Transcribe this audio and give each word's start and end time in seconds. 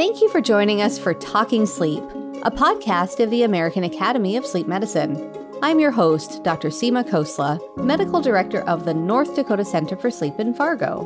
Thank 0.00 0.22
you 0.22 0.30
for 0.30 0.40
joining 0.40 0.80
us 0.80 0.98
for 0.98 1.12
Talking 1.12 1.66
Sleep, 1.66 2.02
a 2.42 2.50
podcast 2.50 3.22
of 3.22 3.28
the 3.28 3.42
American 3.42 3.84
Academy 3.84 4.34
of 4.34 4.46
Sleep 4.46 4.66
Medicine. 4.66 5.30
I'm 5.62 5.78
your 5.78 5.90
host, 5.90 6.42
Dr. 6.42 6.70
Seema 6.70 7.06
Khosla, 7.06 7.60
Medical 7.76 8.22
Director 8.22 8.62
of 8.62 8.86
the 8.86 8.94
North 8.94 9.36
Dakota 9.36 9.62
Center 9.62 9.96
for 9.96 10.10
Sleep 10.10 10.40
in 10.40 10.54
Fargo. 10.54 11.04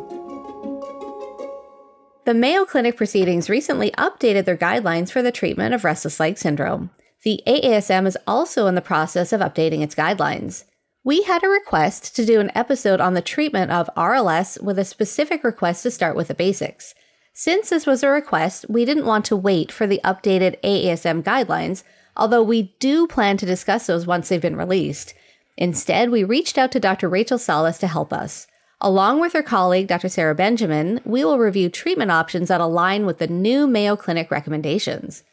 The 2.24 2.34
Mayo 2.34 2.64
Clinic 2.64 2.96
proceedings 2.96 3.50
recently 3.50 3.90
updated 3.98 4.44
their 4.44 4.56
guidelines 4.56 5.10
for 5.10 5.22
the 5.22 5.32
treatment 5.32 5.74
of 5.74 5.82
restless 5.82 6.20
leg 6.20 6.38
syndrome. 6.38 6.90
The 7.24 7.42
AASM 7.48 8.06
is 8.06 8.16
also 8.28 8.68
in 8.68 8.76
the 8.76 8.80
process 8.80 9.32
of 9.32 9.40
updating 9.40 9.82
its 9.82 9.96
guidelines. 9.96 10.66
We 11.02 11.24
had 11.24 11.42
a 11.42 11.48
request 11.48 12.14
to 12.14 12.24
do 12.24 12.38
an 12.38 12.52
episode 12.54 13.00
on 13.00 13.14
the 13.14 13.22
treatment 13.22 13.72
of 13.72 13.90
RLS 13.96 14.62
with 14.62 14.78
a 14.78 14.84
specific 14.84 15.42
request 15.42 15.82
to 15.82 15.90
start 15.90 16.14
with 16.14 16.28
the 16.28 16.34
basics. 16.34 16.94
Since 17.36 17.70
this 17.70 17.84
was 17.84 18.04
a 18.04 18.08
request, 18.08 18.64
we 18.68 18.84
didn't 18.84 19.06
want 19.06 19.24
to 19.24 19.34
wait 19.34 19.72
for 19.72 19.88
the 19.88 20.00
updated 20.04 20.60
AASM 20.62 21.24
guidelines, 21.24 21.82
although 22.16 22.44
we 22.44 22.74
do 22.78 23.08
plan 23.08 23.36
to 23.38 23.44
discuss 23.44 23.88
those 23.88 24.06
once 24.06 24.28
they've 24.28 24.40
been 24.40 24.54
released. 24.54 25.14
Instead, 25.56 26.10
we 26.10 26.22
reached 26.22 26.56
out 26.56 26.70
to 26.70 26.78
Dr. 26.78 27.08
Rachel 27.08 27.36
Salas 27.36 27.78
to 27.78 27.88
help 27.88 28.12
us. 28.12 28.46
Along 28.80 29.20
with 29.20 29.32
her 29.32 29.42
colleague, 29.42 29.88
Dr. 29.88 30.08
Sara 30.08 30.32
Benjamin, 30.32 31.00
we 31.04 31.24
will 31.24 31.40
review 31.40 31.68
treatment 31.68 32.12
options 32.12 32.48
that 32.48 32.60
align 32.60 33.04
with 33.04 33.18
the 33.18 33.26
new 33.26 33.66
Mayo 33.66 33.96
Clinic 33.96 34.30
recommendations. 34.30 35.24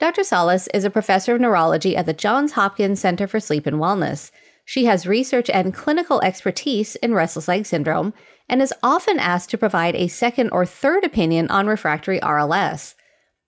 Dr. 0.00 0.24
Salas 0.24 0.66
is 0.74 0.84
a 0.84 0.90
professor 0.90 1.36
of 1.36 1.40
neurology 1.40 1.96
at 1.96 2.06
the 2.06 2.12
Johns 2.12 2.52
Hopkins 2.52 2.98
Center 2.98 3.28
for 3.28 3.38
Sleep 3.38 3.64
and 3.64 3.76
Wellness. 3.76 4.32
She 4.64 4.86
has 4.86 5.06
research 5.06 5.48
and 5.50 5.72
clinical 5.72 6.20
expertise 6.22 6.96
in 6.96 7.14
restless 7.14 7.46
leg 7.46 7.64
syndrome 7.64 8.12
and 8.48 8.60
is 8.60 8.74
often 8.82 9.18
asked 9.18 9.50
to 9.50 9.58
provide 9.58 9.94
a 9.94 10.08
second 10.08 10.50
or 10.50 10.66
third 10.66 11.04
opinion 11.04 11.48
on 11.50 11.66
refractory 11.66 12.20
RLS. 12.20 12.94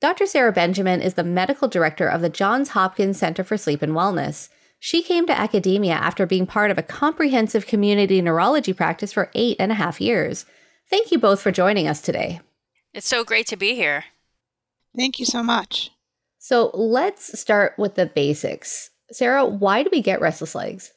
Dr. 0.00 0.26
Sara 0.26 0.52
Benjamin 0.52 1.00
is 1.00 1.14
the 1.14 1.24
medical 1.24 1.68
director 1.68 2.08
of 2.08 2.20
the 2.20 2.28
Johns 2.28 2.70
Hopkins 2.70 3.18
Center 3.18 3.42
for 3.44 3.56
Sleep 3.56 3.82
and 3.82 3.92
Wellness. 3.92 4.48
She 4.78 5.02
came 5.02 5.26
to 5.26 5.38
academia 5.38 5.94
after 5.94 6.26
being 6.26 6.46
part 6.46 6.70
of 6.70 6.78
a 6.78 6.82
comprehensive 6.82 7.66
community 7.66 8.20
neurology 8.20 8.72
practice 8.72 9.12
for 9.12 9.30
eight 9.34 9.56
and 9.58 9.72
a 9.72 9.76
half 9.76 10.00
years. 10.00 10.44
Thank 10.90 11.10
you 11.10 11.18
both 11.18 11.40
for 11.40 11.50
joining 11.50 11.88
us 11.88 12.00
today. 12.00 12.40
It's 12.92 13.08
so 13.08 13.24
great 13.24 13.46
to 13.48 13.56
be 13.56 13.74
here. 13.74 14.04
Thank 14.96 15.18
you 15.18 15.24
so 15.24 15.42
much. 15.42 15.90
So 16.38 16.70
let's 16.74 17.38
start 17.38 17.74
with 17.78 17.94
the 17.96 18.06
basics. 18.06 18.90
Sara, 19.10 19.44
why 19.44 19.82
do 19.82 19.88
we 19.90 20.00
get 20.00 20.20
restless 20.20 20.54
legs? 20.54 20.92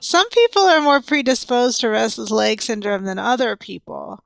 Some 0.00 0.28
people 0.30 0.62
are 0.62 0.80
more 0.80 1.00
predisposed 1.00 1.80
to 1.80 1.88
restless 1.88 2.30
leg 2.30 2.62
syndrome 2.62 3.04
than 3.04 3.18
other 3.18 3.56
people 3.56 4.24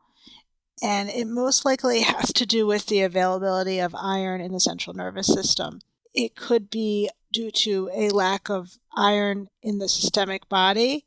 and 0.83 1.09
it 1.09 1.27
most 1.27 1.65
likely 1.65 2.01
has 2.03 2.33
to 2.35 2.47
do 2.47 2.67
with 2.67 2.87
the 2.87 3.01
availability 3.01 3.79
of 3.79 3.95
iron 3.95 4.41
in 4.41 4.53
the 4.53 4.61
central 4.61 4.95
nervous 4.95 5.27
system. 5.27 5.81
It 6.13 6.37
could 6.37 6.71
be 6.71 7.11
due 7.33 7.51
to 7.51 7.91
a 7.93 8.11
lack 8.11 8.49
of 8.49 8.79
iron 8.97 9.49
in 9.63 9.79
the 9.79 9.89
systemic 9.89 10.49
body, 10.49 11.05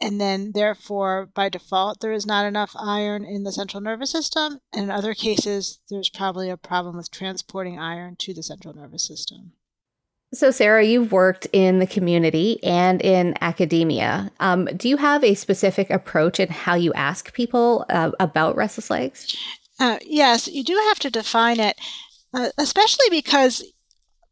and 0.00 0.20
then 0.20 0.52
therefore, 0.52 1.30
by 1.34 1.48
default, 1.48 2.00
there 2.00 2.12
is 2.12 2.26
not 2.26 2.44
enough 2.44 2.74
iron 2.78 3.24
in 3.24 3.44
the 3.44 3.52
central 3.52 3.80
nervous 3.80 4.10
system. 4.10 4.60
And 4.72 4.84
in 4.84 4.90
other 4.90 5.14
cases, 5.14 5.80
there's 5.88 6.10
probably 6.10 6.50
a 6.50 6.56
problem 6.56 6.96
with 6.96 7.10
transporting 7.10 7.78
iron 7.78 8.16
to 8.16 8.34
the 8.34 8.42
central 8.42 8.74
nervous 8.74 9.06
system. 9.06 9.52
So, 10.32 10.50
Sara, 10.50 10.84
you've 10.84 11.12
worked 11.12 11.46
in 11.52 11.78
the 11.78 11.86
community 11.86 12.62
and 12.64 13.00
in 13.02 13.34
academia. 13.40 14.32
Um, 14.40 14.64
do 14.76 14.88
you 14.88 14.96
have 14.96 15.22
a 15.22 15.34
specific 15.34 15.90
approach 15.90 16.40
in 16.40 16.48
how 16.48 16.74
you 16.74 16.92
ask 16.94 17.32
people 17.32 17.84
uh, 17.88 18.10
about 18.18 18.56
restless 18.56 18.90
legs? 18.90 19.36
Uh, 19.78 19.98
yes, 20.04 20.48
you 20.48 20.64
do 20.64 20.74
have 20.88 20.98
to 21.00 21.10
define 21.10 21.60
it, 21.60 21.78
uh, 22.32 22.48
especially 22.58 23.06
because 23.10 23.64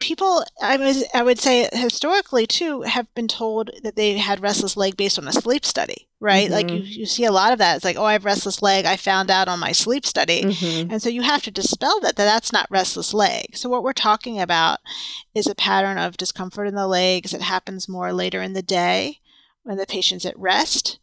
people 0.02 0.44
I 0.60 0.76
was 0.76 1.04
I 1.14 1.22
would 1.22 1.38
say 1.38 1.68
historically 1.72 2.44
too 2.44 2.82
have 2.82 3.12
been 3.14 3.28
told 3.28 3.70
that 3.84 3.94
they 3.94 4.18
had 4.18 4.42
restless 4.42 4.76
leg 4.76 4.96
based 4.96 5.16
on 5.16 5.28
a 5.28 5.32
sleep 5.32 5.64
study, 5.64 6.08
right? 6.18 6.50
Mm-hmm. 6.50 6.54
Like 6.54 6.70
you, 6.70 6.78
you 6.78 7.06
see 7.06 7.24
a 7.24 7.30
lot 7.30 7.52
of 7.52 7.60
that. 7.60 7.76
It's 7.76 7.84
like, 7.84 7.96
oh, 7.96 8.04
I 8.04 8.14
have 8.14 8.24
restless 8.24 8.60
leg. 8.60 8.84
I 8.84 8.96
found 8.96 9.30
out 9.30 9.46
on 9.46 9.60
my 9.60 9.70
sleep 9.70 10.04
study, 10.04 10.42
mm-hmm. 10.42 10.90
and 10.90 11.00
so 11.00 11.08
you 11.08 11.22
have 11.22 11.42
to 11.44 11.52
dispel 11.52 12.00
that 12.00 12.16
that 12.16 12.24
that's 12.24 12.52
not 12.52 12.66
restless 12.68 13.14
leg. 13.14 13.56
So 13.56 13.68
what 13.68 13.84
we're 13.84 13.92
talking 13.92 14.40
about 14.40 14.80
is 15.34 15.46
a 15.46 15.54
pattern 15.54 15.98
of 15.98 16.16
discomfort 16.16 16.66
in 16.66 16.74
the 16.74 16.88
legs 16.88 17.30
that 17.30 17.42
happens 17.42 17.88
more 17.88 18.12
later 18.12 18.42
in 18.42 18.54
the 18.54 18.62
day 18.62 19.20
when 19.62 19.78
the 19.78 19.86
patient's 19.86 20.26
at 20.26 20.36
rest, 20.36 20.98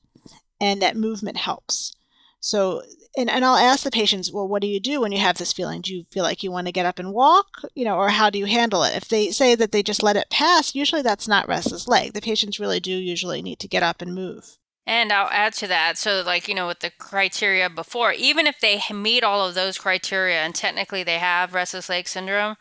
and 0.59 0.81
that 0.81 0.97
movement 0.97 1.37
helps. 1.37 1.95
So 2.41 2.83
and, 3.19 3.29
and 3.29 3.43
I'll 3.43 3.57
ask 3.57 3.83
the 3.83 3.91
patients, 3.91 4.31
well, 4.31 4.47
what 4.47 4.61
do 4.61 4.67
you 4.67 4.79
do 4.79 5.01
when 5.01 5.11
you 5.11 5.19
have 5.19 5.37
this 5.37 5.51
feeling? 5.51 5.81
Do 5.81 5.93
you 5.93 6.05
feel 6.09 6.23
like 6.23 6.41
you 6.41 6.51
want 6.51 6.67
to 6.67 6.71
get 6.71 6.85
up 6.85 6.99
and 6.99 7.13
walk? 7.13 7.47
You 7.75 7.83
know, 7.83 7.97
or 7.97 8.07
how 8.07 8.29
do 8.29 8.39
you 8.39 8.45
handle 8.45 8.83
it? 8.83 8.95
If 8.95 9.09
they 9.09 9.31
say 9.31 9.55
that 9.55 9.73
they 9.73 9.83
just 9.83 10.01
let 10.01 10.15
it 10.15 10.29
pass, 10.29 10.73
usually 10.73 11.01
that's 11.01 11.27
not 11.27 11.47
restless 11.49 11.85
leg. 11.85 12.13
The 12.13 12.21
patients 12.21 12.61
really 12.61 12.79
do 12.79 12.91
usually 12.91 13.41
need 13.41 13.59
to 13.59 13.67
get 13.67 13.83
up 13.83 14.01
and 14.01 14.15
move. 14.15 14.57
And 14.87 15.11
I'll 15.11 15.29
add 15.31 15.53
to 15.55 15.67
that. 15.67 15.97
So, 15.97 16.23
like, 16.25 16.47
you 16.47 16.55
know, 16.55 16.67
with 16.67 16.79
the 16.79 16.91
criteria 16.91 17.69
before, 17.69 18.13
even 18.13 18.47
if 18.47 18.57
they 18.61 18.81
meet 18.93 19.23
all 19.23 19.45
of 19.45 19.53
those 19.53 19.77
criteria 19.77 20.37
and 20.37 20.55
technically 20.55 21.03
they 21.03 21.19
have 21.19 21.53
restless 21.53 21.89
leg 21.89 22.07
syndrome, 22.07 22.55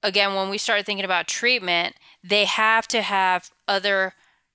again, 0.00 0.36
when 0.36 0.48
we 0.48 0.58
start 0.58 0.86
thinking 0.86 1.04
about 1.04 1.26
treatment, 1.26 1.96
they 2.22 2.44
have 2.44 2.86
to 2.88 3.02
have 3.02 3.50
other 3.66 4.14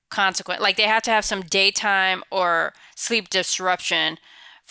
consequent, 0.09 0.61
like 0.61 0.77
they 0.77 0.83
have 0.83 1.03
to 1.03 1.11
have 1.11 1.25
some 1.25 1.41
daytime 1.41 2.23
or 2.31 2.71
sleep 2.95 3.29
disruption 3.29 4.17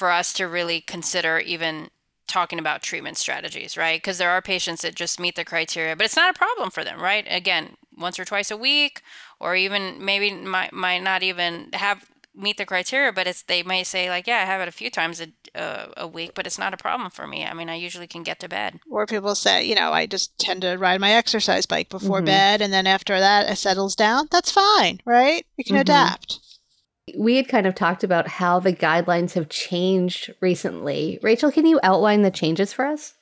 for 0.00 0.10
us 0.10 0.32
to 0.32 0.48
really 0.48 0.80
consider 0.80 1.38
even 1.40 1.90
talking 2.26 2.58
about 2.58 2.80
treatment 2.80 3.18
strategies, 3.18 3.76
right? 3.76 4.00
Because 4.00 4.16
there 4.16 4.30
are 4.30 4.40
patients 4.40 4.80
that 4.80 4.94
just 4.94 5.20
meet 5.20 5.36
the 5.36 5.44
criteria, 5.44 5.94
but 5.94 6.06
it's 6.06 6.16
not 6.16 6.34
a 6.34 6.38
problem 6.38 6.70
for 6.70 6.82
them, 6.82 7.02
right? 7.02 7.26
Again, 7.28 7.76
once 7.98 8.18
or 8.18 8.24
twice 8.24 8.50
a 8.50 8.56
week, 8.56 9.02
or 9.40 9.54
even 9.54 10.02
maybe 10.02 10.32
might 10.32 10.72
might 10.72 11.02
not 11.02 11.22
even 11.22 11.68
have 11.74 12.08
meet 12.34 12.56
the 12.56 12.64
criteria, 12.64 13.12
but 13.12 13.26
it's 13.26 13.42
they 13.42 13.62
may 13.62 13.84
say 13.84 14.08
like, 14.08 14.26
yeah, 14.26 14.38
I 14.38 14.46
have 14.46 14.62
it 14.62 14.68
a 14.68 14.72
few 14.72 14.88
times 14.88 15.20
a 15.20 15.26
uh, 15.54 15.88
a 15.98 16.06
week, 16.06 16.32
but 16.34 16.46
it's 16.46 16.58
not 16.58 16.72
a 16.72 16.78
problem 16.78 17.10
for 17.10 17.26
me. 17.26 17.44
I 17.44 17.52
mean, 17.52 17.68
I 17.68 17.74
usually 17.74 18.06
can 18.06 18.22
get 18.22 18.40
to 18.40 18.48
bed. 18.48 18.80
Or 18.90 19.04
people 19.04 19.34
say, 19.34 19.66
you 19.66 19.74
know, 19.74 19.92
I 19.92 20.06
just 20.06 20.38
tend 20.38 20.62
to 20.62 20.78
ride 20.78 21.02
my 21.02 21.12
exercise 21.12 21.66
bike 21.66 21.90
before 21.90 22.20
mm-hmm. 22.20 22.24
bed, 22.24 22.62
and 22.62 22.72
then 22.72 22.86
after 22.86 23.20
that, 23.20 23.50
it 23.50 23.56
settles 23.56 23.94
down. 23.94 24.28
That's 24.30 24.50
fine, 24.50 25.00
right? 25.04 25.44
You 25.58 25.64
can 25.64 25.74
mm-hmm. 25.74 25.82
adapt 25.82 26.40
we 27.16 27.36
had 27.36 27.48
kind 27.48 27.66
of 27.66 27.74
talked 27.74 28.04
about 28.04 28.28
how 28.28 28.60
the 28.60 28.72
guidelines 28.72 29.32
have 29.34 29.48
changed 29.48 30.32
recently. 30.40 31.18
Rachel, 31.22 31.50
can 31.52 31.66
you 31.66 31.80
outline 31.82 32.22
the 32.22 32.30
changes 32.30 32.72
for 32.72 32.86
us? 32.86 33.14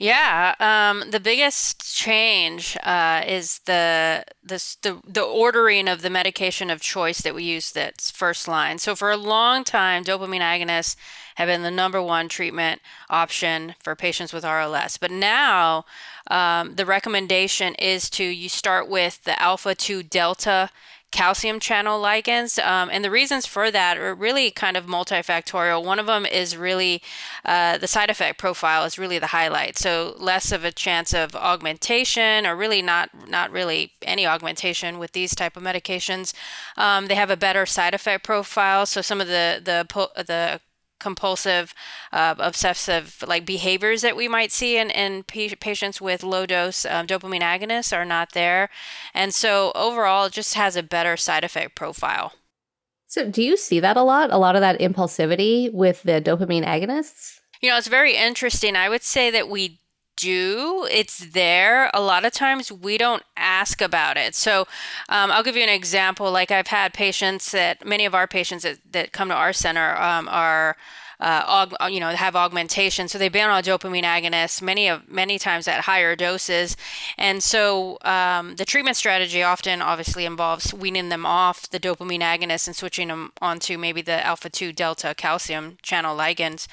Yeah, 0.00 0.54
um, 0.60 1.10
the 1.10 1.20
biggest 1.20 1.94
change 1.94 2.74
uh, 2.82 3.22
is 3.26 3.58
the, 3.66 4.24
the 4.42 4.56
the 4.80 4.98
the 5.06 5.20
ordering 5.22 5.88
of 5.88 6.00
the 6.00 6.08
medication 6.08 6.70
of 6.70 6.80
choice 6.80 7.20
that 7.20 7.34
we 7.34 7.44
use 7.44 7.70
that's 7.70 8.10
first 8.10 8.48
line. 8.48 8.78
So 8.78 8.96
for 8.96 9.10
a 9.10 9.18
long 9.18 9.62
time, 9.62 10.02
dopamine 10.02 10.40
agonists 10.40 10.96
have 11.34 11.48
been 11.48 11.62
the 11.62 11.70
number 11.70 12.00
one 12.00 12.30
treatment 12.30 12.80
option 13.10 13.74
for 13.78 13.94
patients 13.94 14.32
with 14.32 14.42
RLS. 14.42 14.98
But 14.98 15.10
now 15.10 15.84
um, 16.30 16.76
the 16.76 16.86
recommendation 16.86 17.74
is 17.74 18.08
to 18.10 18.24
you 18.24 18.48
start 18.48 18.88
with 18.88 19.24
the 19.24 19.40
alpha 19.40 19.74
two 19.74 20.02
delta 20.02 20.70
calcium 21.10 21.60
channel 21.60 22.00
ligands. 22.00 22.62
Um, 22.64 22.88
and 22.92 23.04
the 23.04 23.10
reasons 23.10 23.46
for 23.46 23.70
that 23.70 23.98
are 23.98 24.14
really 24.14 24.50
kind 24.50 24.76
of 24.76 24.86
multifactorial. 24.86 25.84
One 25.84 25.98
of 25.98 26.06
them 26.06 26.24
is 26.24 26.56
really 26.56 27.02
uh, 27.44 27.78
the 27.78 27.86
side 27.86 28.10
effect 28.10 28.38
profile 28.38 28.84
is 28.84 28.98
really 28.98 29.18
the 29.18 29.28
highlight. 29.28 29.76
So 29.76 30.14
less 30.18 30.52
of 30.52 30.64
a 30.64 30.72
chance 30.72 31.12
of 31.12 31.34
augmentation 31.34 32.46
or 32.46 32.56
really 32.56 32.82
not 32.82 33.10
not 33.28 33.50
really 33.50 33.92
any 34.02 34.26
augmentation 34.26 34.98
with 34.98 35.12
these 35.12 35.34
type 35.34 35.56
of 35.56 35.62
medications. 35.62 36.32
Um, 36.76 37.06
they 37.06 37.14
have 37.16 37.30
a 37.30 37.36
better 37.36 37.66
side 37.66 37.94
effect 37.94 38.24
profile. 38.24 38.86
So 38.86 39.02
some 39.02 39.20
of 39.20 39.26
the 39.26 39.60
the 39.62 39.86
the 40.22 40.60
compulsive, 41.00 41.74
uh, 42.12 42.36
obsessive 42.38 43.24
like 43.26 43.44
behaviors 43.44 44.02
that 44.02 44.16
we 44.16 44.28
might 44.28 44.52
see 44.52 44.76
in, 44.76 44.90
in 44.90 45.24
p- 45.24 45.54
patients 45.56 46.00
with 46.00 46.22
low 46.22 46.46
dose 46.46 46.84
um, 46.84 47.06
dopamine 47.06 47.40
agonists 47.40 47.96
are 47.96 48.04
not 48.04 48.32
there. 48.32 48.70
And 49.12 49.34
so 49.34 49.72
overall, 49.74 50.26
it 50.26 50.32
just 50.32 50.54
has 50.54 50.76
a 50.76 50.82
better 50.82 51.16
side 51.16 51.42
effect 51.42 51.74
profile. 51.74 52.32
So, 53.06 53.28
do 53.28 53.42
you 53.42 53.56
see 53.56 53.80
that 53.80 53.96
a 53.96 54.02
lot? 54.02 54.30
A 54.30 54.38
lot 54.38 54.54
of 54.54 54.60
that 54.60 54.78
impulsivity 54.78 55.72
with 55.72 56.04
the 56.04 56.20
dopamine 56.20 56.64
agonists? 56.64 57.40
You 57.60 57.70
know, 57.70 57.76
it's 57.76 57.88
very 57.88 58.14
interesting. 58.14 58.76
I 58.76 58.88
would 58.88 59.02
say 59.02 59.30
that 59.32 59.48
we 59.48 59.79
do, 60.20 60.86
it's 60.90 61.18
there. 61.32 61.90
A 61.94 62.00
lot 62.00 62.24
of 62.24 62.32
times 62.32 62.70
we 62.70 62.98
don't 62.98 63.22
ask 63.36 63.80
about 63.80 64.16
it. 64.16 64.34
So 64.34 64.66
um, 65.08 65.30
I'll 65.30 65.42
give 65.42 65.56
you 65.56 65.62
an 65.62 65.68
example. 65.68 66.30
Like 66.30 66.50
I've 66.50 66.68
had 66.68 66.92
patients 66.92 67.52
that 67.52 67.86
many 67.86 68.04
of 68.06 68.14
our 68.14 68.26
patients 68.26 68.62
that, 68.62 68.78
that 68.92 69.12
come 69.12 69.28
to 69.28 69.34
our 69.34 69.52
center 69.52 69.96
um, 69.96 70.28
are. 70.28 70.76
Uh, 71.22 71.66
aug, 71.66 71.92
you 71.92 72.00
know, 72.00 72.08
have 72.08 72.34
augmentation. 72.34 73.06
So 73.06 73.18
they've 73.18 73.30
been 73.30 73.50
on 73.50 73.62
dopamine 73.62 74.04
agonists 74.04 74.62
many 74.62 74.88
of 74.88 75.06
many 75.06 75.38
times 75.38 75.68
at 75.68 75.80
higher 75.80 76.16
doses, 76.16 76.78
and 77.18 77.42
so 77.42 77.98
um, 78.00 78.56
the 78.56 78.64
treatment 78.64 78.96
strategy 78.96 79.42
often 79.42 79.82
obviously 79.82 80.24
involves 80.24 80.72
weaning 80.72 81.10
them 81.10 81.26
off 81.26 81.68
the 81.68 81.78
dopamine 81.78 82.22
agonists 82.22 82.66
and 82.66 82.74
switching 82.74 83.08
them 83.08 83.32
onto 83.42 83.76
maybe 83.76 84.00
the 84.00 84.24
alpha 84.24 84.48
two 84.48 84.72
delta 84.72 85.14
calcium 85.14 85.76
channel 85.82 86.16
ligands. 86.16 86.66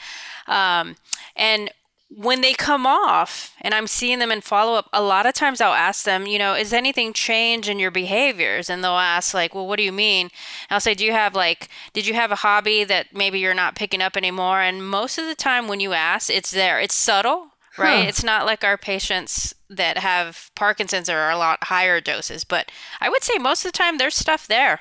Um, 0.47 0.95
and 1.35 1.69
when 2.09 2.42
they 2.42 2.54
come 2.54 2.88
off 2.88 3.54
and 3.62 3.74
I'm 3.74 3.88
seeing 3.88 4.19
them 4.19 4.31
in 4.31 4.42
follow 4.42 4.75
up, 4.75 4.89
a 4.94 5.01
lot 5.01 5.25
of 5.25 5.33
times 5.33 5.59
I'll 5.59 5.74
ask 5.74 6.06
them, 6.06 6.25
you 6.25 6.39
know, 6.39 6.54
is 6.54 6.71
anything 6.71 7.12
change 7.12 7.68
in 7.68 7.80
your 7.80 7.92
behaviors? 7.92 8.69
And 8.69 8.83
they'll 8.83 8.94
ask, 8.94 9.33
like, 9.33 9.54
well, 9.54 9.68
what 9.68 9.77
do 9.77 9.83
you 9.83 9.92
mean? 9.92 10.27
And 10.69 10.75
I'll 10.75 10.80
say, 10.80 10.94
do 10.94 11.04
you 11.06 11.12
have, 11.12 11.36
like, 11.36 11.68
did 11.92 12.07
you 12.07 12.13
have 12.13 12.31
a 12.31 12.36
hobby 12.36 12.86
that 12.86 13.07
maybe 13.13 13.39
you're 13.39 13.54
not 13.54 13.75
picking 13.75 14.01
up 14.01 14.15
anymore? 14.15 14.62
And 14.62 14.88
most 14.88 15.18
of 15.18 15.25
the 15.25 15.36
time 15.36 15.68
when 15.68 15.81
you 15.81 15.94
ask, 15.94 16.30
it's 16.30 16.51
there. 16.51 16.80
It's 16.80 16.95
subtle, 16.95 17.50
right? 17.77 18.04
Huh. 18.04 18.10
It's 18.10 18.24
not 18.24 18.45
like 18.45 18.63
our 18.63 18.77
patients 18.77 19.53
that 19.69 19.98
have 19.98 20.50
Parkinson's 20.56 21.10
are 21.10 21.30
a 21.30 21.38
lot 21.38 21.65
higher 21.65 22.00
doses, 22.00 22.45
but 22.45 22.71
I 23.01 23.10
would 23.10 23.24
say 23.24 23.38
most 23.38 23.65
of 23.65 23.74
the 23.74 23.77
time 23.77 23.98
there's 23.98 24.15
stuff 24.15 24.48
there. 24.48 24.80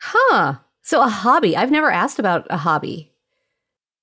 Huh. 0.00 0.58
So 0.82 1.02
a 1.02 1.08
hobby. 1.08 1.56
I've 1.56 1.72
never 1.72 1.90
asked 1.90 2.20
about 2.20 2.46
a 2.50 2.58
hobby. 2.58 3.07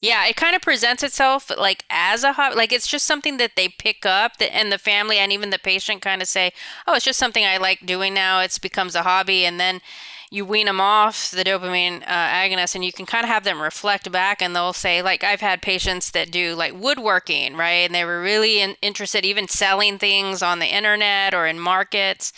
Yeah, 0.02 0.26
it 0.28 0.36
kind 0.36 0.56
of 0.56 0.62
presents 0.62 1.02
itself 1.02 1.50
like 1.58 1.84
as 1.90 2.24
a 2.24 2.34
hobby. 2.34 2.56
Like 2.56 2.72
it's 2.72 2.88
just 2.88 3.06
something 3.08 3.38
that 3.38 3.52
they 3.56 3.70
pick 3.70 4.06
up, 4.06 4.38
that, 4.38 4.56
and 4.56 4.72
the 4.72 4.78
family 4.78 5.18
and 5.18 5.32
even 5.32 5.50
the 5.50 5.58
patient 5.58 6.02
kind 6.02 6.22
of 6.22 6.28
say, 6.28 6.52
"Oh, 6.86 6.94
it's 6.94 7.06
just 7.06 7.18
something 7.18 7.44
I 7.46 7.58
like 7.58 7.86
doing 7.86 8.14
now." 8.14 8.40
It's 8.42 8.60
becomes 8.60 8.94
a 8.94 9.02
hobby, 9.04 9.46
and 9.46 9.60
then 9.60 9.82
you 10.30 10.46
wean 10.46 10.66
them 10.68 10.82
off 10.82 11.32
the 11.32 11.44
dopamine 11.44 12.04
uh, 12.04 12.08
agonist, 12.08 12.76
and 12.76 12.86
you 12.86 12.92
can 12.92 13.06
kind 13.06 13.24
of 13.24 13.30
have 13.30 13.46
them 13.46 13.62
reflect 13.62 14.12
back, 14.12 14.42
and 14.42 14.56
they'll 14.56 14.74
say, 14.74 15.02
like, 15.02 15.24
I've 15.24 15.42
had 15.42 15.62
patients 15.62 16.12
that 16.12 16.30
do 16.32 16.54
like 16.56 16.74
woodworking, 16.80 17.56
right, 17.56 17.86
and 17.86 17.96
they 17.96 18.06
were 18.06 18.22
really 18.22 18.60
in- 18.60 18.76
interested, 18.82 19.26
even 19.26 19.48
selling 19.48 19.98
things 19.98 20.44
on 20.44 20.60
the 20.60 20.68
internet 20.68 21.34
or 21.34 21.48
in 21.48 21.60
markets. 21.60 22.32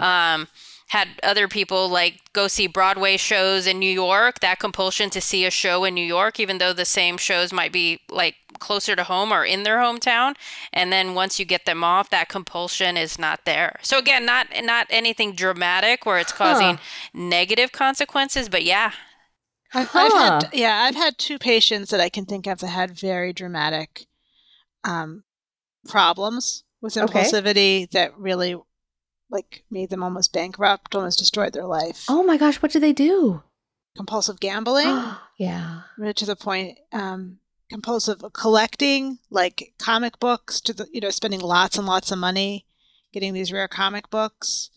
Um, 0.00 0.48
had 0.94 1.08
other 1.24 1.48
people 1.48 1.88
like 1.88 2.20
go 2.32 2.46
see 2.46 2.68
Broadway 2.68 3.16
shows 3.16 3.66
in 3.66 3.80
New 3.80 3.90
York, 3.90 4.38
that 4.38 4.60
compulsion 4.60 5.10
to 5.10 5.20
see 5.20 5.44
a 5.44 5.50
show 5.50 5.82
in 5.82 5.92
New 5.92 6.06
York, 6.06 6.38
even 6.38 6.58
though 6.58 6.72
the 6.72 6.84
same 6.84 7.16
shows 7.18 7.52
might 7.52 7.72
be 7.72 7.98
like 8.08 8.36
closer 8.60 8.94
to 8.94 9.02
home 9.02 9.32
or 9.32 9.44
in 9.44 9.64
their 9.64 9.78
hometown. 9.78 10.36
And 10.72 10.92
then 10.92 11.16
once 11.16 11.40
you 11.40 11.44
get 11.44 11.66
them 11.66 11.82
off, 11.82 12.10
that 12.10 12.28
compulsion 12.28 12.96
is 12.96 13.18
not 13.18 13.44
there. 13.44 13.80
So 13.82 13.98
again, 13.98 14.24
not 14.24 14.46
not 14.62 14.86
anything 14.88 15.34
dramatic 15.34 16.06
where 16.06 16.20
it's 16.20 16.30
causing 16.32 16.78
negative 17.12 17.72
consequences, 17.72 18.48
but 18.48 18.62
yeah. 18.62 18.92
I've, 19.74 19.90
I've 19.94 20.12
had 20.12 20.50
yeah, 20.52 20.76
I've 20.84 20.94
had 20.94 21.18
two 21.18 21.40
patients 21.40 21.90
that 21.90 22.00
I 22.00 22.08
can 22.08 22.24
think 22.24 22.46
of 22.46 22.60
that 22.60 22.68
had 22.68 22.96
very 22.96 23.32
dramatic 23.32 24.06
um, 24.84 25.24
problems 25.88 26.62
with 26.80 26.96
Okay. 26.96 27.24
impulsivity 27.24 27.90
that 27.90 28.16
really 28.16 28.54
like 29.34 29.64
made 29.70 29.90
them 29.90 30.02
almost 30.02 30.32
bankrupt, 30.32 30.94
almost 30.94 31.18
destroyed 31.18 31.52
their 31.52 31.66
life. 31.66 32.06
Oh 32.08 32.22
my 32.22 32.38
gosh, 32.38 32.62
what 32.62 32.72
do 32.72 32.80
they 32.80 32.92
do? 32.92 33.42
Compulsive 33.96 34.40
gambling, 34.40 35.02
yeah. 35.38 35.82
to 36.16 36.24
the 36.24 36.36
point. 36.36 36.78
Um, 36.92 37.38
compulsive 37.68 38.24
collecting, 38.32 39.18
like 39.30 39.74
comic 39.78 40.18
books, 40.18 40.60
to 40.62 40.72
the 40.72 40.86
you 40.92 41.00
know 41.00 41.10
spending 41.10 41.40
lots 41.40 41.76
and 41.76 41.86
lots 41.86 42.10
of 42.10 42.18
money 42.18 42.64
getting 43.12 43.32
these 43.32 43.52
rare 43.52 43.68
comic 43.68 44.10
books. 44.10 44.70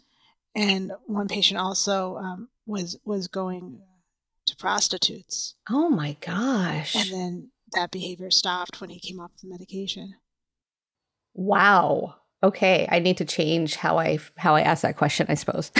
And 0.56 0.92
one 1.06 1.27
patient 1.27 1.60
also 1.60 2.18
um, 2.18 2.50
was 2.65 2.98
was 3.06 3.27
going 3.27 3.80
to 4.45 4.56
prostitutes. 4.56 5.56
Oh 5.69 5.89
my 5.89 6.18
gosh. 6.21 6.95
And 6.95 7.12
then 7.12 7.51
that 7.74 7.92
behavior 7.92 8.31
stopped 8.31 8.80
when 8.81 8.89
he 8.89 9.00
came 9.00 9.19
off 9.19 9.31
the 9.42 9.50
medication. 9.50 10.15
Wow. 11.33 12.15
Okay, 12.44 12.88
I 12.92 13.00
need 13.00 13.18
to 13.18 13.25
change 13.25 13.75
how 13.75 13.98
I 13.98 14.19
how 14.38 14.56
I 14.56 14.62
ask 14.62 14.84
that 14.84 14.95
question, 14.95 15.25
I 15.30 15.34
suppose. 15.34 15.72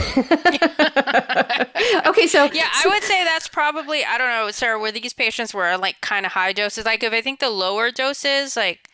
okay, 2.06 2.28
so 2.28 2.46
Yeah, 2.52 2.68
I 2.74 2.84
would 2.88 3.04
say 3.04 3.24
that's 3.24 3.48
probably 3.48 4.04
I 4.04 4.18
don't 4.18 4.30
know, 4.30 4.50
Sara, 4.52 4.80
were 4.80 4.92
these 4.92 5.14
patients 5.14 5.54
were 5.54 5.78
like 5.78 6.02
kind 6.02 6.26
of 6.26 6.32
high 6.32 6.54
doses? 6.54 6.86
Like 6.86 7.04
if 7.04 7.14
I 7.14 7.22
think 7.22 7.40
the 7.40 7.50
lower 7.50 7.92
doses, 7.92 8.56
like 8.56 8.90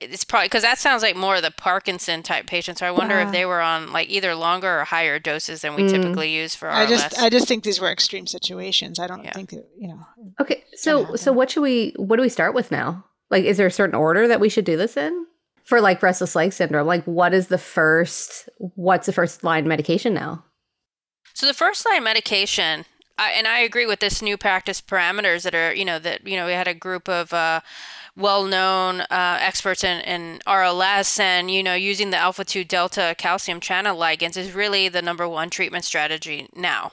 it's 0.00 0.24
probably 0.24 0.46
because 0.46 0.62
that 0.62 0.78
sounds 0.78 1.02
like 1.02 1.16
more 1.16 1.36
of 1.36 1.42
the 1.42 1.50
Parkinson 1.50 2.22
type 2.22 2.46
patients. 2.46 2.80
So 2.80 2.86
I 2.86 2.90
wonder 2.90 3.16
Yeah. 3.16 3.24
if 3.26 3.32
they 3.32 3.46
were 3.46 3.60
on 3.60 3.92
like 3.92 4.08
either 4.10 4.34
longer 4.34 4.80
or 4.80 4.84
higher 4.84 5.18
doses 5.18 5.62
than 5.62 5.74
we 5.74 5.84
Mm. 5.84 5.90
typically 5.90 6.30
use 6.30 6.54
for 6.54 6.68
I 6.70 6.84
RLS. 6.84 6.88
just 6.88 7.18
I 7.22 7.30
just 7.30 7.48
think 7.48 7.64
these 7.64 7.80
were 7.80 7.90
extreme 7.90 8.26
situations. 8.26 8.98
I 9.00 9.06
don't 9.06 9.24
Yeah. 9.24 9.32
think 9.32 9.50
that 9.50 9.64
you 9.78 9.88
know. 9.88 10.06
Okay, 10.40 10.62
so 10.74 11.16
so 11.16 11.32
what 11.32 11.50
should 11.50 11.62
we 11.62 11.94
what 11.96 12.16
do 12.16 12.22
we 12.22 12.28
start 12.28 12.54
with 12.54 12.70
now? 12.70 13.04
Like 13.30 13.44
is 13.44 13.56
there 13.56 13.66
a 13.66 13.70
certain 13.72 13.94
order 13.96 14.28
that 14.28 14.38
we 14.38 14.48
should 14.48 14.64
do 14.64 14.76
this 14.76 14.96
in? 14.96 15.26
For 15.66 15.80
like 15.80 16.02
restless 16.02 16.36
leg 16.36 16.52
syndrome, 16.52 16.86
like 16.86 17.04
what 17.04 17.34
is 17.34 17.48
the 17.48 17.58
first 17.58 18.48
what's 18.58 19.06
the 19.06 19.12
first 19.12 19.42
line 19.42 19.66
medication 19.66 20.14
now? 20.14 20.44
So 21.34 21.46
the 21.46 21.54
first 21.54 21.84
line 21.84 22.04
medication, 22.04 22.84
I, 23.18 23.32
and 23.32 23.46
I 23.46 23.58
agree 23.58 23.84
with 23.84 24.00
this 24.00 24.22
new 24.22 24.36
practice 24.36 24.80
parameters 24.80 25.42
that 25.42 25.54
are, 25.54 25.74
you 25.74 25.84
know, 25.84 25.98
that 25.98 26.26
you 26.26 26.36
know 26.36 26.46
we 26.46 26.52
had 26.52 26.68
a 26.68 26.74
group 26.74 27.08
of 27.08 27.32
uh, 27.32 27.60
well-known 28.16 29.02
uh, 29.02 29.38
experts 29.40 29.84
in, 29.84 30.00
in 30.02 30.38
RLS, 30.46 31.18
and 31.18 31.50
you 31.50 31.62
know, 31.62 31.74
using 31.74 32.10
the 32.10 32.16
alpha 32.16 32.44
two 32.44 32.64
delta 32.64 33.14
calcium 33.18 33.60
channel 33.60 33.98
ligands 33.98 34.36
is 34.36 34.52
really 34.52 34.88
the 34.88 35.02
number 35.02 35.28
one 35.28 35.50
treatment 35.50 35.84
strategy 35.84 36.48
now. 36.54 36.92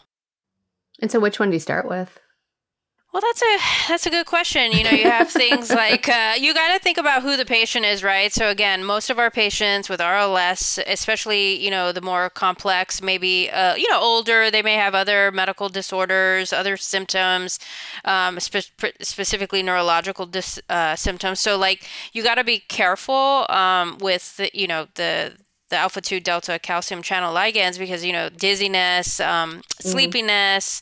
And 1.00 1.12
so 1.12 1.20
which 1.20 1.40
one 1.40 1.50
do 1.50 1.56
you 1.56 1.60
start 1.60 1.88
with? 1.88 2.20
Well, 3.14 3.22
that's 3.22 3.44
a 3.44 3.58
that's 3.90 4.06
a 4.08 4.10
good 4.10 4.26
question. 4.26 4.72
You 4.72 4.84
know, 4.86 4.90
you 4.90 5.08
have 5.08 5.30
things 5.44 5.70
like 5.70 6.10
uh, 6.10 6.34
you 6.36 6.52
got 6.52 6.74
to 6.74 6.80
think 6.80 6.98
about 6.98 7.22
who 7.22 7.38
the 7.38 7.46
patient 7.46 7.86
is, 7.86 8.04
right? 8.04 8.34
So 8.34 8.50
again, 8.50 8.84
most 8.84 9.12
of 9.12 9.20
our 9.20 9.30
patients 9.30 9.88
with 9.88 10.00
RLS, 10.00 10.80
especially 10.88 11.64
you 11.64 11.70
know 11.70 11.92
the 11.92 12.02
more 12.02 12.32
complex, 12.32 13.04
maybe 13.04 13.52
uh, 13.52 13.76
you 13.76 13.88
know 13.92 14.00
older, 14.02 14.50
they 14.50 14.64
may 14.64 14.74
have 14.74 14.96
other 14.96 15.32
medical 15.32 15.70
disorders, 15.70 16.52
other 16.52 16.76
symptoms, 16.76 17.60
um, 18.04 18.40
spe- 18.40 18.74
specifically 19.02 19.62
neurological 19.62 20.26
dis- 20.26 20.60
uh, 20.68 20.96
symptoms. 20.96 21.40
So 21.40 21.56
like 21.56 21.88
you 22.14 22.24
got 22.24 22.36
to 22.36 22.44
be 22.44 22.62
careful 22.68 23.46
um, 23.50 24.00
with 24.00 24.38
the, 24.38 24.50
you 24.56 24.66
know 24.66 24.88
the 24.96 25.34
the 25.70 25.78
alpha 25.78 26.02
2 26.02 26.20
delta 26.20 26.60
calcium 26.60 27.02
channel 27.02 27.34
ligands 27.34 27.80
because 27.80 28.04
you 28.04 28.12
know 28.12 28.30
dizziness 28.30 29.20
um, 29.20 29.62
sleepiness 29.80 30.82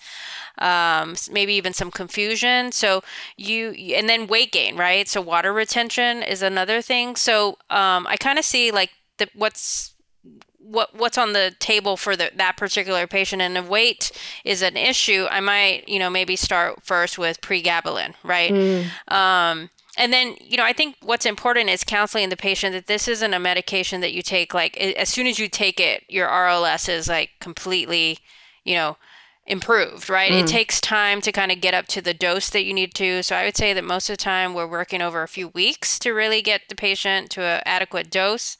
um, 0.57 1.15
maybe 1.31 1.53
even 1.53 1.73
some 1.73 1.91
confusion. 1.91 2.71
So 2.71 3.03
you 3.37 3.71
and 3.95 4.09
then 4.09 4.27
weight 4.27 4.51
gain 4.51 4.77
right? 4.77 5.07
So 5.07 5.21
water 5.21 5.53
retention 5.53 6.23
is 6.23 6.41
another 6.41 6.81
thing. 6.81 7.15
So 7.15 7.57
um, 7.69 8.07
i 8.07 8.15
kind 8.17 8.39
of 8.39 8.45
see 8.45 8.71
like 8.71 8.91
the, 9.17 9.29
what's 9.33 9.93
what 10.59 10.95
what's 10.95 11.17
on 11.17 11.33
the 11.33 11.53
table 11.59 11.97
for 11.97 12.15
the, 12.15 12.31
that 12.35 12.57
particular 12.57 13.07
patient. 13.07 13.41
And 13.41 13.57
if 13.57 13.67
weight 13.67 14.11
is 14.45 14.61
an 14.61 14.77
issue 14.77 15.27
i 15.29 15.39
might 15.39 15.87
you 15.87 15.99
know 15.99 16.09
maybe 16.09 16.35
start 16.35 16.83
first 16.83 17.17
with 17.17 17.41
pregabalin 17.41 18.13
right? 18.23 18.51
Um, 19.07 19.69
and 19.97 20.13
then, 20.13 20.35
you 20.39 20.57
know, 20.57 20.63
I 20.63 20.73
think 20.73 20.95
what's 21.01 21.25
important 21.25 21.69
is 21.69 21.83
counseling 21.83 22.29
the 22.29 22.37
patient 22.37 22.73
that 22.73 22.87
this 22.87 23.07
isn't 23.07 23.33
a 23.33 23.39
medication 23.39 24.01
that 24.01 24.13
you 24.13 24.21
take 24.21 24.53
like 24.53 24.77
as 24.77 25.09
soon 25.09 25.27
as 25.27 25.37
you 25.37 25.49
take 25.49 25.79
it, 25.79 26.03
your 26.07 26.27
RLS 26.27 26.87
is 26.87 27.07
like 27.09 27.31
completely, 27.39 28.19
you 28.63 28.75
know, 28.75 28.97
improved, 29.47 30.09
right? 30.09 30.31
It 30.31 30.47
takes 30.47 30.79
time 30.79 31.19
to 31.21 31.31
kind 31.31 31.51
of 31.51 31.61
get 31.61 31.73
up 31.73 31.87
to 31.87 32.01
the 32.01 32.13
dose 32.13 32.49
that 32.49 32.63
you 32.63 32.73
need 32.73 32.93
to. 32.95 33.23
So 33.23 33.35
I 33.35 33.45
would 33.45 33.57
say 33.57 33.73
that 33.73 33.83
most 33.83 34.09
of 34.09 34.13
the 34.13 34.23
time 34.23 34.53
we're 34.53 34.67
working 34.67 35.01
over 35.01 35.23
a 35.23 35.27
few 35.27 35.49
weeks 35.49 35.99
to 35.99 36.11
really 36.11 36.41
get 36.41 36.61
the 36.69 36.75
patient 36.75 37.29
to 37.31 37.41
an 37.41 37.61
adequate 37.65 38.09
dose. 38.09 38.57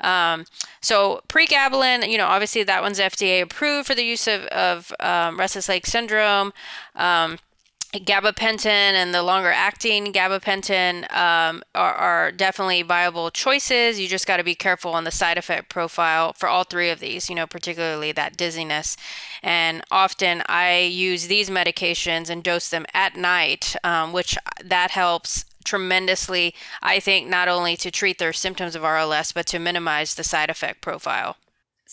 Um, 0.00 0.44
so 0.80 1.22
pregabalin, 1.28 2.08
you 2.10 2.18
know, 2.18 2.26
obviously 2.26 2.62
that 2.64 2.82
one's 2.82 2.98
FDA 2.98 3.40
approved 3.40 3.86
for 3.86 3.94
the 3.94 4.04
use 4.04 4.26
of, 4.26 4.42
of 4.46 4.92
um, 5.00 5.38
restless 5.38 5.68
leg 5.68 5.86
syndrome. 5.86 6.52
Um, 6.94 7.38
gabapentin 7.98 8.66
and 8.66 9.14
the 9.14 9.22
longer 9.22 9.50
acting 9.50 10.12
gabapentin 10.12 11.10
um, 11.14 11.62
are, 11.74 11.94
are 11.94 12.32
definitely 12.32 12.82
viable 12.82 13.30
choices. 13.30 14.00
You 14.00 14.08
just 14.08 14.26
got 14.26 14.38
to 14.38 14.44
be 14.44 14.54
careful 14.54 14.92
on 14.92 15.04
the 15.04 15.10
side 15.10 15.36
effect 15.36 15.68
profile 15.68 16.32
for 16.32 16.48
all 16.48 16.64
three 16.64 16.88
of 16.88 17.00
these, 17.00 17.28
you 17.28 17.34
know, 17.34 17.46
particularly 17.46 18.12
that 18.12 18.36
dizziness. 18.36 18.96
And 19.42 19.82
often 19.90 20.42
I 20.46 20.80
use 20.80 21.26
these 21.26 21.50
medications 21.50 22.30
and 22.30 22.42
dose 22.42 22.70
them 22.70 22.86
at 22.94 23.16
night, 23.16 23.76
um, 23.84 24.12
which 24.12 24.38
that 24.64 24.92
helps 24.92 25.44
tremendously, 25.64 26.54
I 26.82 26.98
think, 26.98 27.28
not 27.28 27.48
only 27.48 27.76
to 27.76 27.90
treat 27.90 28.18
their 28.18 28.32
symptoms 28.32 28.74
of 28.74 28.82
RLS, 28.82 29.34
but 29.34 29.46
to 29.46 29.58
minimize 29.58 30.14
the 30.14 30.24
side 30.24 30.50
effect 30.50 30.80
profile. 30.80 31.36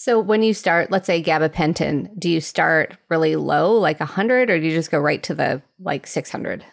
So 0.01 0.17
when 0.17 0.43
you 0.43 0.53
start, 0.53 0.91
let's 0.91 1.07
say 1.07 1.21
gabapentin, 1.21 2.17
do 2.17 2.29
you 2.29 2.39
start 2.39 2.95
really 3.09 3.35
low, 3.35 3.73
like 3.73 3.99
100, 3.99 4.49
or 4.49 4.57
do 4.57 4.65
you 4.65 4.73
just 4.73 4.91
go 4.91 4.97
right 4.97 5.21
to 5.23 5.35
the 5.35 5.61
like 5.77 6.07
600? 6.07 6.63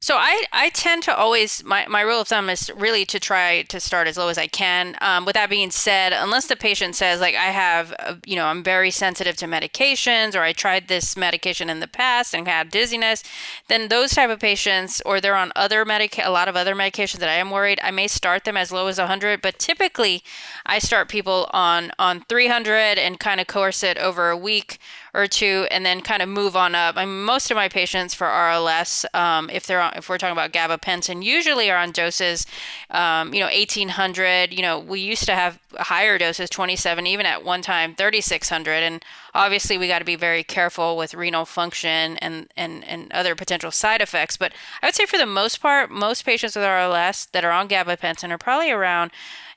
So 0.00 0.14
I, 0.16 0.44
I 0.52 0.68
tend 0.68 1.02
to 1.04 1.16
always 1.16 1.64
my, 1.64 1.84
my 1.88 2.02
rule 2.02 2.20
of 2.20 2.28
thumb 2.28 2.48
is 2.48 2.70
really 2.76 3.04
to 3.06 3.18
try 3.18 3.62
to 3.62 3.80
start 3.80 4.06
as 4.06 4.16
low 4.16 4.28
as 4.28 4.38
I 4.38 4.46
can. 4.46 4.94
Um, 5.00 5.24
with 5.24 5.34
that 5.34 5.50
being 5.50 5.72
said, 5.72 6.12
unless 6.12 6.46
the 6.46 6.54
patient 6.54 6.94
says 6.94 7.20
like 7.20 7.34
I 7.34 7.46
have 7.46 7.92
uh, 7.98 8.14
you 8.24 8.36
know 8.36 8.46
I'm 8.46 8.62
very 8.62 8.92
sensitive 8.92 9.34
to 9.38 9.46
medications 9.46 10.36
or 10.36 10.42
I 10.42 10.52
tried 10.52 10.86
this 10.86 11.16
medication 11.16 11.68
in 11.68 11.80
the 11.80 11.88
past 11.88 12.32
and 12.32 12.46
had 12.46 12.70
dizziness, 12.70 13.24
then 13.66 13.88
those 13.88 14.12
type 14.12 14.30
of 14.30 14.38
patients 14.38 15.02
or 15.04 15.20
they're 15.20 15.34
on 15.34 15.50
other 15.56 15.84
medica- 15.84 16.28
a 16.28 16.30
lot 16.30 16.46
of 16.46 16.54
other 16.54 16.76
medications 16.76 17.18
that 17.18 17.28
I 17.28 17.34
am 17.34 17.50
worried 17.50 17.80
I 17.82 17.90
may 17.90 18.06
start 18.06 18.44
them 18.44 18.56
as 18.56 18.70
low 18.70 18.86
as 18.86 18.98
100. 18.98 19.42
But 19.42 19.58
typically 19.58 20.22
I 20.64 20.78
start 20.78 21.08
people 21.08 21.50
on 21.50 21.90
on 21.98 22.24
300 22.28 22.98
and 22.98 23.18
kind 23.18 23.40
of 23.40 23.48
course 23.48 23.82
it 23.82 23.98
over 23.98 24.30
a 24.30 24.36
week 24.36 24.78
or 25.18 25.26
two, 25.26 25.66
and 25.72 25.84
then 25.84 26.00
kind 26.00 26.22
of 26.22 26.28
move 26.28 26.54
on 26.54 26.76
up. 26.76 26.96
I 26.96 27.04
mean, 27.04 27.24
most 27.24 27.50
of 27.50 27.56
my 27.56 27.68
patients 27.68 28.14
for 28.14 28.28
RLS, 28.28 29.04
um, 29.16 29.50
if 29.50 29.66
they're 29.66 29.80
on, 29.80 29.94
if 29.96 30.08
we're 30.08 30.16
talking 30.16 30.32
about 30.32 30.52
gabapentin, 30.52 31.24
usually 31.24 31.68
are 31.72 31.76
on 31.76 31.90
doses, 31.90 32.46
um, 32.90 33.34
you 33.34 33.40
know, 33.40 33.46
1800. 33.46 34.52
You 34.52 34.62
know, 34.62 34.78
we 34.78 35.00
used 35.00 35.24
to 35.24 35.34
have 35.34 35.58
higher 35.76 36.18
doses, 36.18 36.48
27, 36.48 37.04
even 37.08 37.26
at 37.26 37.44
one 37.44 37.62
time 37.62 37.96
3600, 37.96 38.84
and 38.84 39.04
obviously 39.34 39.76
we 39.76 39.88
got 39.88 39.98
to 39.98 40.04
be 40.04 40.14
very 40.14 40.44
careful 40.44 40.96
with 40.96 41.14
renal 41.14 41.44
function 41.44 42.16
and 42.18 42.46
and 42.56 42.84
and 42.84 43.12
other 43.12 43.34
potential 43.34 43.72
side 43.72 44.00
effects. 44.00 44.36
But 44.36 44.52
I 44.82 44.86
would 44.86 44.94
say 44.94 45.04
for 45.04 45.18
the 45.18 45.26
most 45.26 45.60
part, 45.60 45.90
most 45.90 46.24
patients 46.24 46.54
with 46.54 46.64
RLS 46.64 47.28
that 47.32 47.44
are 47.44 47.50
on 47.50 47.68
gabapentin 47.68 48.30
are 48.30 48.38
probably 48.38 48.70
around 48.70 49.10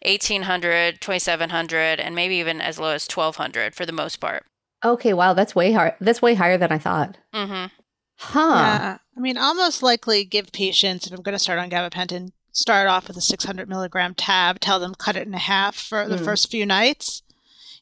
1800, 0.03 0.99
2700, 1.01 1.99
and 1.99 2.15
maybe 2.15 2.37
even 2.37 2.59
as 2.59 2.79
low 2.79 2.89
as 2.89 3.07
1200 3.07 3.75
for 3.75 3.85
the 3.85 3.91
most 3.91 4.15
part. 4.15 4.47
Okay, 4.83 5.13
wow, 5.13 5.33
that's 5.33 5.55
way 5.55 5.71
higher. 5.71 5.95
That's 6.01 6.21
way 6.21 6.33
higher 6.33 6.57
than 6.57 6.71
I 6.71 6.77
thought. 6.77 7.17
Mm-hmm. 7.33 7.65
Huh. 8.17 8.39
Yeah. 8.39 8.97
I 9.15 9.19
mean, 9.19 9.37
I'll 9.37 9.55
most 9.55 9.83
likely 9.83 10.23
give 10.23 10.51
patients, 10.51 11.07
if 11.07 11.13
I'm 11.13 11.21
going 11.21 11.33
to 11.33 11.39
start 11.39 11.59
on 11.59 11.69
gabapentin, 11.69 12.31
start 12.51 12.87
off 12.87 13.07
with 13.07 13.17
a 13.17 13.21
600 13.21 13.67
milligram 13.69 14.13
tab, 14.15 14.59
tell 14.59 14.79
them 14.79 14.93
cut 14.95 15.15
it 15.15 15.27
in 15.27 15.33
half 15.33 15.75
for 15.75 16.07
the 16.07 16.17
Mm. 16.17 16.25
first 16.25 16.49
few 16.51 16.65
nights. 16.65 17.21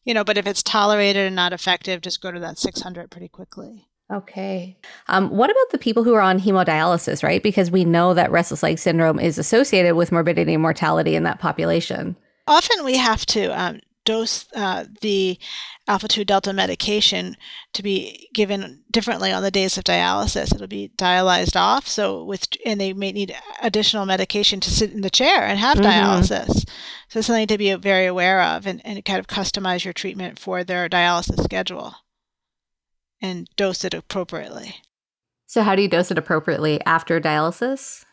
You 0.06 0.13
know, 0.13 0.24
but 0.24 0.38
if 0.38 0.48
it's 0.48 0.63
tolerated 0.63 1.27
and 1.27 1.36
not 1.36 1.53
effective, 1.53 2.01
just 2.01 2.22
go 2.22 2.32
to 2.32 2.39
that 2.39 2.58
600 2.58 3.12
pretty 3.12 3.27
quickly. 3.27 3.86
Okay. 4.12 4.77
Um, 5.08 5.29
what 5.29 5.51
about 5.51 5.70
the 5.72 5.77
people 5.77 6.03
who 6.03 6.13
are 6.15 6.22
on 6.22 6.39
hemodialysis, 6.39 7.22
right? 7.22 7.44
Because 7.44 7.70
we 7.70 7.86
know 7.86 8.13
that 8.13 8.32
restless 8.32 8.63
leg 8.63 8.79
syndrome 8.79 9.20
is 9.20 9.38
associated 9.38 9.96
with 9.96 10.12
morbidity 10.12 10.53
and 10.53 10.62
mortality 10.63 11.15
in 11.15 11.24
that 11.24 11.39
population. 11.39 12.15
Often 12.48 12.86
we 12.86 12.98
have 12.98 13.25
to 13.27 13.48
um, 13.62 13.82
dose 14.06 14.46
uh, 14.56 14.86
the 15.01 15.38
alpha 15.88 16.08
2 16.08 16.24
delta 16.25 16.53
medication 16.53 17.36
to 17.74 17.84
be 17.84 18.29
given 18.34 18.84
differently 18.91 19.32
on 19.32 19.44
the 19.44 19.51
days 19.51 19.77
of 19.77 19.84
dialysis. 19.84 20.53
It'll 20.53 20.68
be 20.68 20.91
dialyzed 20.98 21.56
off, 21.56 21.88
so 21.88 22.24
with 22.24 22.48
and 22.65 22.79
they 22.79 22.94
may 22.94 23.12
need 23.12 23.36
additional 23.62 24.06
medication 24.06 24.60
to 24.62 24.72
sit 24.72 24.91
in 24.91 25.01
the 25.01 25.10
chair 25.10 25.44
and 25.44 25.60
have 25.60 25.77
Mhm. 25.77 25.84
dialysis. 25.86 26.68
So 27.10 27.20
it's 27.20 27.27
something 27.27 27.48
to 27.48 27.58
be 27.58 27.74
very 27.75 28.06
aware 28.06 28.41
of 28.41 28.65
and, 28.68 28.82
and 28.86 29.03
kind 29.03 29.20
of 29.20 29.27
customize 29.27 29.84
your 29.84 29.94
treatment 29.94 30.39
for 30.39 30.63
their 30.63 30.88
dialysis 30.89 31.44
schedule 31.44 31.96
and 33.22 33.50
dose 33.56 33.84
it 33.84 33.94
appropriately. 33.94 34.75
So, 35.46 35.63
how 35.63 35.75
do 35.75 35.82
you 35.82 35.88
dose 35.88 36.12
it 36.12 36.18
appropriately 36.18 36.79
after 36.86 37.20
dialysis? 37.20 38.06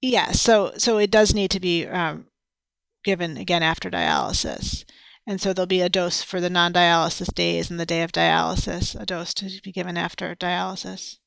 Yeah, 0.00 0.32
so 0.32 0.72
so 0.78 0.98
it 0.98 1.10
does 1.10 1.34
need 1.34 1.50
to 1.52 1.60
be 1.60 1.86
um, 1.86 2.26
given 3.02 3.36
again 3.36 3.62
after 3.62 3.90
dialysis, 3.90 4.84
and 5.26 5.40
so 5.40 5.52
there'll 5.52 5.66
be 5.66 5.80
a 5.80 5.88
dose 5.88 6.22
for 6.22 6.40
the 6.40 6.50
non-dialysis 6.50 7.32
days 7.34 7.70
and 7.70 7.78
the 7.78 7.86
day 7.86 8.02
of 8.02 8.12
dialysis, 8.12 8.98
a 9.00 9.06
dose 9.06 9.32
to 9.34 9.50
be 9.62 9.72
given 9.72 9.96
after 9.96 10.34
dialysis. 10.34 11.18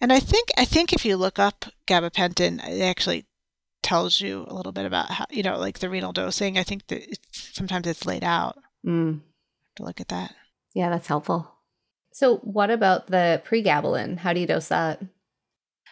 And 0.00 0.12
I 0.12 0.20
think 0.20 0.48
I 0.56 0.64
think 0.64 0.92
if 0.92 1.04
you 1.04 1.16
look 1.16 1.38
up 1.38 1.64
gabapentin, 1.86 2.62
it 2.68 2.82
actually 2.82 3.26
tells 3.82 4.20
you 4.20 4.44
a 4.48 4.54
little 4.54 4.72
bit 4.72 4.84
about 4.86 5.10
how 5.10 5.24
you 5.30 5.42
know 5.42 5.58
like 5.58 5.78
the 5.78 5.88
renal 5.90 6.12
dosing. 6.12 6.58
I 6.58 6.62
think 6.62 6.86
that 6.88 7.02
it's, 7.10 7.50
sometimes 7.54 7.86
it's 7.86 8.06
laid 8.06 8.24
out 8.24 8.56
Mm, 8.86 9.20
to 9.76 9.82
look 9.82 10.00
at 10.00 10.08
that. 10.08 10.34
yeah, 10.74 10.88
that's 10.88 11.08
helpful. 11.08 11.52
So, 12.12 12.36
what 12.38 12.70
about 12.70 13.08
the 13.08 13.42
pregabalin? 13.44 14.18
How 14.18 14.32
do 14.32 14.40
you 14.40 14.46
dose 14.46 14.68
that? 14.68 15.00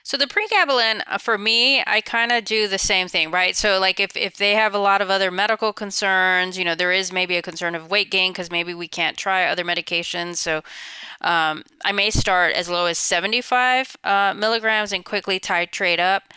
So 0.07 0.17
the 0.17 0.29
pregabalin, 0.29 1.03
uh, 1.09 1.19
for 1.19 1.37
me, 1.37 1.83
I 1.85 2.01
kind 2.01 2.31
of 2.31 2.45
do 2.45 2.69
the 2.69 2.79
same 2.79 3.09
thing, 3.09 3.33
right? 3.33 3.57
So 3.57 3.81
like 3.81 3.99
if, 3.99 4.17
if 4.17 4.37
they 4.37 4.53
have 4.53 4.73
a 4.73 4.79
lot 4.79 5.03
of 5.03 5.11
other 5.11 5.33
medical 5.33 5.73
concerns, 5.73 6.57
you 6.57 6.65
know, 6.65 6.77
there 6.77 6.93
is 6.93 7.13
maybe 7.13 7.37
a 7.37 7.43
concern 7.43 7.75
of 7.75 7.91
weight 7.91 8.09
gain 8.09 8.31
because 8.31 8.49
maybe 8.49 8.73
we 8.73 8.87
can't 8.87 9.17
try 9.17 9.47
other 9.47 9.65
medications. 9.65 10.37
So 10.37 10.63
um, 11.23 11.65
I 11.85 11.91
may 11.91 12.11
start 12.11 12.55
as 12.55 12.69
low 12.69 12.87
as 12.87 13.01
75 13.01 13.97
uh, 14.05 14.33
milligrams 14.37 14.93
and 14.93 15.05
quickly 15.05 15.41
titrate 15.41 15.99
up 15.99 16.33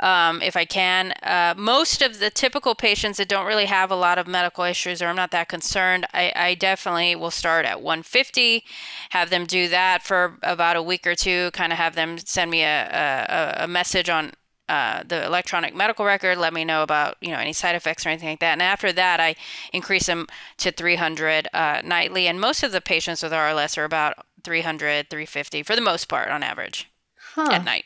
um, 0.00 0.42
if 0.42 0.56
I 0.56 0.64
can. 0.64 1.12
Uh, 1.22 1.54
most 1.56 2.02
of 2.02 2.18
the 2.18 2.30
typical 2.30 2.74
patients 2.74 3.18
that 3.18 3.28
don't 3.28 3.46
really 3.46 3.66
have 3.66 3.90
a 3.90 3.96
lot 3.96 4.18
of 4.18 4.26
medical 4.26 4.64
issues 4.64 5.00
or 5.00 5.06
I'm 5.06 5.16
not 5.16 5.30
that 5.30 5.48
concerned, 5.48 6.06
I, 6.12 6.32
I 6.34 6.54
definitely 6.54 7.16
will 7.16 7.30
start 7.30 7.66
at 7.66 7.80
150, 7.80 8.64
have 9.10 9.30
them 9.30 9.46
do 9.46 9.68
that 9.68 10.02
for 10.02 10.38
about 10.42 10.76
a 10.76 10.82
week 10.82 11.06
or 11.06 11.14
two, 11.14 11.50
kind 11.52 11.72
of 11.72 11.78
have 11.78 11.94
them 11.94 12.18
send 12.18 12.50
me 12.50 12.62
a, 12.62 13.56
a, 13.60 13.64
a 13.64 13.68
message 13.68 14.08
on 14.08 14.32
uh, 14.70 15.02
the 15.04 15.26
electronic 15.26 15.74
medical 15.74 16.04
record, 16.04 16.38
let 16.38 16.54
me 16.54 16.64
know 16.64 16.84
about 16.84 17.16
you 17.20 17.30
know 17.32 17.38
any 17.38 17.52
side 17.52 17.74
effects 17.74 18.06
or 18.06 18.08
anything 18.08 18.28
like 18.28 18.38
that. 18.38 18.52
And 18.52 18.62
after 18.62 18.92
that, 18.92 19.18
I 19.18 19.34
increase 19.72 20.06
them 20.06 20.28
to 20.58 20.70
300 20.70 21.48
uh, 21.52 21.82
nightly. 21.84 22.28
And 22.28 22.40
most 22.40 22.62
of 22.62 22.70
the 22.70 22.80
patients 22.80 23.20
with 23.20 23.32
RLS 23.32 23.76
are 23.76 23.84
about 23.84 24.24
300, 24.44 25.10
350 25.10 25.64
for 25.64 25.74
the 25.74 25.82
most 25.82 26.08
part 26.08 26.28
on 26.28 26.44
average 26.44 26.88
Huh. 27.34 27.48
at 27.50 27.64
night. 27.64 27.84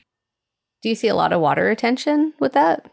Do 0.85 0.91
you 0.91 0.95
see 0.95 1.09
a 1.09 1.14
lot 1.14 1.33
of 1.33 1.41
water 1.41 1.64
retention 1.64 2.35
with 2.38 2.53
that? 2.53 2.85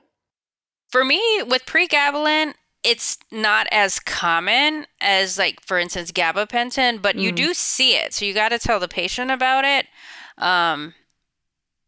For 0.91 1.03
me, 1.03 1.21
with 1.45 1.65
pregabalin, 1.65 2.53
it's 2.85 3.17
not 3.33 3.67
as 3.69 3.99
common 3.99 4.85
as 5.01 5.37
like 5.37 5.59
for 5.59 5.77
instance 5.77 6.13
gabapentin, 6.13 7.01
but 7.01 7.17
you 7.17 7.33
Mm. 7.33 7.35
do 7.35 7.53
see 7.53 7.95
it. 7.97 8.13
So 8.13 8.23
you 8.23 8.33
got 8.33 8.49
to 8.49 8.59
tell 8.59 8.79
the 8.79 8.87
patient 8.87 9.29
about 9.29 9.65
it. 9.65 9.87
Um, 10.37 10.93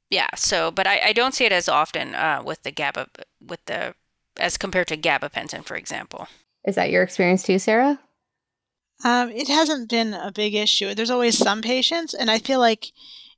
yeah. 0.09 0.27
So, 0.35 0.71
but 0.71 0.87
I, 0.87 0.99
I 1.05 1.13
don't 1.13 1.33
see 1.33 1.45
it 1.45 1.53
as 1.53 1.69
often 1.69 2.15
uh, 2.15 2.43
with 2.43 2.63
the 2.63 2.71
GABA 2.73 3.07
with 3.39 3.63
the 3.67 3.95
as 4.35 4.57
compared 4.57 4.89
to 4.89 4.97
gabapentin, 4.97 5.63
for 5.63 5.77
example. 5.77 6.27
Is 6.65 6.75
that 6.75 6.89
your 6.89 7.03
experience 7.03 7.43
too, 7.43 7.59
Sara? 7.59 7.97
Um, 9.05 9.29
it 9.29 9.47
hasn't 9.47 9.89
been 9.89 10.13
a 10.13 10.33
big 10.33 10.53
issue. 10.53 10.93
There's 10.93 11.09
always 11.09 11.37
some 11.37 11.61
patients, 11.61 12.13
and 12.13 12.29
I 12.29 12.39
feel 12.39 12.59
like 12.59 12.91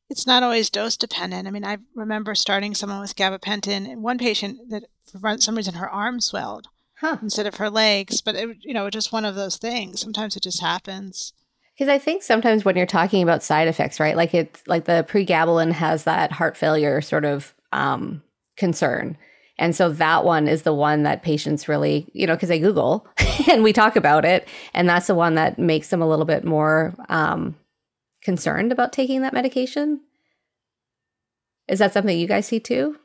it's 0.09 0.27
not 0.27 0.43
always 0.43 0.69
dose 0.69 0.97
dependent. 0.97 1.47
I 1.47 1.51
mean, 1.51 1.65
I 1.65 1.77
remember 1.95 2.35
starting 2.35 2.75
someone 2.75 2.99
with 2.99 3.15
gabapentin, 3.15 3.89
and 3.89 4.03
one 4.03 4.17
patient 4.17 4.69
that 4.69 4.83
for 5.11 5.37
some 5.39 5.55
reason 5.55 5.75
her 5.75 5.89
arm 5.89 6.21
swelled 6.21 6.67
Huh. 6.99 7.17
instead 7.21 7.45
of 7.45 7.55
her 7.55 7.69
legs, 7.69 8.21
but 8.21 8.35
it, 8.35 8.57
you 8.61 8.73
know, 8.73 8.89
just 8.89 9.11
one 9.11 9.25
of 9.25 9.35
those 9.35 9.57
things. 9.57 9.99
Sometimes 9.99 10.37
it 10.37 10.43
just 10.43 10.61
happens. 10.61 11.33
Because 11.77 11.91
I 11.91 11.97
think 11.97 12.23
sometimes 12.23 12.63
when 12.63 12.77
you're 12.77 12.85
talking 12.85 13.21
about 13.21 13.43
side 13.43 13.67
effects, 13.67 13.99
right? 13.99 14.15
Like 14.15 14.33
it's 14.33 14.63
like 14.65 14.85
the 14.85 15.05
pregabalin 15.09 15.73
has 15.73 16.05
that 16.05 16.31
heart 16.31 16.55
failure 16.55 17.01
sort 17.01 17.25
of 17.25 17.53
um, 17.73 18.23
concern. 18.55 19.17
And 19.57 19.75
so 19.75 19.89
that 19.89 20.23
one 20.23 20.47
is 20.47 20.61
the 20.61 20.73
one 20.73 21.03
that 21.03 21.21
patients 21.21 21.67
really, 21.67 22.07
you 22.13 22.27
know, 22.27 22.35
because 22.35 22.49
they 22.49 22.59
Google 22.59 23.05
and 23.51 23.61
we 23.61 23.73
talk 23.73 23.97
about 23.97 24.23
it. 24.23 24.47
And 24.73 24.87
that's 24.87 25.07
the 25.07 25.15
one 25.15 25.35
that 25.35 25.59
makes 25.59 25.89
them 25.89 26.01
a 26.01 26.07
little 26.07 26.25
bit 26.25 26.45
more 26.45 26.93
um, 27.09 27.55
concerned 28.25 28.71
about 28.71 28.91
taking 28.91 29.21
that 29.21 29.33
medication. 29.33 30.01
Is 31.67 31.79
that 31.79 31.93
something 31.93 32.19
you 32.19 32.27
guys 32.27 32.47
see 32.47 32.59
too? 32.59 32.97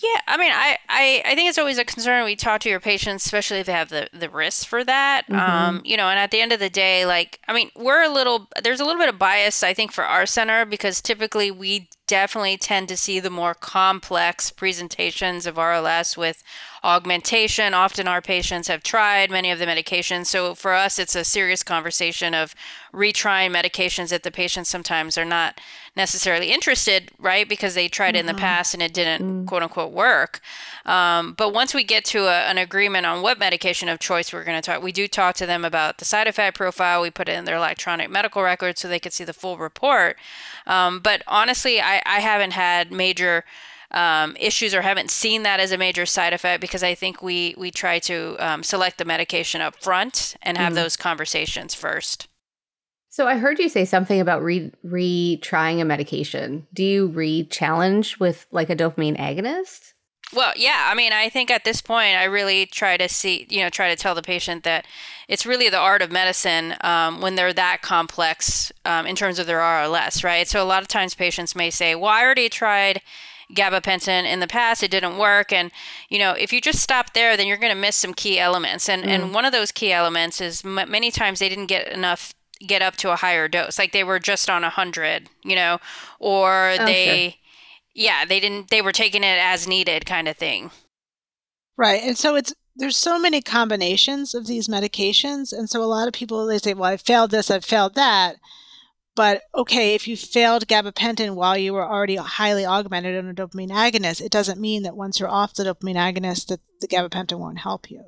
Yeah, 0.00 0.20
I 0.28 0.36
mean, 0.36 0.52
I, 0.54 0.78
I, 0.88 1.22
I 1.26 1.34
think 1.34 1.48
it's 1.48 1.58
always 1.58 1.76
a 1.78 1.84
concern. 1.84 2.24
We 2.24 2.36
talk 2.36 2.60
to 2.60 2.68
your 2.68 2.78
patients, 2.78 3.24
especially 3.26 3.58
if 3.58 3.66
they 3.66 3.72
have 3.72 3.88
the, 3.88 4.08
the 4.12 4.30
risks 4.30 4.62
for 4.62 4.84
that. 4.84 5.26
Mhm. 5.28 5.36
Um, 5.36 5.82
you 5.84 5.96
know, 5.96 6.08
and 6.08 6.20
at 6.20 6.30
the 6.30 6.40
end 6.40 6.52
of 6.52 6.60
the 6.60 6.70
day, 6.70 7.04
like, 7.04 7.40
I 7.48 7.52
mean, 7.52 7.70
we're 7.74 8.04
a 8.04 8.08
little, 8.08 8.48
there's 8.62 8.78
a 8.78 8.84
little 8.84 9.00
bit 9.00 9.08
of 9.08 9.18
bias, 9.18 9.64
I 9.64 9.74
think, 9.74 9.90
for 9.90 10.04
our 10.04 10.24
center 10.24 10.64
because 10.64 11.00
typically 11.02 11.50
we 11.50 11.88
definitely 12.06 12.56
tend 12.56 12.88
to 12.88 12.96
see 12.96 13.18
the 13.18 13.28
more 13.28 13.54
complex 13.54 14.52
presentations 14.52 15.46
of 15.46 15.56
RLS 15.56 16.16
with 16.16 16.44
augmentation. 16.84 17.74
Often 17.74 18.06
our 18.06 18.22
patients 18.22 18.68
have 18.68 18.84
tried 18.84 19.30
many 19.32 19.50
of 19.50 19.58
the 19.58 19.66
medications. 19.66 20.26
So 20.26 20.54
for 20.54 20.74
us, 20.74 21.00
it's 21.00 21.16
a 21.16 21.24
serious 21.24 21.64
conversation 21.64 22.34
of 22.34 22.54
retrying 22.94 23.50
medications 23.50 24.10
that 24.10 24.22
the 24.22 24.30
patients 24.30 24.68
sometimes 24.68 25.18
are 25.18 25.24
not 25.24 25.60
necessarily 25.98 26.50
interested, 26.50 27.10
right? 27.18 27.46
Because 27.46 27.74
they 27.74 27.88
tried 27.88 28.16
it 28.16 28.20
in 28.20 28.26
the 28.26 28.32
past 28.32 28.72
and 28.72 28.82
it 28.82 28.94
didn't 28.94 29.46
quote 29.46 29.62
unquote 29.62 29.92
work. 29.92 30.40
Um, 30.86 31.34
but 31.34 31.52
once 31.52 31.74
we 31.74 31.84
get 31.84 32.06
to 32.06 32.20
a, 32.20 32.44
an 32.44 32.56
agreement 32.56 33.04
on 33.04 33.20
what 33.20 33.38
medication 33.38 33.90
of 33.90 33.98
choice 33.98 34.32
we're 34.32 34.44
going 34.44 34.60
to 34.60 34.64
talk, 34.64 34.82
we 34.82 34.92
do 34.92 35.06
talk 35.06 35.34
to 35.34 35.44
them 35.44 35.64
about 35.64 35.98
the 35.98 36.06
side 36.06 36.26
effect 36.26 36.56
profile. 36.56 37.02
We 37.02 37.10
put 37.10 37.28
it 37.28 37.36
in 37.36 37.44
their 37.44 37.56
electronic 37.56 38.08
medical 38.08 38.42
record 38.42 38.78
so 38.78 38.88
they 38.88 39.00
could 39.00 39.12
see 39.12 39.24
the 39.24 39.34
full 39.34 39.58
report. 39.58 40.16
Um, 40.66 41.00
but 41.00 41.22
honestly, 41.26 41.80
I, 41.82 42.00
I 42.06 42.20
haven't 42.20 42.52
had 42.52 42.90
major 42.90 43.44
um, 43.90 44.36
issues 44.38 44.74
or 44.74 44.82
haven't 44.82 45.10
seen 45.10 45.42
that 45.42 45.60
as 45.60 45.72
a 45.72 45.78
major 45.78 46.06
side 46.06 46.32
effect 46.32 46.60
because 46.60 46.82
I 46.82 46.94
think 46.94 47.22
we 47.22 47.54
we 47.58 47.70
try 47.70 47.98
to 48.00 48.36
um, 48.38 48.62
select 48.62 48.98
the 48.98 49.04
medication 49.04 49.60
up 49.60 49.76
front 49.76 50.36
and 50.42 50.56
have 50.58 50.74
those 50.74 50.96
conversations 50.96 51.74
first. 51.74 52.28
So 53.18 53.26
I 53.26 53.36
heard 53.36 53.58
you 53.58 53.68
say 53.68 53.84
something 53.84 54.20
about 54.20 54.44
re 54.44 54.70
retrying 54.86 55.80
a 55.80 55.84
medication. 55.84 56.68
Do 56.72 56.84
you 56.84 57.08
re-challenge 57.08 58.20
with 58.20 58.46
like 58.52 58.70
a 58.70 58.76
dopamine 58.76 59.18
agonist? 59.18 59.94
Well, 60.32 60.52
yeah. 60.54 60.86
I 60.88 60.94
mean, 60.94 61.12
I 61.12 61.28
think 61.28 61.50
at 61.50 61.64
this 61.64 61.82
point, 61.82 62.16
I 62.16 62.22
really 62.26 62.66
try 62.66 62.96
to 62.96 63.08
see, 63.08 63.44
you 63.50 63.60
know, 63.60 63.70
try 63.70 63.92
to 63.92 64.00
tell 64.00 64.14
the 64.14 64.22
patient 64.22 64.62
that 64.62 64.86
it's 65.26 65.44
really 65.44 65.68
the 65.68 65.78
art 65.78 66.00
of 66.00 66.12
medicine 66.12 66.76
um, 66.82 67.20
when 67.20 67.34
they're 67.34 67.52
that 67.52 67.82
complex 67.82 68.70
um, 68.84 69.04
in 69.04 69.16
terms 69.16 69.40
of 69.40 69.48
their 69.48 69.58
RLS, 69.58 70.22
right? 70.22 70.46
So 70.46 70.62
a 70.62 70.64
lot 70.64 70.82
of 70.82 70.86
times 70.86 71.16
patients 71.16 71.56
may 71.56 71.70
say, 71.70 71.96
well, 71.96 72.12
I 72.12 72.22
already 72.22 72.48
tried 72.48 73.02
gabapentin 73.52 74.30
in 74.30 74.38
the 74.38 74.46
past 74.46 74.82
it 74.82 74.90
didn't 74.90 75.16
work 75.16 75.54
and 75.54 75.70
you 76.10 76.18
know 76.18 76.32
if 76.32 76.52
you 76.52 76.60
just 76.60 76.80
stop 76.80 77.14
there 77.14 77.34
then 77.34 77.46
you're 77.46 77.56
going 77.56 77.72
to 77.72 77.80
miss 77.80 77.96
some 77.96 78.12
key 78.12 78.38
elements 78.38 78.90
and 78.90 79.06
and 79.06 79.32
one 79.32 79.46
of 79.46 79.52
those 79.52 79.72
key 79.72 79.90
elements 79.90 80.38
is 80.42 80.62
m- 80.66 80.90
many 80.90 81.10
times 81.10 81.38
they 81.38 81.48
didn't 81.48 81.64
get 81.64 81.88
enough 81.88 82.34
get 82.66 82.82
up 82.82 82.96
to 82.96 83.12
a 83.12 83.16
higher 83.16 83.48
dose. 83.48 83.78
Like 83.78 83.92
they 83.92 84.04
were 84.04 84.18
just 84.18 84.50
on 84.50 84.62
100, 84.62 85.28
you 85.44 85.56
know, 85.56 85.78
or 86.18 86.74
Oh, 86.78 86.84
they 86.84 87.38
yeah, 87.94 88.24
they 88.24 88.40
didn't 88.40 88.70
they 88.70 88.82
were 88.82 88.92
taking 88.92 89.22
it 89.24 89.38
as 89.40 89.66
needed 89.66 90.06
kind 90.06 90.28
of 90.28 90.36
thing. 90.36 90.70
Right. 91.76 92.02
And 92.02 92.16
so 92.18 92.36
it's 92.36 92.54
there's 92.76 92.96
so 92.96 93.18
many 93.18 93.42
combinations 93.42 94.34
of 94.34 94.46
these 94.46 94.68
medications 94.68 95.52
and 95.52 95.68
so 95.68 95.82
a 95.82 95.84
lot 95.84 96.08
of 96.08 96.14
people 96.14 96.46
they 96.46 96.58
say, 96.58 96.74
"Well, 96.74 96.90
I 96.90 96.96
failed 96.96 97.30
this, 97.30 97.50
I've 97.50 97.64
failed 97.64 97.94
that." 97.94 98.36
But 99.16 99.42
okay, 99.52 99.96
if 99.96 100.06
you 100.06 100.16
failed 100.16 100.68
gabapentin 100.68 101.34
while 101.34 101.58
you 101.58 101.72
were 101.72 101.84
already 101.84 102.14
highly 102.14 102.64
augmented 102.64 103.18
on 103.18 103.28
a 103.28 103.34
dopamine 103.34 103.70
agonist, 103.70 104.20
it 104.20 104.30
doesn't 104.30 104.60
mean 104.60 104.84
that 104.84 104.96
once 104.96 105.18
you're 105.18 105.28
off 105.28 105.54
the 105.54 105.64
dopamine 105.64 105.96
agonist 105.96 106.46
that 106.46 106.60
the 106.80 106.86
gabapentin 106.86 107.40
won't 107.40 107.58
help 107.58 107.90
you. 107.90 108.04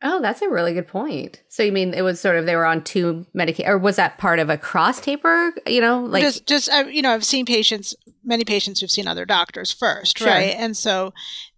Oh, 0.00 0.20
that's 0.22 0.42
a 0.42 0.48
really 0.48 0.74
good 0.74 0.86
point. 0.86 1.42
So 1.48 1.62
you 1.64 1.72
mean 1.72 1.92
it 1.92 2.02
was 2.02 2.20
sort 2.20 2.36
of 2.36 2.46
they 2.46 2.54
were 2.54 2.64
on 2.64 2.84
two 2.84 3.26
medication, 3.34 3.68
or 3.70 3.78
was 3.78 3.96
that 3.96 4.16
part 4.18 4.38
of 4.38 4.48
a 4.48 4.56
cross 4.56 5.00
taper? 5.00 5.52
You 5.66 5.80
know, 5.80 6.00
like 6.04 6.22
just 6.22 6.46
just 6.46 6.70
I, 6.70 6.88
you 6.88 7.02
know 7.02 7.12
i've 7.12 7.24
seen 7.24 7.46
patients 7.46 7.94
many 8.24 8.44
patients 8.44 8.80
who've 8.80 8.90
seen 8.90 9.08
other 9.08 9.24
doctors 9.24 9.72
first 9.72 10.18
Sure. 10.18 10.28
right 10.28 10.54
and 10.56 10.76
so 10.76 11.12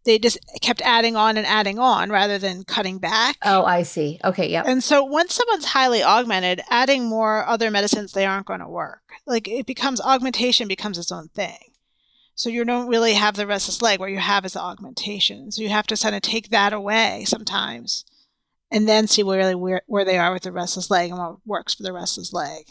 they 0.05 0.19
just 0.19 0.39
kept 0.63 0.81
adding 0.83 1.17
on 1.17 1.37
and 1.37 1.47
adding 1.47 1.79
on 1.79 2.11
rather 2.11 2.39
than 2.39 2.65
cutting 2.65 2.99
back 2.99 3.37
oh, 3.43 3.65
I 3.65 3.83
see. 3.83 4.19
Okay, 4.25 4.49
yeah. 4.49 4.63
and 4.67 4.83
so 4.83 5.03
once 5.05 5.35
someone's 5.35 5.67
highly 5.67 6.03
augmented 6.03 6.61
adding 6.71 7.09
more 7.09 7.47
other 7.47 7.71
medicines 7.71 8.13
they 8.13 8.25
aren't 8.27 8.47
going 8.47 8.61
to 8.61 8.69
work 8.69 9.03
like 9.27 9.49
it 9.49 9.67
becomes 9.67 10.01
augmentation 10.01 10.69
becomes 10.69 10.97
its 10.99 11.13
own 11.13 11.29
thing 11.29 11.59
so 12.35 12.49
you 12.49 12.65
don't 12.65 12.89
really 12.89 13.15
have 13.15 13.37
the 13.37 13.47
restless 13.47 13.83
leg 13.83 13.99
where 14.01 14.09
you 14.09 14.19
have 14.19 14.45
is 14.45 14.53
the 14.55 14.61
augmentation 14.61 15.51
so 15.51 15.63
you 15.63 15.69
have 15.69 15.87
to 15.87 15.97
kind 15.97 16.15
of 16.15 16.23
take 16.23 16.49
that 16.51 16.73
away 16.73 17.25
sometimes 17.27 18.05
and 18.71 18.89
then 18.89 19.07
see 19.07 19.23
where, 19.23 19.57
where 19.57 19.83
where 19.87 20.05
they 20.05 20.19
are 20.19 20.33
with 20.33 20.43
the 20.45 20.53
restless 20.53 20.91
leg 20.91 21.11
and 21.11 21.19
what 21.19 21.37
works 21.47 21.75
for 21.75 21.83
the 21.83 21.93
restless 21.93 22.33
leg 22.33 22.65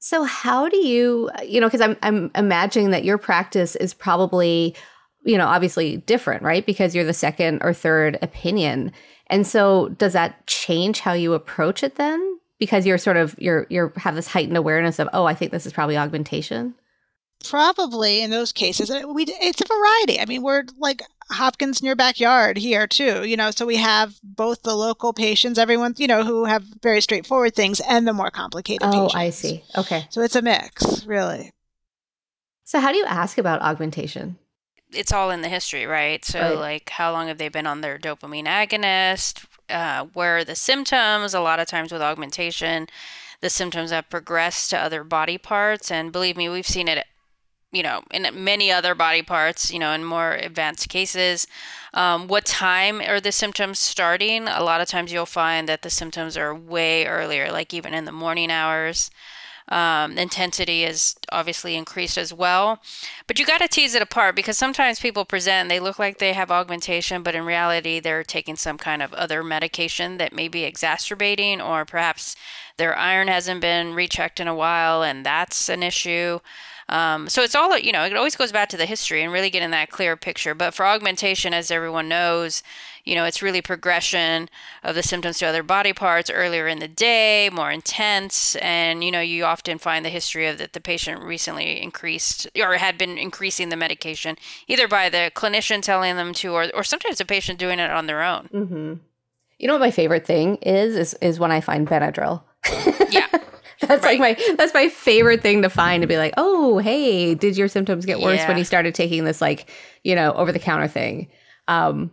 So 0.00 0.24
how 0.24 0.68
do 0.68 0.76
you, 0.76 1.30
you 1.44 1.60
know, 1.60 1.66
because 1.66 1.80
I'm 1.80 1.96
I'm 2.02 2.30
imagining 2.34 2.90
that 2.90 3.04
your 3.04 3.18
practice 3.18 3.74
is 3.76 3.94
probably, 3.94 4.76
you 5.24 5.36
know, 5.36 5.46
obviously 5.46 5.98
different, 5.98 6.42
right? 6.42 6.64
Because 6.64 6.94
you're 6.94 7.04
the 7.04 7.12
second 7.12 7.62
or 7.62 7.72
third 7.74 8.18
opinion. 8.22 8.92
And 9.28 9.46
so 9.46 9.88
does 9.90 10.12
that 10.12 10.46
change 10.46 11.00
how 11.00 11.12
you 11.14 11.34
approach 11.34 11.82
it 11.82 11.96
then? 11.96 12.38
Because 12.58 12.86
you're 12.86 12.98
sort 12.98 13.16
of 13.16 13.34
you're 13.38 13.66
you're 13.70 13.92
have 13.96 14.14
this 14.14 14.28
heightened 14.28 14.56
awareness 14.56 14.98
of, 14.98 15.08
oh, 15.12 15.24
I 15.24 15.34
think 15.34 15.52
this 15.52 15.66
is 15.66 15.72
probably 15.72 15.96
augmentation. 15.96 16.74
Probably 17.44 18.22
in 18.22 18.30
those 18.30 18.52
cases, 18.52 18.90
we 18.90 19.24
it's 19.28 19.60
a 19.60 19.66
variety. 19.66 20.20
I 20.20 20.26
mean, 20.26 20.42
we're 20.42 20.64
like 20.78 21.02
Hopkins 21.30 21.80
in 21.80 21.86
your 21.86 21.96
backyard 21.96 22.56
here 22.56 22.86
too, 22.86 23.24
you 23.24 23.36
know. 23.36 23.50
So 23.50 23.66
we 23.66 23.76
have 23.76 24.14
both 24.22 24.62
the 24.62 24.74
local 24.74 25.12
patients, 25.12 25.58
everyone, 25.58 25.94
you 25.98 26.06
know, 26.06 26.24
who 26.24 26.44
have 26.44 26.64
very 26.82 27.00
straightforward 27.00 27.54
things, 27.54 27.80
and 27.80 28.06
the 28.08 28.12
more 28.12 28.30
complicated. 28.30 28.88
Oh, 28.88 28.90
patients. 28.92 29.14
I 29.14 29.30
see. 29.30 29.62
Okay. 29.76 30.06
So 30.10 30.22
it's 30.22 30.36
a 30.36 30.42
mix, 30.42 31.04
really. 31.06 31.52
So 32.64 32.80
how 32.80 32.92
do 32.92 32.98
you 32.98 33.04
ask 33.06 33.38
about 33.38 33.62
augmentation? 33.62 34.38
It's 34.90 35.12
all 35.12 35.30
in 35.30 35.42
the 35.42 35.48
history, 35.48 35.84
right? 35.86 36.24
So 36.24 36.40
Right. 36.40 36.58
like 36.58 36.90
how 36.90 37.12
long 37.12 37.28
have 37.28 37.38
they 37.38 37.48
been 37.48 37.66
on 37.66 37.82
their 37.82 37.98
dopamine 37.98 38.46
agonist? 38.46 39.44
Uh, 39.68 40.04
where 40.14 40.38
are 40.38 40.44
the 40.44 40.54
symptoms? 40.54 41.34
A 41.34 41.40
lot 41.40 41.60
of 41.60 41.66
times 41.66 41.92
with 41.92 42.00
augmentation, 42.00 42.88
the 43.42 43.50
symptoms 43.50 43.90
have 43.90 44.08
progressed 44.08 44.70
to 44.70 44.78
other 44.78 45.04
body 45.04 45.36
parts, 45.38 45.90
and 45.90 46.10
believe 46.10 46.36
me, 46.38 46.48
we've 46.48 46.66
seen 46.66 46.88
it 46.88 47.04
you 47.72 47.82
know, 47.82 48.02
in 48.10 48.26
many 48.32 48.72
other 48.72 48.94
body 48.94 49.22
parts, 49.22 49.72
you 49.72 49.78
know, 49.78 49.92
in 49.92 50.04
more 50.04 50.32
advanced 50.32 50.88
cases. 50.88 51.46
Um, 51.92 52.26
what 52.26 52.46
time 52.46 53.00
are 53.00 53.20
the 53.20 53.32
symptoms 53.32 53.78
starting? 53.78 54.48
A 54.48 54.62
lot 54.62 54.80
of 54.80 54.88
times 54.88 55.12
you'll 55.12 55.26
find 55.26 55.68
that 55.68 55.82
the 55.82 55.90
symptoms 55.90 56.36
are 56.36 56.54
way 56.54 57.06
earlier, 57.06 57.50
like 57.52 57.74
even 57.74 57.94
in 57.94 58.04
the 58.04 58.12
morning 58.12 58.50
hours. 58.50 59.10
Um, 59.70 60.16
intensity 60.16 60.84
is 60.84 61.14
obviously 61.30 61.76
increased 61.76 62.16
as 62.16 62.32
well. 62.32 62.80
But 63.26 63.38
you 63.38 63.44
got 63.44 63.60
to 63.60 63.68
tease 63.68 63.94
it 63.94 64.00
apart 64.00 64.34
because 64.34 64.56
sometimes 64.56 64.98
people 64.98 65.26
present 65.26 65.62
and 65.62 65.70
they 65.70 65.80
look 65.80 65.98
like 65.98 66.18
they 66.18 66.32
have 66.32 66.50
augmentation, 66.50 67.22
but 67.22 67.34
in 67.34 67.44
reality, 67.44 68.00
they're 68.00 68.24
taking 68.24 68.56
some 68.56 68.78
kind 68.78 69.02
of 69.02 69.12
other 69.12 69.44
medication 69.44 70.16
that 70.16 70.32
may 70.32 70.48
be 70.48 70.64
exacerbating, 70.64 71.60
or 71.60 71.84
perhaps 71.84 72.34
their 72.78 72.96
iron 72.96 73.28
hasn't 73.28 73.60
been 73.60 73.92
rechecked 73.92 74.40
in 74.40 74.48
a 74.48 74.54
while 74.54 75.02
and 75.02 75.26
that's 75.26 75.68
an 75.68 75.82
issue. 75.82 76.38
Um, 76.88 77.28
so 77.28 77.42
it's 77.42 77.54
all, 77.54 77.76
you 77.76 77.92
know, 77.92 78.04
it 78.04 78.16
always 78.16 78.36
goes 78.36 78.52
back 78.52 78.68
to 78.70 78.76
the 78.76 78.86
history 78.86 79.22
and 79.22 79.32
really 79.32 79.50
getting 79.50 79.70
that 79.72 79.90
clear 79.90 80.16
picture. 80.16 80.54
But 80.54 80.72
for 80.72 80.86
augmentation, 80.86 81.52
as 81.52 81.70
everyone 81.70 82.08
knows, 82.08 82.62
you 83.04 83.14
know, 83.14 83.24
it's 83.24 83.42
really 83.42 83.60
progression 83.62 84.48
of 84.82 84.94
the 84.94 85.02
symptoms 85.02 85.38
to 85.38 85.46
other 85.46 85.62
body 85.62 85.92
parts 85.92 86.30
earlier 86.30 86.66
in 86.66 86.78
the 86.78 86.88
day, 86.88 87.50
more 87.52 87.70
intense. 87.70 88.56
And, 88.56 89.04
you 89.04 89.10
know, 89.10 89.20
you 89.20 89.44
often 89.44 89.78
find 89.78 90.04
the 90.04 90.10
history 90.10 90.46
of 90.46 90.58
that 90.58 90.72
the 90.72 90.80
patient 90.80 91.22
recently 91.22 91.82
increased 91.82 92.48
or 92.58 92.74
had 92.76 92.96
been 92.96 93.18
increasing 93.18 93.68
the 93.68 93.76
medication, 93.76 94.36
either 94.66 94.88
by 94.88 95.08
the 95.08 95.30
clinician 95.34 95.82
telling 95.82 96.16
them 96.16 96.32
to, 96.34 96.52
or, 96.52 96.70
or 96.74 96.84
sometimes 96.84 97.18
the 97.18 97.24
patient 97.24 97.58
doing 97.58 97.78
it 97.78 97.90
on 97.90 98.06
their 98.06 98.22
own. 98.22 98.48
Mm-hmm. 98.52 98.94
You 99.58 99.66
know 99.66 99.74
what 99.74 99.80
my 99.80 99.90
favorite 99.90 100.24
thing 100.24 100.56
is? 100.62 100.96
Is 100.96 101.14
is 101.20 101.40
when 101.40 101.50
I 101.50 101.60
find 101.60 101.86
Benadryl. 101.86 102.42
Yeah. 103.10 103.26
That's 103.86 104.02
Right. 104.04 104.18
like 104.18 104.38
my 104.38 104.54
that's 104.56 104.74
my 104.74 104.88
favorite 104.88 105.40
thing 105.42 105.62
to 105.62 105.70
find 105.70 106.00
to 106.02 106.06
be 106.06 106.16
like, 106.18 106.34
oh, 106.36 106.78
hey, 106.78 107.34
did 107.34 107.56
your 107.56 107.68
symptoms 107.68 108.04
get 108.06 108.20
worse 108.20 108.40
when 108.48 108.58
you 108.58 108.64
started 108.64 108.94
taking 108.94 109.24
this 109.24 109.40
like, 109.40 109.70
you 110.02 110.14
know, 110.14 110.32
over 110.32 110.50
the 110.52 110.58
counter 110.58 110.88
thing? 110.88 111.28
Um, 111.68 112.10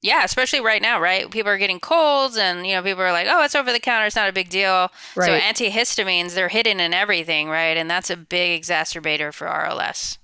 Yeah, 0.00 0.22
especially 0.24 0.60
right 0.60 0.80
now, 0.80 1.00
right? 1.00 1.28
People 1.30 1.50
are 1.50 1.58
getting 1.58 1.80
colds, 1.80 2.36
and 2.36 2.64
you 2.66 2.72
know, 2.74 2.82
people 2.82 3.02
are 3.02 3.10
like, 3.12 3.26
"Oh, 3.28 3.42
it's 3.42 3.56
over 3.56 3.72
the 3.72 3.80
counter; 3.80 4.06
it's 4.06 4.14
not 4.16 4.28
a 4.28 4.32
big 4.32 4.48
deal." 4.48 4.90
So 5.14 5.22
antihistamines, 5.40 6.34
they're 6.34 6.48
hidden 6.48 6.78
in 6.78 6.94
everything, 6.94 7.48
right? 7.48 7.76
And 7.76 7.90
that's 7.90 8.08
a 8.08 8.16
big 8.16 8.62
exacerbator 8.62 9.34
for 9.34 9.48
RLS. 9.48 10.18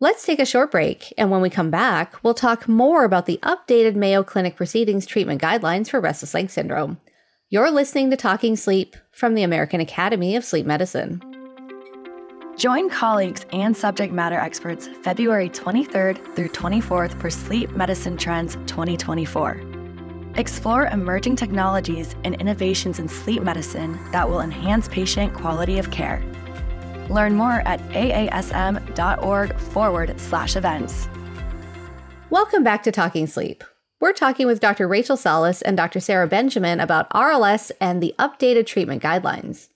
let's 0.00 0.26
take 0.26 0.40
a 0.40 0.44
short 0.44 0.72
break, 0.72 1.14
and 1.16 1.30
when 1.30 1.40
we 1.40 1.48
come 1.48 1.70
back, 1.70 2.22
we'll 2.24 2.34
talk 2.34 2.66
more 2.68 3.04
about 3.04 3.26
the 3.26 3.38
updated 3.44 3.94
Mayo 3.94 4.24
Clinic 4.24 4.56
Proceedings 4.56 5.06
treatment 5.06 5.40
guidelines 5.40 5.88
for 5.88 6.00
restless 6.00 6.34
leg 6.34 6.50
syndrome. 6.50 6.98
You're 7.52 7.70
listening 7.70 8.08
to 8.08 8.16
Talking 8.16 8.56
Sleep 8.56 8.96
from 9.10 9.34
the 9.34 9.42
American 9.42 9.78
Academy 9.78 10.36
of 10.36 10.42
Sleep 10.42 10.64
Medicine. 10.64 11.20
Join 12.56 12.88
colleagues 12.88 13.44
and 13.52 13.76
subject 13.76 14.10
matter 14.10 14.38
experts 14.38 14.88
February 15.02 15.50
23rd 15.50 16.34
through 16.34 16.48
24th 16.48 17.20
for 17.20 17.28
Sleep 17.28 17.70
Medicine 17.72 18.16
Trends 18.16 18.54
2024. 18.64 19.60
Explore 20.36 20.86
emerging 20.86 21.36
technologies 21.36 22.16
and 22.24 22.36
innovations 22.36 22.98
in 22.98 23.06
sleep 23.06 23.42
medicine 23.42 24.00
that 24.12 24.30
will 24.30 24.40
enhance 24.40 24.88
patient 24.88 25.34
quality 25.34 25.78
of 25.78 25.90
care. 25.90 26.24
Learn 27.10 27.36
more 27.36 27.60
at 27.66 27.86
aasm.org 27.90 29.58
forward 29.58 30.18
slash 30.18 30.56
events. 30.56 31.06
Welcome 32.30 32.64
back 32.64 32.82
to 32.84 32.90
Talking 32.90 33.26
Sleep. 33.26 33.62
We're 34.02 34.12
talking 34.12 34.48
with 34.48 34.58
Dr. 34.58 34.88
Rachel 34.88 35.16
Salas 35.16 35.62
and 35.62 35.76
Dr. 35.76 36.00
Sara 36.00 36.26
Benjamin 36.26 36.80
about 36.80 37.08
RLS 37.10 37.70
and 37.80 38.02
the 38.02 38.16
updated 38.18 38.66
treatment 38.66 39.00
guidelines. 39.00 39.68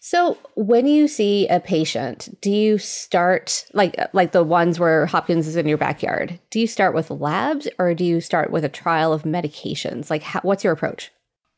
So, 0.00 0.36
when 0.56 0.88
you 0.88 1.06
see 1.06 1.46
a 1.46 1.60
patient, 1.60 2.36
do 2.40 2.50
you 2.50 2.78
start 2.78 3.66
like 3.74 3.94
like 4.12 4.32
the 4.32 4.42
ones 4.42 4.80
where 4.80 5.06
Hopkins 5.06 5.46
is 5.46 5.54
in 5.54 5.68
your 5.68 5.78
backyard? 5.78 6.40
Do 6.50 6.58
you 6.58 6.66
start 6.66 6.92
with 6.92 7.08
labs 7.08 7.68
or 7.78 7.94
do 7.94 8.04
you 8.04 8.20
start 8.20 8.50
with 8.50 8.64
a 8.64 8.68
trial 8.68 9.12
of 9.12 9.22
medications? 9.22 10.10
Like, 10.10 10.24
how, 10.24 10.40
what's 10.40 10.64
your 10.64 10.72
approach? 10.72 11.12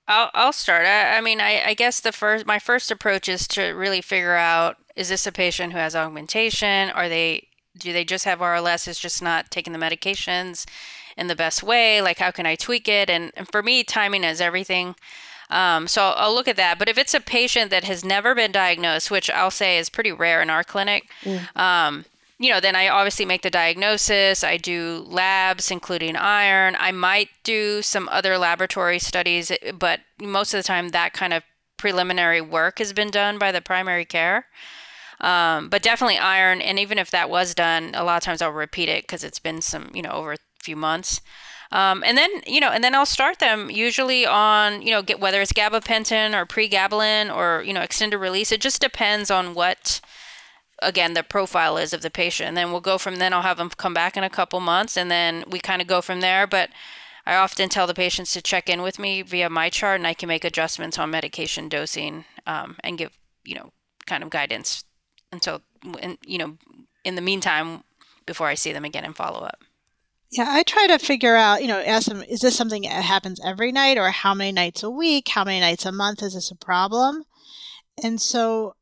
I'll 0.06 0.30
I'll 0.34 0.52
start. 0.52 0.84
I, 0.84 1.16
I 1.16 1.20
mean, 1.22 1.40
I, 1.40 1.68
I 1.68 1.72
guess 1.72 2.00
the 2.00 2.12
first 2.12 2.44
my 2.44 2.58
first 2.58 2.90
approach 2.90 3.30
is 3.30 3.48
to 3.48 3.68
really 3.68 4.02
figure 4.02 4.36
out 4.36 4.76
is 4.94 5.08
this 5.08 5.26
a 5.26 5.32
patient 5.32 5.72
who 5.72 5.78
has 5.78 5.96
augmentation? 5.96 6.90
Are 6.90 7.08
they 7.08 7.48
do 7.78 7.94
they 7.94 8.04
just 8.04 8.26
have 8.26 8.40
RLS? 8.40 8.88
Is 8.88 8.98
just 8.98 9.22
not 9.22 9.50
taking 9.50 9.72
the 9.72 9.78
medications 9.78 10.66
in 11.16 11.26
the 11.26 11.36
best 11.36 11.62
way? 11.62 12.00
Like, 12.02 12.18
how 12.18 12.30
can 12.30 12.46
I 12.46 12.56
tweak 12.56 12.88
it? 12.88 13.10
And, 13.10 13.32
and 13.36 13.50
for 13.50 13.62
me, 13.62 13.84
timing 13.84 14.24
is 14.24 14.40
everything. 14.40 14.94
Um, 15.50 15.88
so 15.88 16.10
I'll, 16.16 16.34
look 16.34 16.48
at 16.48 16.56
that. 16.56 16.78
But 16.78 16.88
if 16.88 16.96
it's 16.96 17.14
a 17.14 17.20
patient 17.20 17.70
that 17.70 17.84
has 17.84 18.04
never 18.04 18.34
been 18.34 18.52
diagnosed, 18.52 19.10
which 19.10 19.28
I'll 19.30 19.50
say 19.50 19.78
is 19.78 19.90
pretty 19.90 20.12
rare 20.12 20.40
in 20.40 20.48
our 20.48 20.62
clinic, 20.62 21.10
um, 21.56 22.04
you 22.38 22.50
know, 22.50 22.60
then 22.60 22.74
I 22.74 22.88
obviously 22.88 23.26
make 23.26 23.42
the 23.42 23.50
diagnosis. 23.50 24.42
I 24.42 24.56
do 24.56 25.04
labs, 25.06 25.70
including 25.70 26.16
iron. 26.16 26.74
I 26.78 26.90
might 26.90 27.28
do 27.42 27.82
some 27.82 28.08
other 28.10 28.38
laboratory 28.38 28.98
studies, 28.98 29.52
but 29.78 30.00
most 30.22 30.54
of 30.54 30.58
the 30.58 30.64
time, 30.66 30.90
that 30.90 31.12
kind 31.12 31.34
of 31.34 31.42
preliminary 31.76 32.40
work 32.40 32.78
has 32.78 32.92
been 32.92 33.10
done 33.10 33.38
by 33.38 33.52
the 33.52 33.60
primary 33.60 34.06
care. 34.06 34.46
Um, 35.20 35.68
but 35.68 35.82
definitely 35.82 36.16
iron, 36.16 36.62
and 36.62 36.78
even 36.78 36.96
if 36.96 37.10
that 37.10 37.28
was 37.28 37.54
done, 37.54 37.90
a 37.94 38.04
lot 38.04 38.16
of 38.16 38.22
times 38.22 38.40
I'll 38.40 38.52
repeat 38.52 38.88
it 38.88 39.02
because 39.02 39.22
it's 39.22 39.38
been 39.38 39.60
some, 39.60 39.90
you 39.92 40.00
know, 40.00 40.12
over 40.12 40.36
few 40.62 40.76
months. 40.76 41.20
Um, 41.72 42.02
and 42.04 42.18
then, 42.18 42.30
you 42.46 42.60
know, 42.60 42.70
and 42.70 42.82
then 42.82 42.94
I'll 42.94 43.06
start 43.06 43.38
them 43.38 43.70
usually 43.70 44.26
on, 44.26 44.82
you 44.82 44.90
know, 44.90 45.02
get 45.02 45.20
whether 45.20 45.40
it's 45.40 45.52
gabapentin 45.52 46.34
or 46.34 46.44
pregabalin 46.44 47.34
or, 47.34 47.62
you 47.62 47.72
know, 47.72 47.80
extended 47.80 48.18
release. 48.18 48.50
It 48.50 48.60
just 48.60 48.80
depends 48.80 49.30
on 49.30 49.54
what, 49.54 50.00
again, 50.82 51.14
the 51.14 51.22
profile 51.22 51.76
is 51.76 51.92
of 51.92 52.02
the 52.02 52.10
patient. 52.10 52.48
And 52.48 52.56
then 52.56 52.72
we'll 52.72 52.80
go 52.80 52.98
from 52.98 53.16
then. 53.16 53.32
I'll 53.32 53.42
have 53.42 53.58
them 53.58 53.70
come 53.70 53.94
back 53.94 54.16
in 54.16 54.24
a 54.24 54.30
couple 54.30 54.58
months, 54.58 54.96
and 54.96 55.10
then 55.10 55.44
we 55.48 55.60
kind 55.60 55.80
of 55.80 55.86
go 55.86 56.00
from 56.00 56.20
there. 56.20 56.46
But 56.46 56.70
I 57.24 57.36
often 57.36 57.68
tell 57.68 57.86
the 57.86 57.94
patients 57.94 58.32
to 58.32 58.42
check 58.42 58.68
in 58.68 58.82
with 58.82 58.98
me 58.98 59.22
via 59.22 59.48
MyChart, 59.48 59.94
and 59.94 60.06
I 60.08 60.14
can 60.14 60.28
make 60.28 60.44
adjustments 60.44 60.98
on 60.98 61.10
medication 61.10 61.68
dosing 61.68 62.24
um, 62.46 62.78
and 62.82 62.98
give 62.98 63.16
you 63.44 63.54
know 63.54 63.72
kind 64.06 64.24
of 64.24 64.30
guidance. 64.30 64.82
So, 65.40 65.60
you 66.26 66.38
know, 66.38 66.58
in 67.04 67.14
the 67.14 67.22
meantime, 67.22 67.84
before 68.26 68.48
I 68.48 68.54
see 68.54 68.72
them 68.72 68.84
again 68.84 69.04
and 69.04 69.14
follow 69.14 69.40
up. 69.40 69.62
Yeah, 70.30 70.46
I 70.48 70.62
try 70.62 70.86
to 70.86 70.98
figure 70.98 71.34
out, 71.34 71.60
you 71.60 71.66
know, 71.66 71.80
ask 71.80 72.06
them, 72.06 72.22
is 72.22 72.40
this 72.40 72.56
something 72.56 72.82
that 72.82 73.02
happens 73.02 73.40
every 73.44 73.72
night 73.72 73.98
or 73.98 74.10
how 74.10 74.32
many 74.32 74.52
nights 74.52 74.84
a 74.84 74.90
week? 74.90 75.28
How 75.28 75.42
many 75.42 75.58
nights 75.58 75.84
a 75.84 75.92
month? 75.92 76.22
Is 76.22 76.34
this 76.34 76.52
a 76.52 76.56
problem? 76.56 77.24
And 78.02 78.20
so 78.20 78.74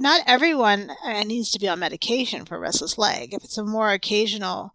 not 0.00 0.22
everyone 0.26 0.90
uh, 1.04 1.22
needs 1.24 1.50
to 1.50 1.58
be 1.58 1.68
on 1.68 1.80
medication 1.80 2.46
for 2.46 2.58
restless 2.58 2.96
leg. 2.96 3.34
If 3.34 3.44
it's 3.44 3.58
a 3.58 3.64
more 3.64 3.90
occasional 3.90 4.72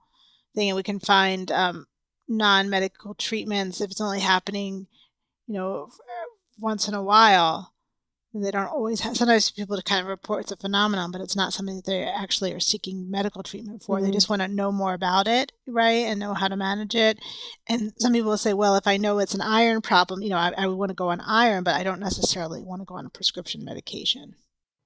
thing 0.54 0.70
and 0.70 0.76
we 0.76 0.84
can 0.84 1.00
find 1.00 1.52
um, 1.52 1.88
non 2.28 2.70
medical 2.70 3.16
treatments, 3.16 3.82
if 3.82 3.90
it's 3.90 4.02
only 4.02 4.20
happening, 4.20 4.86
you 5.48 5.56
know, 5.56 5.90
once 6.60 6.88
in 6.88 6.94
a 6.94 7.04
while, 7.04 7.74
they 8.42 8.52
don't 8.52 8.68
always 8.68 9.00
have 9.02 9.16
sometimes 9.18 9.52
people 9.52 9.76
to 9.76 9.84
kind 9.84 10.02
of 10.02 10.08
report 10.08 10.42
it's 10.42 10.52
a 10.52 10.58
phenomenon 10.58 11.12
but 11.12 11.22
it's 11.22 11.36
not 11.36 11.54
something 11.54 11.78
that 11.78 11.86
they 11.86 12.04
actually 12.04 12.54
are 12.54 12.60
seeking 12.60 13.10
medical 13.10 13.44
treatment 13.44 13.82
for 13.82 13.98
mm-hmm. 13.98 14.06
they 14.06 14.12
just 14.12 14.30
want 14.30 14.42
to 14.42 14.48
know 14.48 14.72
more 14.72 14.94
about 14.94 15.28
it 15.28 15.52
right 15.68 16.06
and 16.06 16.20
know 16.20 16.34
how 16.34 16.48
to 16.48 16.56
manage 16.56 16.96
it 16.96 17.20
and 17.68 17.94
some 17.98 18.14
people 18.14 18.30
will 18.30 18.38
say 18.38 18.54
well 18.54 18.76
if 18.76 18.88
i 18.88 18.98
know 18.98 19.20
it's 19.20 19.36
an 19.36 19.42
iron 19.42 19.82
problem 19.82 20.22
you 20.22 20.30
know 20.30 20.38
i, 20.38 20.52
I 20.58 20.68
would 20.68 20.78
want 20.78 20.90
to 20.90 20.96
go 20.96 21.10
on 21.10 21.22
iron 21.22 21.64
but 21.64 21.76
i 21.76 21.84
don't 21.84 22.00
necessarily 22.00 22.62
want 22.62 22.82
to 22.82 22.86
go 22.86 22.96
on 22.96 23.06
a 23.06 23.10
prescription 23.10 23.64
medication 23.64 24.36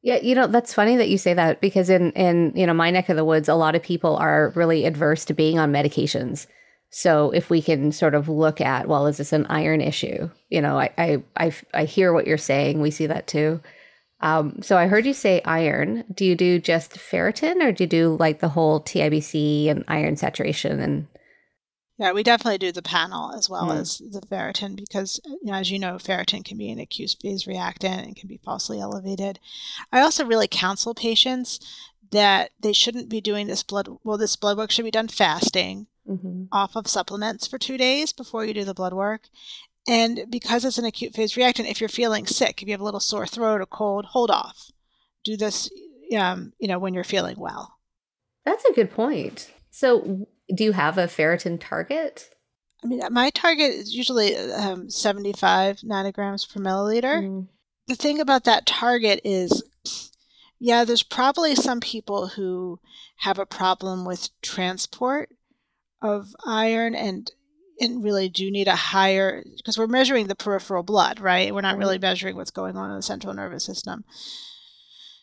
yeah, 0.02 0.20
you 0.22 0.34
know, 0.34 0.48
that's 0.48 0.74
funny 0.74 0.96
that 0.96 1.10
you 1.10 1.18
say 1.18 1.34
that 1.34 1.60
because 1.60 1.90
in 1.90 2.14
in, 2.14 2.54
you 2.56 2.66
know, 2.66 2.74
my 2.74 2.90
neck 2.90 3.10
of 3.10 3.18
the 3.18 3.26
woods, 3.26 3.50
a 3.50 3.56
lot 3.56 3.76
of 3.76 3.84
people 3.84 4.16
are 4.16 4.54
really 4.56 4.86
adverse 4.86 5.26
to 5.26 5.34
being 5.34 5.60
on 5.60 5.74
medications. 5.74 6.48
So 6.92 7.32
if 7.32 7.50
we 7.50 7.62
can 7.62 7.92
sort 7.92 8.16
of 8.16 8.28
look 8.28 8.60
at, 8.60 8.88
well, 8.88 9.06
is 9.08 9.18
this 9.18 9.32
an 9.32 9.46
iron 9.48 9.82
issue? 9.82 10.30
You 10.50 10.62
know, 10.62 10.80
I 10.80 10.92
I 10.98 11.24
I, 11.38 11.54
I 11.74 11.86
hear 11.86 12.14
what 12.14 12.28
you're 12.28 12.38
saying. 12.38 12.82
We 12.82 12.92
see 12.92 13.08
that 13.08 13.28
too. 13.28 13.62
Um, 14.22 14.62
so 14.62 14.78
I 14.78 14.88
heard 14.88 15.06
you 15.06 15.14
say 15.14 15.42
iron. 15.46 16.04
Do 16.14 16.26
you 16.26 16.36
do 16.36 16.60
just 16.60 16.94
ferritin, 16.94 17.64
or 17.64 17.72
do 17.72 17.84
you 17.84 17.88
do 17.88 18.18
like 18.20 18.40
the 18.40 18.50
whole 18.50 18.82
TIBC 18.82 19.70
and 19.70 19.86
iron 19.88 20.18
saturation 20.18 20.80
and? 20.80 21.08
Yeah, 21.98 22.14
we 22.14 22.24
definitely 22.24 22.60
do 22.60 22.72
the 22.72 22.82
panel 22.82 23.34
as 23.34 23.50
well 23.50 23.68
mm. 23.68 23.78
as 23.78 23.98
the 23.98 24.22
ferritin 24.22 24.78
because, 24.78 25.20
you 25.26 25.52
know, 25.52 25.54
as 25.56 25.70
you 25.70 25.78
know, 25.78 25.96
ferritin 25.96 26.46
can 26.46 26.58
be 26.58 26.72
an 26.72 26.80
acute 26.80 27.14
phase 27.22 27.46
reactant 27.46 28.06
and 28.06 28.16
can 28.16 28.30
be 28.30 28.40
falsely 28.44 28.80
elevated. 28.80 29.38
I 29.92 30.00
also 30.00 30.26
really 30.26 30.48
counsel 30.48 30.96
patients 30.96 31.60
that 32.12 32.52
they 32.58 32.72
shouldn't 32.72 33.10
be 33.10 33.20
doing 33.20 33.48
this 33.48 33.64
blood. 33.64 33.90
Well, 34.06 34.18
this 34.18 34.38
blood 34.38 34.58
work 34.58 34.72
should 34.72 34.86
be 34.86 34.92
done 34.92 35.10
fasting 35.10 35.88
mm-hmm. 36.10 36.46
off 36.52 36.76
of 36.76 36.88
supplements 36.88 37.48
for 37.48 37.58
two 37.58 37.78
days 37.78 38.12
before 38.12 38.46
you 38.46 38.54
do 38.54 38.66
the 38.66 38.74
blood 38.74 38.94
work. 38.94 39.30
And 39.88 40.26
because 40.30 40.66
it's 40.66 40.78
an 40.78 40.86
acute 40.86 41.14
phase 41.14 41.38
reactant, 41.38 41.70
if 41.70 41.80
you're 41.80 41.90
feeling 41.90 42.26
sick, 42.26 42.62
if 42.62 42.68
you 42.68 42.74
have 42.74 42.82
a 42.82 42.86
little 42.86 43.00
sore 43.00 43.26
throat 43.26 43.62
or 43.62 43.66
cold, 43.66 44.06
hold 44.06 44.30
off. 44.30 44.72
Do 45.24 45.38
this, 45.38 45.70
um, 46.16 46.54
you 46.60 46.68
know, 46.68 46.80
when 46.80 46.94
you're 46.94 47.04
feeling 47.04 47.40
well. 47.40 47.78
That's 48.46 48.66
a 48.66 48.74
good 48.74 48.92
point. 48.92 49.52
So, 49.72 50.28
do 50.54 50.64
you 50.64 50.72
have 50.74 50.98
a 50.98 51.06
ferritin 51.08 51.60
target? 51.60 52.30
I 52.84 52.88
mean, 52.88 53.02
my 53.12 53.30
target 53.32 53.72
is 53.72 53.94
usually 53.94 54.36
um, 54.36 54.90
75 54.90 55.78
nanograms 55.78 56.52
per 56.52 56.62
milliliter. 56.62 57.24
Mm. 57.24 57.48
The 57.88 57.96
thing 57.96 58.20
about 58.22 58.46
that 58.46 58.66
target 58.66 59.22
is, 59.24 59.64
yeah, 60.60 60.86
there's 60.86 61.04
probably 61.04 61.56
some 61.56 61.80
people 61.80 62.28
who 62.28 62.80
have 63.18 63.40
a 63.40 63.46
problem 63.46 64.06
with 64.06 64.30
transport 64.42 65.30
of 66.02 66.36
iron 66.46 66.96
and 66.96 67.32
and 67.82 68.04
really 68.04 68.28
do 68.28 68.52
need 68.52 68.68
a 68.68 68.76
higher 68.76 69.44
because 69.58 69.78
we're 69.78 69.88
measuring 69.88 70.28
the 70.28 70.36
peripheral 70.36 70.84
blood, 70.84 71.20
right? 71.20 71.54
We're 71.54 71.62
not 71.62 71.78
really 71.78 71.96
mm-hmm. 71.96 72.02
measuring 72.02 72.36
what's 72.36 72.52
going 72.52 72.76
on 72.76 72.90
in 72.90 72.96
the 72.98 73.02
central 73.02 73.34
nervous 73.34 73.64
system. 73.64 74.04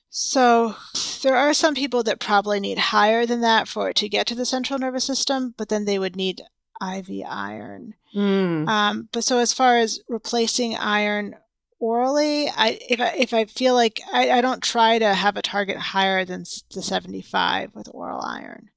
So 0.09 0.75
there 1.23 1.37
are 1.37 1.53
some 1.53 1.75
people 1.75 2.03
that 2.05 2.21
probably 2.21 2.59
need 2.59 2.79
higher 2.79 3.27
than 3.27 3.43
that 3.43 3.69
for 3.69 3.91
it 3.91 3.97
to 3.97 4.09
get 4.09 4.27
to 4.29 4.35
the 4.35 4.47
central 4.47 4.79
nervous 4.79 5.05
system, 5.05 5.55
but 5.59 5.69
then 5.69 5.85
they 5.85 5.99
would 5.99 6.17
need 6.17 6.41
IV 6.81 7.11
iron. 7.29 7.95
Mm. 8.15 8.67
Um, 8.67 9.09
but 9.13 9.25
so 9.25 9.39
as 9.39 9.53
far 9.53 9.77
as 9.77 10.01
replacing 10.09 10.77
iron 10.77 11.35
orally, 11.79 12.49
I 12.49 12.79
if 12.89 13.01
I 13.01 13.09
if 13.19 13.35
I 13.35 13.45
feel 13.45 13.75
like 13.75 14.01
I, 14.13 14.31
I 14.31 14.41
don't 14.41 14.63
try 14.63 14.99
to 14.99 15.15
have 15.15 15.37
a 15.37 15.43
target 15.43 15.77
higher 15.77 16.25
than 16.25 16.45
the 16.73 16.83
75 16.83 17.75
with 17.75 17.89
oral 17.93 18.23
iron. 18.23 18.71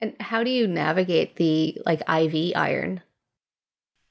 And 0.00 0.14
how 0.20 0.44
do 0.44 0.50
you 0.50 0.66
navigate 0.66 1.36
the 1.36 1.80
like 1.84 2.02
IV 2.08 2.52
iron? 2.56 3.02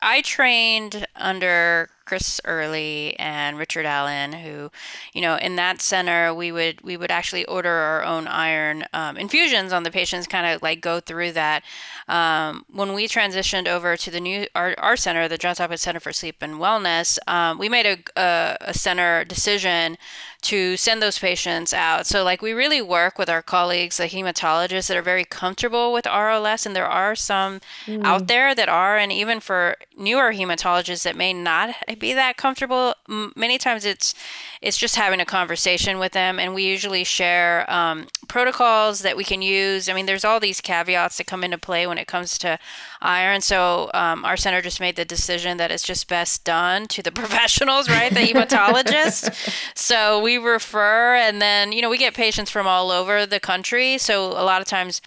I 0.01 0.21
trained 0.21 1.07
under 1.15 1.89
Chris 2.05 2.39
Earley 2.45 3.17
and 3.19 3.57
Richard 3.57 3.85
Allen, 3.85 4.31
who, 4.31 4.71
you 5.13 5.21
know, 5.21 5.35
in 5.35 5.55
that 5.55 5.81
center 5.81 6.33
we 6.33 6.51
would 6.51 6.81
we 6.81 6.95
would 6.95 7.09
actually 7.09 7.45
order 7.45 7.69
our 7.69 8.03
own 8.03 8.27
iron 8.27 8.85
um, 8.93 9.17
infusions 9.17 9.73
on 9.73 9.83
the 9.83 9.91
patients, 9.91 10.27
kind 10.27 10.45
of 10.45 10.61
like 10.61 10.81
go 10.81 10.99
through 10.99 11.31
that. 11.33 11.63
Um, 12.07 12.63
when 12.71 12.93
we 12.93 13.07
transitioned 13.07 13.67
over 13.67 13.97
to 13.97 14.11
the 14.11 14.19
new 14.19 14.47
our, 14.55 14.75
our 14.77 14.95
center, 14.95 15.27
the 15.27 15.37
Johns 15.37 15.57
Hopkins 15.57 15.81
Center 15.81 15.99
for 15.99 16.13
Sleep 16.13 16.37
and 16.41 16.55
Wellness, 16.55 17.17
um, 17.27 17.57
we 17.57 17.67
made 17.67 17.85
a, 17.85 17.97
a, 18.15 18.57
a 18.61 18.73
center 18.73 19.25
decision 19.25 19.97
to 20.41 20.77
send 20.77 21.01
those 21.01 21.17
patients 21.17 21.73
out. 21.73 22.05
So, 22.05 22.23
like, 22.23 22.41
we 22.41 22.53
really 22.53 22.81
work 22.81 23.17
with 23.17 23.29
our 23.29 23.41
colleagues, 23.41 23.97
the 23.97 24.05
hematologists 24.05 24.87
that 24.87 24.97
are 24.97 25.01
very 25.01 25.25
comfortable 25.25 25.91
with 25.91 26.05
RLS, 26.05 26.65
and 26.65 26.75
there 26.75 26.85
are 26.85 27.15
some 27.15 27.59
mm. 27.85 28.03
out 28.03 28.27
there 28.27 28.53
that 28.53 28.69
are, 28.69 28.97
and 28.97 29.11
even 29.11 29.39
for 29.39 29.75
newer 29.97 30.33
hematologists 30.33 31.03
that 31.03 31.15
may 31.15 31.33
not 31.33 31.75
be 31.97 32.13
that 32.13 32.37
comfortable, 32.37 32.93
many 33.35 33.57
times 33.57 33.83
it's 33.85 34.13
it's 34.61 34.77
just 34.77 34.95
having 34.95 35.19
a 35.19 35.25
conversation 35.25 35.99
with 35.99 36.11
them, 36.11 36.39
and 36.39 36.53
we 36.53 36.63
usually 36.63 37.03
share 37.03 37.69
um, 37.71 38.07
protocols 38.27 39.01
that 39.01 39.17
we 39.17 39.23
can 39.23 39.41
use. 39.41 39.89
I 39.89 39.93
mean, 39.93 40.05
there's 40.05 40.25
all 40.25 40.39
these 40.39 40.61
caveats 40.61 41.17
that 41.17 41.27
come 41.27 41.43
into 41.43 41.57
play 41.57 41.87
when 41.87 41.97
it 41.97 42.07
comes 42.07 42.37
to 42.39 42.59
iron. 43.01 43.41
So 43.41 43.89
um, 43.93 44.25
our 44.25 44.37
center 44.37 44.61
just 44.61 44.79
made 44.79 44.95
the 44.95 45.05
decision 45.05 45.57
that 45.57 45.71
it's 45.71 45.83
just 45.83 46.07
best 46.07 46.43
done 46.43 46.87
to 46.87 47.01
the 47.01 47.11
professionals, 47.21 47.89
right? 47.89 48.13
The 48.13 48.19
hematologist. 48.19 49.33
so 49.75 50.21
we 50.21 50.37
refer, 50.37 51.15
and 51.15 51.41
then 51.41 51.71
you 51.71 51.81
know 51.81 51.89
we 51.89 51.97
get 51.97 52.13
patients 52.13 52.51
from 52.51 52.67
all 52.67 52.91
over 52.91 53.25
the 53.25 53.39
country. 53.39 53.97
So 53.97 54.31
a 54.31 54.43
lot 54.43 54.61
of 54.61 54.67
times 54.67 55.01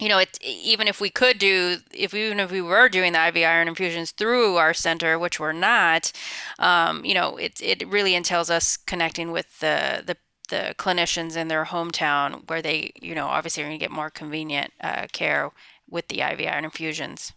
you 0.00 0.08
know, 0.08 0.18
it 0.18 0.38
even 0.42 0.88
if 0.88 1.00
we 1.00 1.08
could 1.08 1.38
do, 1.38 1.76
if 1.92 2.12
even 2.14 2.40
if 2.40 2.50
we 2.50 2.60
were 2.60 2.88
doing 2.88 3.12
the 3.12 3.28
IV 3.28 3.36
iron 3.36 3.68
infusions 3.68 4.10
through 4.10 4.56
our 4.56 4.74
center, 4.74 5.18
which 5.18 5.38
we're 5.38 5.52
not, 5.52 6.10
um, 6.58 7.04
you 7.04 7.14
know, 7.14 7.36
it 7.36 7.60
it 7.62 7.86
really 7.88 8.14
entails 8.14 8.50
us 8.50 8.76
connecting 8.76 9.30
with 9.30 9.60
the 9.60 10.02
the 10.04 10.16
the 10.50 10.74
clinicians 10.78 11.36
in 11.36 11.48
their 11.48 11.64
hometown 11.64 12.48
where 12.48 12.60
they, 12.60 12.92
you 13.00 13.14
know, 13.14 13.26
obviously 13.26 13.62
are 13.62 13.66
going 13.66 13.78
to 13.78 13.82
get 13.82 13.90
more 13.90 14.10
convenient 14.10 14.72
uh, 14.82 15.06
care 15.12 15.50
with 15.88 16.08
the 16.08 16.20
IV 16.20 16.40
iron 16.40 16.64
infusions. 16.64 17.32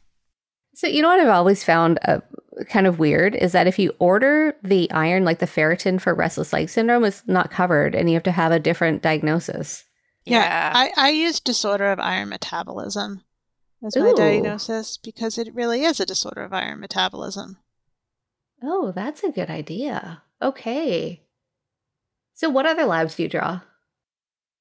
So, 0.74 0.88
you 0.88 1.02
know 1.02 1.08
what 1.08 1.20
I've 1.20 1.28
always 1.28 1.64
found 1.64 1.98
uh, 2.06 2.20
kind 2.70 2.86
of 2.86 3.00
weird 3.00 3.36
is 3.36 3.52
that 3.52 3.68
if 3.68 3.80
you 3.80 3.96
order 4.00 4.56
the 4.62 4.90
iron, 4.92 5.26
like 5.26 5.40
the 5.40 5.48
ferritin 5.48 6.00
for 6.00 6.14
restless 6.14 6.54
leg 6.54 6.70
syndrome, 6.70 7.04
is 7.04 7.24
not 7.26 7.50
covered 7.50 7.96
and 7.96 8.10
you 8.10 8.16
have 8.16 8.24
to 8.24 8.32
have 8.32 8.52
a 8.52 8.60
different 8.60 9.02
diagnosis. 9.02 9.86
Yeah, 10.26 10.44
yeah. 10.44 10.72
I, 10.76 11.08
I 11.08 11.10
use 11.10 11.40
disorder 11.40 11.92
of 11.92 12.00
iron 12.00 12.30
metabolism 12.30 13.24
as 13.86 13.96
Ooh. 13.96 14.04
my 14.04 14.14
diagnosis 14.14 14.98
because 14.98 15.38
it 15.38 15.54
really 15.54 15.84
is 15.84 16.00
a 16.00 16.06
disorder 16.06 16.44
of 16.44 16.54
iron 16.54 16.80
metabolism. 16.80 17.58
Oh, 18.62 18.92
that's 18.92 19.24
a 19.24 19.32
good 19.32 19.50
idea. 19.50 20.24
Okay. 20.42 21.24
So, 22.34 22.50
what 22.50 22.66
other 22.66 22.86
labs 22.86 23.16
do 23.16 23.24
you 23.24 23.30
draw? 23.30 23.62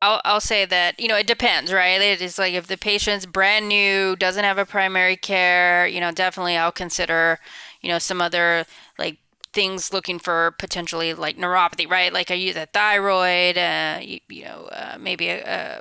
I'll, 0.07 0.21
I'll 0.25 0.41
say 0.41 0.65
that, 0.67 1.01
you 1.01 1.09
know, 1.09 1.17
it 1.17 1.27
depends, 1.27 1.73
right? 1.73 2.01
It 2.01 2.23
is 2.23 2.39
like 2.39 2.55
if 2.55 2.69
the 2.69 2.77
patient's 2.77 3.27
brand 3.27 3.69
new, 3.69 4.15
doesn't 4.15 4.45
have 4.45 4.57
a 4.57 4.65
primary 4.65 5.17
care, 5.17 5.87
you 5.89 5.99
know, 5.99 6.13
definitely 6.13 6.57
I'll 6.57 6.71
consider, 6.71 7.41
you 7.81 7.89
know, 7.89 7.99
some 7.99 8.21
other 8.21 8.67
like 8.99 9.19
things 9.53 9.93
looking 9.93 10.21
for 10.21 10.53
potentially 10.59 11.13
like 11.13 11.37
neuropathy, 11.37 11.91
right? 11.91 12.13
Like 12.13 12.31
I 12.31 12.35
use 12.35 12.55
a 12.55 12.67
thyroid, 12.67 13.59
uh, 13.59 13.99
you, 14.01 14.21
you 14.29 14.45
know, 14.45 14.69
uh, 14.71 14.97
maybe 15.01 15.29
a, 15.29 15.43
a, 15.45 15.81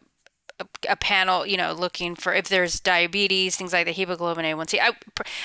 a, 0.89 0.95
panel, 0.95 1.45
you 1.45 1.57
know, 1.57 1.73
looking 1.73 2.15
for 2.15 2.33
if 2.33 2.47
there's 2.47 2.79
diabetes, 2.79 3.55
things 3.55 3.73
like 3.73 3.85
the 3.85 3.91
hemoglobin 3.91 4.45
A1C. 4.45 4.79
I, 4.81 4.91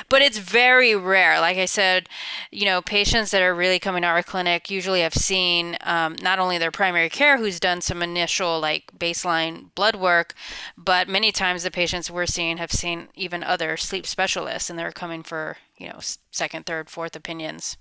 but 0.08 0.22
it's 0.22 0.38
very 0.38 0.94
rare. 0.94 1.40
Like 1.40 1.56
I 1.56 1.64
said, 1.64 2.08
you 2.50 2.64
know, 2.64 2.80
patients 2.80 3.30
that 3.32 3.42
are 3.42 3.54
really 3.54 3.78
coming 3.78 4.02
to 4.02 4.08
our 4.08 4.22
clinic 4.22 4.70
usually 4.70 5.00
have 5.00 5.14
seen 5.14 5.76
um, 5.82 6.16
not 6.22 6.38
only 6.38 6.58
their 6.58 6.70
primary 6.70 7.08
care 7.08 7.38
who's 7.38 7.58
done 7.58 7.80
some 7.80 8.02
initial 8.02 8.60
like 8.60 8.92
baseline 8.96 9.74
blood 9.74 9.96
work, 9.96 10.34
but 10.76 11.08
many 11.08 11.32
times 11.32 11.62
the 11.62 11.70
patients 11.70 12.10
we're 12.10 12.26
seeing 12.26 12.58
have 12.58 12.72
seen 12.72 13.08
even 13.14 13.42
other 13.42 13.76
sleep 13.76 14.06
specialists 14.06 14.70
and 14.70 14.78
they're 14.78 14.92
coming 14.92 15.22
for, 15.22 15.56
you 15.76 15.88
know, 15.88 15.98
second, 16.30 16.66
third, 16.66 16.88
fourth 16.88 17.16
opinions. 17.16 17.76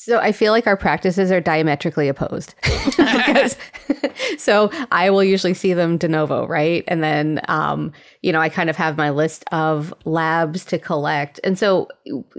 So 0.00 0.20
I 0.20 0.30
feel 0.30 0.52
like 0.52 0.68
our 0.68 0.76
practices 0.76 1.32
are 1.32 1.40
diametrically 1.40 2.06
opposed. 2.06 2.54
because, 2.96 3.56
so 4.38 4.70
I 4.92 5.10
will 5.10 5.24
usually 5.24 5.54
see 5.54 5.74
them 5.74 5.98
de 5.98 6.06
novo, 6.06 6.46
right? 6.46 6.84
And 6.86 7.02
then, 7.02 7.40
um, 7.48 7.90
you 8.22 8.30
know, 8.30 8.40
I 8.40 8.48
kind 8.48 8.70
of 8.70 8.76
have 8.76 8.96
my 8.96 9.10
list 9.10 9.42
of 9.50 9.92
labs 10.04 10.64
to 10.66 10.78
collect. 10.78 11.40
And 11.42 11.58
so, 11.58 11.88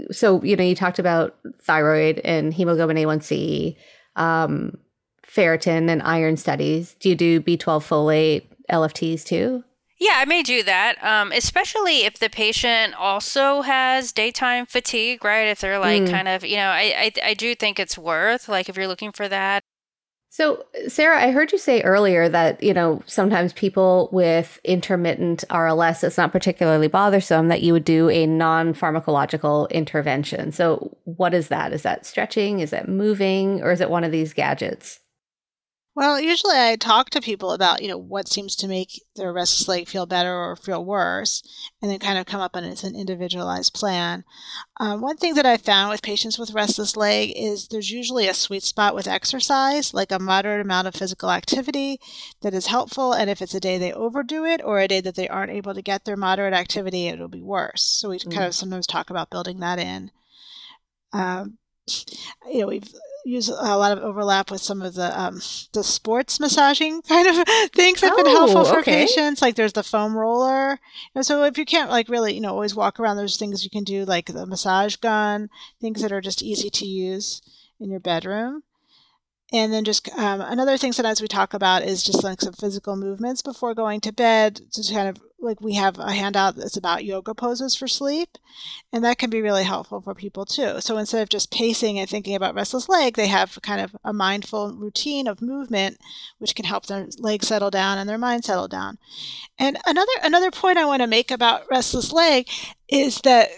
so 0.09 0.41
you 0.41 0.55
know, 0.55 0.63
you 0.63 0.73
talked 0.73 0.99
about 0.99 1.35
thyroid 1.61 2.19
and 2.19 2.53
hemoglobin 2.53 2.95
A1C, 2.95 3.75
um, 4.15 4.77
ferritin 5.27 5.89
and 5.89 6.01
iron 6.03 6.37
studies. 6.37 6.95
Do 7.01 7.09
you 7.09 7.15
do 7.15 7.41
B12 7.41 7.85
folate 7.85 8.43
LFTs 8.71 9.25
too? 9.25 9.65
Yeah, 9.99 10.13
I 10.15 10.23
may 10.23 10.43
do 10.43 10.63
that, 10.63 11.03
um, 11.03 11.33
especially 11.33 12.05
if 12.05 12.19
the 12.19 12.29
patient 12.29 12.95
also 12.95 13.61
has 13.61 14.13
daytime 14.13 14.65
fatigue, 14.65 15.25
right? 15.25 15.47
If 15.47 15.59
they're 15.59 15.77
like 15.77 16.03
mm. 16.03 16.09
kind 16.09 16.29
of, 16.29 16.45
you 16.45 16.55
know, 16.55 16.69
I, 16.69 17.11
I, 17.23 17.29
I 17.29 17.33
do 17.33 17.53
think 17.53 17.79
it's 17.79 17.97
worth, 17.97 18.47
like, 18.47 18.69
if 18.69 18.77
you're 18.77 18.87
looking 18.87 19.11
for 19.11 19.27
that. 19.27 19.61
So, 20.31 20.63
Sara, 20.87 21.21
I 21.21 21.31
heard 21.31 21.51
you 21.51 21.57
say 21.57 21.81
earlier 21.81 22.29
that, 22.29 22.61
you 22.63 22.73
know, 22.73 23.01
sometimes 23.07 23.51
people 23.51 24.09
with 24.13 24.59
intermittent 24.63 25.43
RLS, 25.49 26.03
it's 26.03 26.17
not 26.17 26.31
particularly 26.31 26.87
bothersome 26.87 27.47
that 27.47 27.63
you 27.63 27.73
would 27.73 27.83
do 27.83 28.09
a 28.09 28.25
non 28.25 28.73
pharmacological 28.75 29.69
intervention. 29.71 30.51
So, 30.53 30.95
what 31.03 31.33
is 31.33 31.49
that? 31.49 31.73
Is 31.73 31.81
that 31.81 32.05
stretching? 32.05 32.59
Is 32.59 32.69
that 32.69 32.87
moving? 32.87 33.61
Or 33.63 33.71
is 33.71 33.81
it 33.81 33.89
one 33.89 34.03
of 34.03 34.11
these 34.11 34.33
gadgets? 34.33 34.99
Well, 35.99 36.17
usually 36.17 36.55
I 36.55 36.77
talk 36.77 37.09
to 37.09 37.19
people 37.19 37.51
about, 37.51 37.81
you 37.81 37.89
know, 37.89 37.97
what 37.97 38.29
seems 38.29 38.55
to 38.55 38.69
make 38.69 39.03
their 39.17 39.33
restless 39.33 39.67
leg 39.67 39.89
feel 39.89 40.05
better 40.05 40.33
or 40.33 40.55
feel 40.55 40.85
worse, 40.85 41.43
and 41.81 41.91
then 41.91 41.99
kind 41.99 42.17
of 42.17 42.25
come 42.25 42.39
up 42.39 42.55
with 42.55 42.85
an 42.85 42.95
individualized 42.95 43.73
plan. 43.73 44.23
Um, 44.79 45.01
one 45.01 45.17
thing 45.17 45.33
that 45.33 45.45
I 45.45 45.57
found 45.57 45.89
with 45.89 46.01
patients 46.01 46.39
with 46.39 46.53
restless 46.53 46.95
leg 46.95 47.33
is 47.35 47.67
there's 47.67 47.91
usually 47.91 48.29
a 48.29 48.33
sweet 48.33 48.63
spot 48.63 48.95
with 48.95 49.09
exercise, 49.09 49.93
like 49.93 50.13
a 50.13 50.19
moderate 50.19 50.61
amount 50.61 50.87
of 50.87 50.95
physical 50.95 51.31
activity 51.31 51.99
that 52.43 52.53
is 52.53 52.67
helpful. 52.67 53.11
And 53.11 53.29
if 53.29 53.41
it's 53.41 53.53
a 53.53 53.59
day 53.59 53.77
they 53.77 53.91
overdo 53.91 54.45
it 54.45 54.61
or 54.63 54.79
a 54.79 54.87
day 54.87 55.01
that 55.01 55.15
they 55.15 55.27
aren't 55.27 55.51
able 55.51 55.73
to 55.73 55.81
get 55.81 56.05
their 56.05 56.15
moderate 56.15 56.53
activity, 56.53 57.07
it'll 57.07 57.27
be 57.27 57.41
worse. 57.41 57.83
So 57.83 58.07
we 58.07 58.19
mm. 58.19 58.33
kind 58.33 58.45
of 58.45 58.55
sometimes 58.55 58.87
talk 58.87 59.09
about 59.09 59.31
building 59.31 59.59
that 59.59 59.79
in. 59.79 60.11
Um, 61.11 61.57
you 62.49 62.61
know, 62.61 62.67
we've 62.67 62.89
use 63.29 63.49
a 63.49 63.77
lot 63.77 63.97
of 63.97 64.03
overlap 64.03 64.51
with 64.51 64.61
some 64.61 64.81
of 64.81 64.95
the 64.95 65.19
um, 65.19 65.35
the 65.73 65.83
sports 65.83 66.39
massaging 66.39 67.01
kind 67.07 67.27
of 67.27 67.47
things 67.73 68.01
that 68.01 68.07
have 68.07 68.17
been 68.17 68.25
helpful 68.25 68.65
for 68.65 68.79
okay. 68.79 69.05
patients. 69.05 69.41
Like 69.41 69.55
there's 69.55 69.73
the 69.73 69.83
foam 69.83 70.15
roller. 70.15 70.79
And 71.15 71.25
so 71.25 71.43
if 71.43 71.57
you 71.57 71.65
can't 71.65 71.89
like 71.89 72.09
really, 72.09 72.33
you 72.33 72.41
know, 72.41 72.49
always 72.49 72.75
walk 72.75 72.99
around, 72.99 73.17
there's 73.17 73.37
things 73.37 73.63
you 73.63 73.69
can 73.69 73.83
do 73.83 74.05
like 74.05 74.27
the 74.27 74.45
massage 74.45 74.95
gun, 74.97 75.49
things 75.79 76.01
that 76.01 76.11
are 76.11 76.21
just 76.21 76.41
easy 76.41 76.69
to 76.69 76.85
use 76.85 77.41
in 77.79 77.89
your 77.89 77.99
bedroom. 77.99 78.63
And 79.51 79.73
then 79.73 79.83
just 79.83 80.07
um, 80.17 80.41
another 80.41 80.77
thing 80.77 80.93
sometimes 80.93 81.21
we 81.21 81.27
talk 81.27 81.53
about 81.53 81.83
is 81.83 82.03
just 82.03 82.23
like 82.23 82.41
some 82.41 82.53
physical 82.53 82.95
movements 82.95 83.41
before 83.41 83.73
going 83.73 83.99
to 84.01 84.13
bed 84.13 84.61
to 84.73 84.93
kind 84.93 85.09
of 85.09 85.17
like 85.41 85.61
we 85.61 85.73
have 85.73 85.97
a 85.99 86.11
handout 86.11 86.55
that's 86.55 86.77
about 86.77 87.05
yoga 87.05 87.33
poses 87.33 87.75
for 87.75 87.87
sleep 87.87 88.37
and 88.91 89.03
that 89.03 89.17
can 89.17 89.29
be 89.29 89.41
really 89.41 89.63
helpful 89.63 90.01
for 90.01 90.13
people 90.13 90.45
too. 90.45 90.81
So 90.81 90.97
instead 90.97 91.21
of 91.21 91.29
just 91.29 91.51
pacing 91.51 91.97
and 91.97 92.09
thinking 92.09 92.35
about 92.35 92.55
restless 92.55 92.89
leg 92.89 93.15
they 93.15 93.27
have 93.27 93.57
kind 93.61 93.81
of 93.81 93.95
a 94.03 94.13
mindful 94.13 94.75
routine 94.75 95.27
of 95.27 95.41
movement 95.41 95.97
which 96.39 96.55
can 96.55 96.65
help 96.65 96.85
their 96.85 97.07
legs 97.17 97.47
settle 97.47 97.71
down 97.71 97.97
and 97.97 98.09
their 98.09 98.17
mind 98.17 98.45
settle 98.45 98.67
down. 98.67 98.97
And 99.57 99.77
another 99.85 100.11
another 100.23 100.51
point 100.51 100.77
i 100.77 100.85
want 100.85 101.01
to 101.01 101.07
make 101.07 101.31
about 101.31 101.63
restless 101.71 102.11
leg 102.11 102.47
is 102.87 103.21
that 103.21 103.49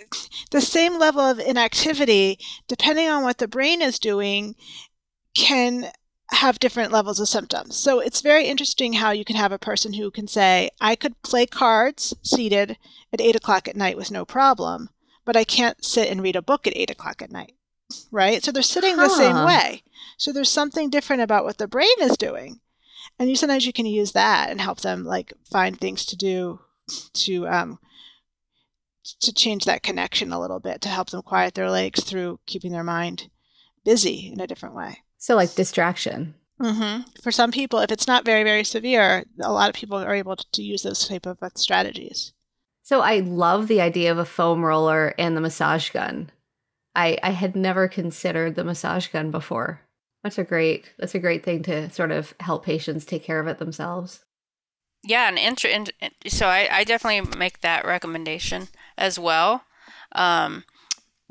the 0.52 0.62
same 0.62 1.00
level 1.00 1.22
of 1.22 1.40
inactivity 1.40 2.38
depending 2.68 3.08
on 3.08 3.24
what 3.24 3.40
the 3.40 3.48
brain 3.48 3.82
is 3.82 3.98
doing 3.98 4.56
can 5.36 5.92
have 6.32 6.60
different 6.60 6.92
levels 6.92 7.20
of 7.20 7.28
symptoms. 7.28 7.76
So 7.76 8.00
it's 8.00 8.22
very 8.22 8.46
interesting 8.46 8.94
how 8.94 9.12
you 9.12 9.26
can 9.26 9.36
have 9.36 9.52
a 9.52 9.60
person 9.60 9.94
who 9.94 10.10
can 10.12 10.28
say, 10.28 10.70
I 10.80 10.96
could 10.96 11.22
play 11.24 11.46
cards 11.46 12.14
seated 12.24 12.78
at 13.12 13.22
eight 13.22 13.36
o'clock 13.36 13.68
at 13.68 13.76
night 13.76 13.98
with 13.98 14.12
no 14.12 14.24
problem, 14.24 14.90
but 15.26 15.36
I 15.36 15.44
can't 15.44 15.84
sit 15.84 16.10
and 16.10 16.22
read 16.22 16.38
a 16.38 16.42
book 16.42 16.66
at 16.66 16.76
eight 16.76 16.90
o'clock 16.90 17.22
at 17.22 17.32
night. 17.32 17.56
Right? 18.12 18.44
So 18.44 18.52
they're 18.52 18.64
sitting 18.64 18.96
huh. 18.96 19.04
the 19.04 19.10
same 19.10 19.46
way. 19.46 19.84
So 20.18 20.32
there's 20.32 20.50
something 20.50 20.90
different 20.90 21.22
about 21.22 21.44
what 21.44 21.58
the 21.58 21.68
brain 21.68 21.90
is 22.00 22.16
doing. 22.18 22.62
And 23.20 23.30
you 23.30 23.36
sometimes 23.36 23.66
you 23.66 23.74
can 23.74 23.86
use 23.86 24.14
that 24.14 24.50
and 24.50 24.62
help 24.62 24.82
them 24.82 25.04
like 25.04 25.34
find 25.52 25.80
things 25.80 26.06
to 26.06 26.16
do 26.16 26.62
to 27.14 27.48
um 27.48 27.80
to 29.20 29.34
change 29.34 29.66
that 29.66 29.84
connection 29.84 30.32
a 30.32 30.40
little 30.40 30.60
bit 30.60 30.80
to 30.82 30.90
help 30.90 31.10
them 31.10 31.22
quiet 31.22 31.56
their 31.56 31.70
legs 31.70 32.04
through 32.04 32.40
keeping 32.46 32.72
their 32.72 32.84
mind 32.84 33.30
busy 33.84 34.32
in 34.32 34.40
a 34.40 34.48
different 34.48 34.76
way. 34.76 35.00
So, 35.22 35.36
like 35.36 35.54
distraction. 35.54 36.34
Mm-hmm. 36.60 37.04
For 37.22 37.32
some 37.32 37.52
people, 37.52 37.78
if 37.80 37.92
it's 37.92 38.08
not 38.08 38.26
very, 38.26 38.44
very 38.44 38.64
severe, 38.64 39.24
a 39.40 39.54
lot 39.54 39.70
of 39.70 39.76
people 39.76 40.00
are 40.00 40.16
able 40.16 40.36
to 40.36 40.64
use 40.64 40.82
those 40.82 41.08
type 41.08 41.28
of 41.28 41.38
uh, 41.44 41.50
strategies. 41.54 42.34
So, 42.82 43.02
I 43.02 43.20
love 43.20 43.68
the 43.68 43.82
idea 43.82 44.12
of 44.12 44.18
a 44.18 44.26
foam 44.26 44.66
roller 44.66 45.14
and 45.20 45.38
the 45.38 45.42
massage 45.42 45.92
gun. 45.92 46.32
I, 46.96 47.20
I 47.22 47.30
had 47.30 47.56
never 47.56 47.88
considered 47.88 48.56
the 48.56 48.64
massage 48.64 49.10
gun 49.10 49.30
before. 49.30 49.82
That's 50.24 50.40
a 50.40 50.44
great 50.44 50.92
that's 50.98 51.16
a 51.16 51.20
great 51.20 51.44
thing 51.44 51.62
to 51.64 51.92
sort 51.92 52.12
of 52.12 52.34
help 52.40 52.66
patients 52.66 53.06
take 53.06 53.24
care 53.24 53.40
of 53.40 53.48
it 53.48 53.60
themselves. 53.60 54.22
Yeah, 55.04 55.28
and, 55.28 55.38
int- 55.38 55.94
and 56.02 56.14
so 56.28 56.48
I, 56.48 56.68
I 56.72 56.84
definitely 56.84 57.38
make 57.38 57.62
that 57.62 57.86
recommendation 57.86 58.70
as 58.98 59.20
well. 59.20 59.66
Um, 60.14 60.64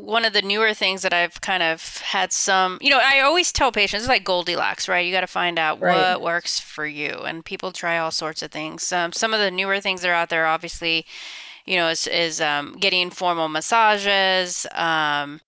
one 0.01 0.25
of 0.25 0.33
the 0.33 0.43
newer 0.43 0.75
things 0.75 1.03
that 1.03 1.13
I've 1.13 1.41
kind 1.41 1.63
of 1.63 1.99
had 1.99 2.33
some, 2.33 2.79
you 2.81 2.91
know, 2.91 3.01
I 3.03 3.21
always 3.21 3.53
tell 3.53 3.73
patients 3.73 4.03
it's 4.03 4.09
like 4.09 4.25
Goldilocks, 4.25 4.89
right? 4.89 5.05
You 5.05 5.13
got 5.13 5.21
to 5.21 5.27
find 5.27 5.59
out 5.59 5.81
right. 5.81 5.97
what 5.97 6.23
works 6.23 6.59
for 6.59 6.87
you, 6.87 7.11
and 7.27 7.45
people 7.45 7.73
try 7.73 7.99
all 7.99 8.11
sorts 8.11 8.43
of 8.43 8.51
things. 8.51 8.93
Um, 8.93 9.13
some 9.13 9.35
of 9.35 9.41
the 9.41 9.51
newer 9.51 9.81
things 9.81 10.03
that 10.03 10.09
are 10.09 10.15
out 10.15 10.31
there, 10.31 10.47
obviously, 10.47 11.07
you 11.67 11.77
know, 11.77 11.89
is, 11.89 12.07
is 12.07 12.41
um, 12.41 12.77
getting 12.81 13.11
formal 13.11 13.49
massages, 13.49 14.67
um, 14.73 15.41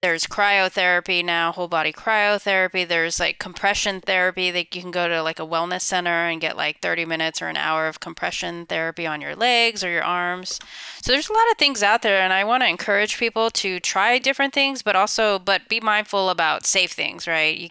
there's 0.00 0.26
cryotherapy 0.26 1.24
now, 1.24 1.50
whole 1.50 1.66
body 1.66 1.92
cryotherapy. 1.92 2.86
There's 2.86 3.18
like 3.18 3.40
compression 3.40 4.00
therapy 4.00 4.52
that 4.52 4.72
you 4.74 4.80
can 4.80 4.92
go 4.92 5.08
to 5.08 5.22
like 5.24 5.40
a 5.40 5.46
wellness 5.46 5.80
center 5.80 6.28
and 6.28 6.40
get 6.40 6.56
like 6.56 6.80
30 6.80 7.04
minutes 7.04 7.42
or 7.42 7.48
an 7.48 7.56
hour 7.56 7.88
of 7.88 7.98
compression 7.98 8.64
therapy 8.66 9.08
on 9.08 9.20
your 9.20 9.34
legs 9.34 9.82
or 9.82 9.90
your 9.90 10.04
arms. 10.04 10.60
So 11.02 11.10
there's 11.10 11.28
a 11.28 11.32
lot 11.32 11.50
of 11.50 11.58
things 11.58 11.82
out 11.82 12.02
there 12.02 12.20
and 12.20 12.32
I 12.32 12.44
want 12.44 12.62
to 12.62 12.68
encourage 12.68 13.18
people 13.18 13.50
to 13.50 13.80
try 13.80 14.18
different 14.18 14.54
things 14.54 14.82
but 14.82 14.94
also 14.94 15.40
but 15.40 15.68
be 15.68 15.80
mindful 15.80 16.30
about 16.30 16.64
safe 16.64 16.92
things, 16.92 17.26
right? 17.26 17.58
You, 17.58 17.68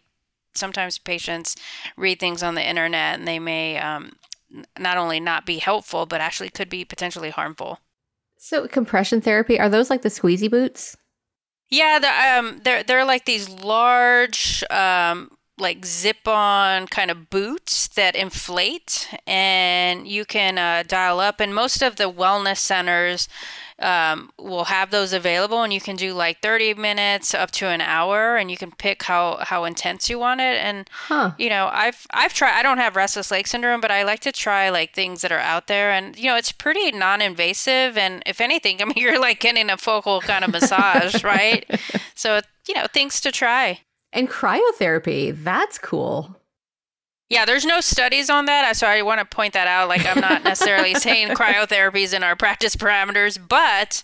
sometimes 0.53 0.97
patients 0.97 1.55
read 1.95 2.19
things 2.19 2.43
on 2.43 2.55
the 2.55 2.67
internet 2.67 3.19
and 3.19 3.27
they 3.27 3.39
may 3.39 3.77
um, 3.77 4.11
not 4.77 4.97
only 4.97 5.21
not 5.21 5.45
be 5.45 5.59
helpful 5.59 6.05
but 6.05 6.19
actually 6.19 6.49
could 6.49 6.69
be 6.69 6.83
potentially 6.83 7.29
harmful. 7.29 7.79
So 8.37 8.67
compression 8.67 9.21
therapy 9.21 9.57
are 9.57 9.69
those 9.69 9.89
like 9.89 10.01
the 10.01 10.09
squeezy 10.09 10.51
boots? 10.51 10.97
Yeah, 11.69 11.99
they're, 11.99 12.39
um, 12.39 12.61
they're 12.63 12.83
they're 12.83 13.05
like 13.05 13.25
these 13.25 13.49
large, 13.49 14.63
um, 14.69 15.36
like 15.59 15.85
zip-on 15.85 16.87
kind 16.87 17.09
of 17.09 17.29
boots 17.29 17.87
that 17.89 18.15
inflate, 18.15 19.09
and 19.25 20.07
you 20.07 20.25
can 20.25 20.57
uh, 20.57 20.83
dial 20.87 21.19
up. 21.19 21.39
And 21.39 21.53
most 21.53 21.81
of 21.81 21.95
the 21.95 22.11
wellness 22.11 22.57
centers 22.57 23.27
um, 23.79 24.31
will 24.39 24.65
have 24.65 24.89
those 24.89 25.13
available 25.13 25.61
and 25.61 25.71
you 25.71 25.79
can 25.79 25.95
do 25.95 26.13
like 26.13 26.41
30 26.41 26.73
minutes 26.73 27.35
up 27.35 27.51
to 27.51 27.67
an 27.67 27.81
hour 27.81 28.35
and 28.35 28.49
you 28.49 28.57
can 28.57 28.71
pick 28.71 29.03
how, 29.03 29.37
how 29.41 29.65
intense 29.65 30.09
you 30.09 30.17
want 30.17 30.41
it. 30.41 30.57
And, 30.57 30.89
huh. 30.91 31.33
you 31.37 31.49
know, 31.49 31.69
I've, 31.71 32.07
I've 32.09 32.33
tried, 32.33 32.57
I 32.57 32.63
don't 32.63 32.79
have 32.79 32.95
restless 32.95 33.29
leg 33.29 33.47
syndrome, 33.47 33.79
but 33.79 33.91
I 33.91 34.03
like 34.03 34.21
to 34.21 34.31
try 34.31 34.69
like 34.69 34.93
things 34.93 35.21
that 35.21 35.31
are 35.31 35.39
out 35.39 35.67
there 35.67 35.91
and, 35.91 36.17
you 36.17 36.25
know, 36.25 36.35
it's 36.35 36.51
pretty 36.51 36.91
non-invasive. 36.91 37.97
And 37.97 38.23
if 38.25 38.41
anything, 38.41 38.81
I 38.81 38.85
mean, 38.85 38.95
you're 38.97 39.19
like 39.19 39.39
getting 39.39 39.69
a 39.69 39.77
focal 39.77 40.21
kind 40.21 40.43
of 40.43 40.51
massage, 40.51 41.23
right? 41.23 41.65
So, 42.15 42.41
you 42.67 42.73
know, 42.73 42.87
things 42.91 43.21
to 43.21 43.31
try. 43.31 43.81
And 44.13 44.29
cryotherapy, 44.29 45.43
that's 45.43 45.77
cool. 45.77 46.35
Yeah, 47.29 47.43
there's 47.45 47.65
no 47.65 47.81
studies 47.81 48.29
on 48.29 48.45
that, 48.45 48.77
so 48.77 48.87
I 48.87 49.01
want 49.01 49.19
to 49.19 49.25
point 49.25 49.53
that 49.53 49.67
out. 49.67 49.89
Like, 49.89 50.05
I'm 50.05 50.21
not 50.21 50.43
necessarily 50.45 50.93
saying 50.95 51.29
cryotherapy 51.29 52.03
is 52.03 52.13
in 52.13 52.23
our 52.23 52.37
practice 52.37 52.75
parameters, 52.75 53.37
but 53.45 54.03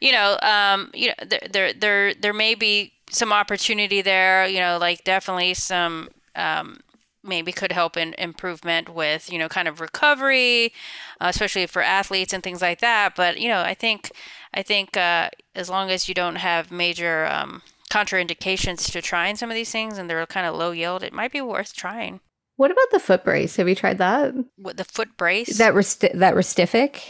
you 0.00 0.10
know, 0.10 0.36
um, 0.42 0.90
you 0.92 1.08
know, 1.08 1.14
there, 1.26 1.40
there, 1.48 1.72
there, 1.72 2.14
there 2.14 2.32
may 2.32 2.56
be 2.56 2.92
some 3.10 3.32
opportunity 3.32 4.02
there. 4.02 4.46
You 4.46 4.58
know, 4.58 4.78
like 4.78 5.04
definitely 5.04 5.54
some 5.54 6.08
um, 6.34 6.80
maybe 7.22 7.52
could 7.52 7.72
help 7.72 7.96
in 7.96 8.14
improvement 8.18 8.88
with 8.88 9.32
you 9.32 9.38
know 9.38 9.48
kind 9.48 9.68
of 9.68 9.80
recovery, 9.80 10.72
uh, 11.20 11.26
especially 11.28 11.66
for 11.66 11.82
athletes 11.82 12.32
and 12.32 12.42
things 12.42 12.62
like 12.62 12.80
that. 12.80 13.14
But 13.14 13.38
you 13.38 13.48
know, 13.48 13.60
I 13.60 13.74
think 13.74 14.10
I 14.54 14.62
think 14.62 14.96
uh, 14.96 15.30
as 15.54 15.70
long 15.70 15.90
as 15.90 16.08
you 16.08 16.14
don't 16.14 16.36
have 16.36 16.70
major 16.70 17.26
um, 17.26 17.62
contraindications 17.96 18.90
to 18.92 19.00
trying 19.00 19.36
some 19.36 19.50
of 19.50 19.54
these 19.54 19.70
things 19.70 19.98
and 19.98 20.08
they're 20.10 20.26
kind 20.26 20.46
of 20.46 20.54
low 20.54 20.70
yield, 20.70 21.02
it 21.02 21.12
might 21.12 21.32
be 21.32 21.40
worth 21.40 21.74
trying. 21.74 22.20
What 22.56 22.70
about 22.70 22.90
the 22.90 23.00
foot 23.00 23.24
brace? 23.24 23.56
Have 23.56 23.68
you 23.68 23.74
tried 23.74 23.98
that? 23.98 24.34
What 24.56 24.76
the 24.76 24.84
foot 24.84 25.16
brace? 25.16 25.58
That 25.58 25.74
resti- 25.74 26.18
that 26.18 26.34
Restiffic? 26.34 27.02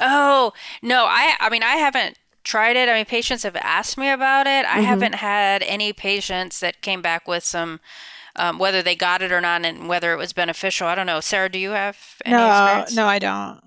Oh 0.00 0.52
no, 0.82 1.04
I 1.06 1.34
I 1.40 1.48
mean 1.50 1.62
I 1.62 1.76
haven't 1.76 2.18
tried 2.44 2.76
it. 2.76 2.88
I 2.88 2.94
mean, 2.94 3.04
patients 3.04 3.42
have 3.42 3.56
asked 3.56 3.98
me 3.98 4.10
about 4.10 4.46
it. 4.46 4.64
I 4.64 4.76
mm-hmm. 4.76 4.84
haven't 4.84 5.14
had 5.16 5.62
any 5.64 5.92
patients 5.92 6.60
that 6.60 6.80
came 6.80 7.02
back 7.02 7.26
with 7.26 7.42
some, 7.42 7.80
um, 8.36 8.58
whether 8.58 8.82
they 8.82 8.94
got 8.94 9.20
it 9.20 9.32
or 9.32 9.40
not, 9.40 9.64
and 9.64 9.88
whether 9.88 10.12
it 10.12 10.16
was 10.16 10.32
beneficial. 10.32 10.86
I 10.86 10.94
don't 10.94 11.06
know. 11.06 11.20
Sara, 11.20 11.50
do 11.50 11.58
you 11.58 11.70
have 11.70 11.98
any 12.24 12.36
no, 12.36 12.46
experience? 12.46 12.94
No, 12.94 13.06
I 13.06 13.18
don't. 13.18 13.60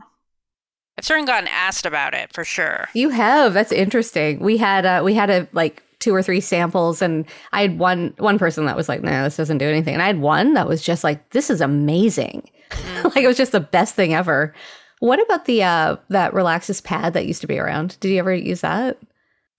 I've 0.97 1.05
certainly 1.05 1.27
gotten 1.27 1.49
asked 1.49 1.85
about 1.85 2.13
it 2.13 2.33
for 2.33 2.43
sure. 2.43 2.89
You 2.93 3.09
have. 3.09 3.53
That's 3.53 3.71
interesting. 3.71 4.39
We 4.39 4.57
had 4.57 4.85
uh, 4.85 5.01
we 5.03 5.13
had 5.13 5.29
a 5.29 5.47
like 5.51 5.83
two 5.99 6.13
or 6.13 6.23
three 6.23 6.41
samples, 6.41 7.01
and 7.01 7.25
I 7.51 7.61
had 7.61 7.79
one 7.79 8.13
one 8.17 8.39
person 8.39 8.65
that 8.65 8.77
was 8.77 8.89
like, 8.89 9.01
"No, 9.01 9.23
this 9.23 9.37
doesn't 9.37 9.57
do 9.57 9.69
anything," 9.69 9.93
and 9.93 10.03
I 10.03 10.07
had 10.07 10.19
one 10.19 10.53
that 10.53 10.67
was 10.67 10.81
just 10.81 11.03
like, 11.03 11.29
"This 11.31 11.49
is 11.49 11.61
amazing." 11.61 12.49
Mm. 12.69 13.03
like 13.15 13.23
it 13.23 13.27
was 13.27 13.37
just 13.37 13.51
the 13.51 13.59
best 13.59 13.95
thing 13.95 14.13
ever. 14.13 14.53
What 14.99 15.21
about 15.21 15.45
the 15.45 15.63
uh 15.63 15.97
that 16.09 16.33
Relaxis 16.33 16.83
pad 16.83 17.13
that 17.13 17.25
used 17.25 17.41
to 17.41 17.47
be 17.47 17.59
around? 17.59 17.97
Did 17.99 18.09
you 18.09 18.19
ever 18.19 18.33
use 18.33 18.61
that? 18.61 18.97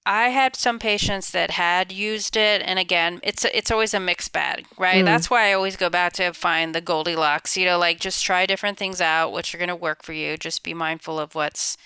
I 0.07 0.31
had 0.31 0.57
some 0.57 0.79
patients 0.79 1.31
that 1.33 1.51
had 1.53 1.93
used 1.93 2.37
it, 2.37 2.63
and 2.65 2.79
again, 2.79 3.21
it's 3.23 3.45
it's 3.45 3.71
always 3.71 3.93
a 3.93 4.01
mixed 4.01 4.33
bag, 4.33 4.67
right? 4.79 5.03
Mm. 5.03 5.05
That's 5.05 5.29
why 5.29 5.51
I 5.51 5.53
always 5.53 5.77
go 5.77 5.91
back 5.91 6.15
to 6.15 6.33
find 6.33 6.75
the 6.75 6.81
Goldilocks. 6.81 7.57
You 7.57 7.67
know, 7.67 7.79
like 7.79 8.01
just 8.01 8.25
try 8.25 8.47
different 8.47 8.79
things 8.79 9.01
out, 9.01 9.33
which 9.33 9.55
are 9.55 9.59
going 9.59 9.69
to 9.69 9.77
work 9.77 10.03
for 10.03 10.13
you. 10.15 10.37
Just 10.37 10.65
be 10.65 10.73
mindful 10.73 11.19
of 11.19 11.35
what's 11.35 11.77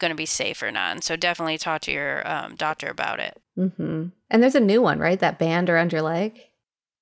going 0.00 0.10
to 0.10 0.16
be 0.16 0.26
safe 0.26 0.62
or 0.62 0.72
not. 0.72 0.92
And 0.92 1.04
so 1.04 1.14
definitely 1.16 1.58
talk 1.58 1.82
to 1.82 1.92
your 1.92 2.28
um, 2.28 2.56
doctor 2.56 2.88
about 2.88 3.20
it. 3.20 3.40
Mm-hmm. 3.58 4.06
And 4.30 4.42
there's 4.42 4.54
a 4.54 4.60
new 4.60 4.82
one, 4.82 4.98
right? 4.98 5.20
That 5.20 5.38
band 5.38 5.70
around 5.70 5.92
your 5.92 6.02
leg. 6.02 6.40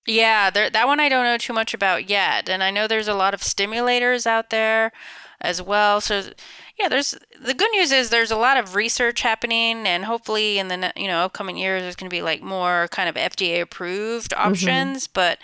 Yeah, 0.07 0.49
there, 0.51 0.71
that 0.71 0.87
one 0.87 1.01
I 1.01 1.09
don't 1.09 1.25
know 1.25 1.37
too 1.37 1.53
much 1.53 1.75
about 1.75 2.09
yet, 2.09 2.49
and 2.49 2.63
I 2.63 2.71
know 2.71 2.87
there's 2.87 3.09
a 3.09 3.15
lot 3.15 3.35
of 3.35 3.43
stimulators 3.43 4.27
out 4.27 4.49
there 4.49 4.91
as 5.41 5.61
well. 5.61 6.01
So 6.01 6.23
yeah, 6.79 6.89
there's 6.89 7.15
the 7.41 7.55
good 7.55 7.71
news 7.73 7.93
is 7.93 8.09
there's 8.09 8.31
a 8.31 8.37
lot 8.37 8.57
of 8.57 8.75
research 8.75 9.21
happening, 9.21 9.87
and 9.87 10.05
hopefully 10.05 10.59
in 10.59 10.69
the 10.69 10.93
you 10.97 11.09
know 11.09 11.21
upcoming 11.21 11.59
years 11.59 11.83
there's 11.83 11.97
going 11.97 12.09
to 12.09 12.15
be 12.15 12.23
like 12.23 12.43
more 12.43 12.89
kind 12.91 13.09
of 13.09 13.17
FDA 13.17 13.61
approved 13.61 14.33
mm-hmm. 14.33 14.49
options. 14.49 15.05
Mm-hmm. 15.05 15.13
But 15.13 15.39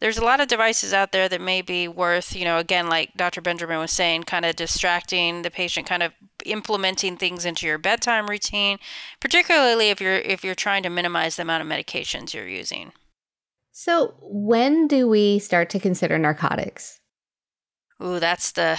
there's 0.00 0.18
a 0.18 0.24
lot 0.24 0.40
of 0.40 0.48
devices 0.48 0.92
out 0.92 1.12
there 1.12 1.28
that 1.28 1.40
may 1.40 1.60
be 1.60 1.86
worth 1.86 2.34
you 2.34 2.44
know 2.44 2.58
again 2.58 2.88
like 2.88 3.14
Dr. 3.16 3.42
Benjamin 3.42 3.78
was 3.78 3.92
saying, 3.92 4.24
kind 4.24 4.44
of 4.44 4.56
distracting 4.56 5.42
the 5.42 5.50
patient, 5.50 5.86
kind 5.86 6.02
of 6.02 6.12
implementing 6.46 7.16
things 7.16 7.44
into 7.44 7.66
your 7.66 7.78
bedtime 7.78 8.28
routine, 8.28 8.78
particularly 9.20 9.90
if 9.90 10.00
you're 10.00 10.16
if 10.16 10.44
you're 10.44 10.54
trying 10.54 10.82
to 10.82 10.90
minimize 10.90 11.36
the 11.36 11.42
amount 11.42 11.62
of 11.62 11.68
medications 11.68 12.34
you're 12.34 12.48
using. 12.48 12.92
So 13.72 14.14
when 14.22 14.88
do 14.88 15.06
we 15.06 15.38
start 15.38 15.68
to 15.70 15.78
consider 15.78 16.18
narcotics? 16.18 17.00
Ooh, 18.02 18.18
that's 18.18 18.52
the 18.52 18.78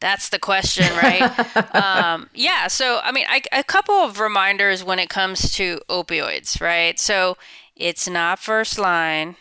that's 0.00 0.28
the 0.28 0.38
question, 0.38 0.94
right? 0.96 1.74
um, 1.74 2.28
yeah. 2.34 2.66
So, 2.66 3.00
I 3.02 3.12
mean, 3.12 3.24
I, 3.28 3.42
a 3.52 3.64
couple 3.64 3.94
of 3.94 4.20
reminders 4.20 4.84
when 4.84 4.98
it 4.98 5.08
comes 5.08 5.52
to 5.52 5.80
opioids, 5.88 6.60
right? 6.60 6.98
So, 6.98 7.36
it's 7.74 8.08
not 8.08 8.38
first 8.38 8.78
line. 8.78 9.36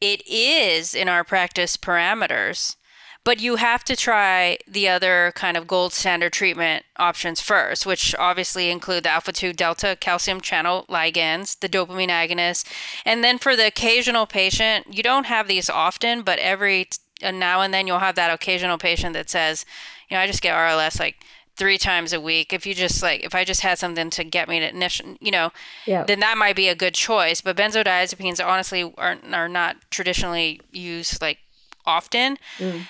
It 0.00 0.22
is 0.28 0.94
in 0.94 1.08
our 1.08 1.24
practice 1.24 1.76
parameters, 1.76 2.76
but 3.24 3.40
you 3.40 3.56
have 3.56 3.84
to 3.84 3.96
try 3.96 4.58
the 4.66 4.88
other 4.88 5.32
kind 5.34 5.56
of 5.56 5.66
gold 5.66 5.92
standard 5.92 6.32
treatment 6.32 6.84
options 6.96 7.40
first, 7.40 7.84
which 7.84 8.14
obviously 8.18 8.70
include 8.70 9.04
the 9.04 9.10
alpha 9.10 9.32
2 9.32 9.52
delta 9.52 9.96
calcium 10.00 10.40
channel 10.40 10.86
ligands, 10.88 11.58
the 11.60 11.68
dopamine 11.68 12.08
agonists. 12.08 12.64
And 13.04 13.22
then 13.22 13.38
for 13.38 13.54
the 13.54 13.66
occasional 13.66 14.26
patient, 14.26 14.86
you 14.94 15.02
don't 15.02 15.26
have 15.26 15.46
these 15.48 15.68
often, 15.68 16.22
but 16.22 16.38
every 16.38 16.88
and 17.20 17.40
now 17.40 17.60
and 17.60 17.74
then 17.74 17.86
you'll 17.86 17.98
have 17.98 18.14
that 18.14 18.32
occasional 18.32 18.78
patient 18.78 19.12
that 19.14 19.28
says, 19.28 19.64
you 20.08 20.16
know, 20.16 20.22
I 20.22 20.26
just 20.26 20.42
get 20.42 20.54
RLS 20.54 21.00
like 21.00 21.16
three 21.56 21.76
times 21.76 22.12
a 22.12 22.20
week. 22.20 22.52
If 22.52 22.64
you 22.64 22.74
just 22.74 23.02
like, 23.02 23.24
if 23.24 23.34
I 23.34 23.44
just 23.44 23.60
had 23.60 23.78
something 23.78 24.10
to 24.10 24.24
get 24.24 24.48
me 24.48 24.60
to, 24.60 25.16
you 25.20 25.30
know, 25.30 25.50
yeah. 25.84 26.04
then 26.04 26.20
that 26.20 26.38
might 26.38 26.56
be 26.56 26.68
a 26.68 26.74
good 26.74 26.94
choice. 26.94 27.40
But 27.40 27.56
benzodiazepines 27.56 28.44
honestly 28.44 28.94
aren't 28.96 29.34
are 29.34 29.48
not 29.48 29.76
traditionally 29.90 30.60
used 30.70 31.20
like 31.20 31.38
often. 31.84 32.38
Mm. 32.58 32.82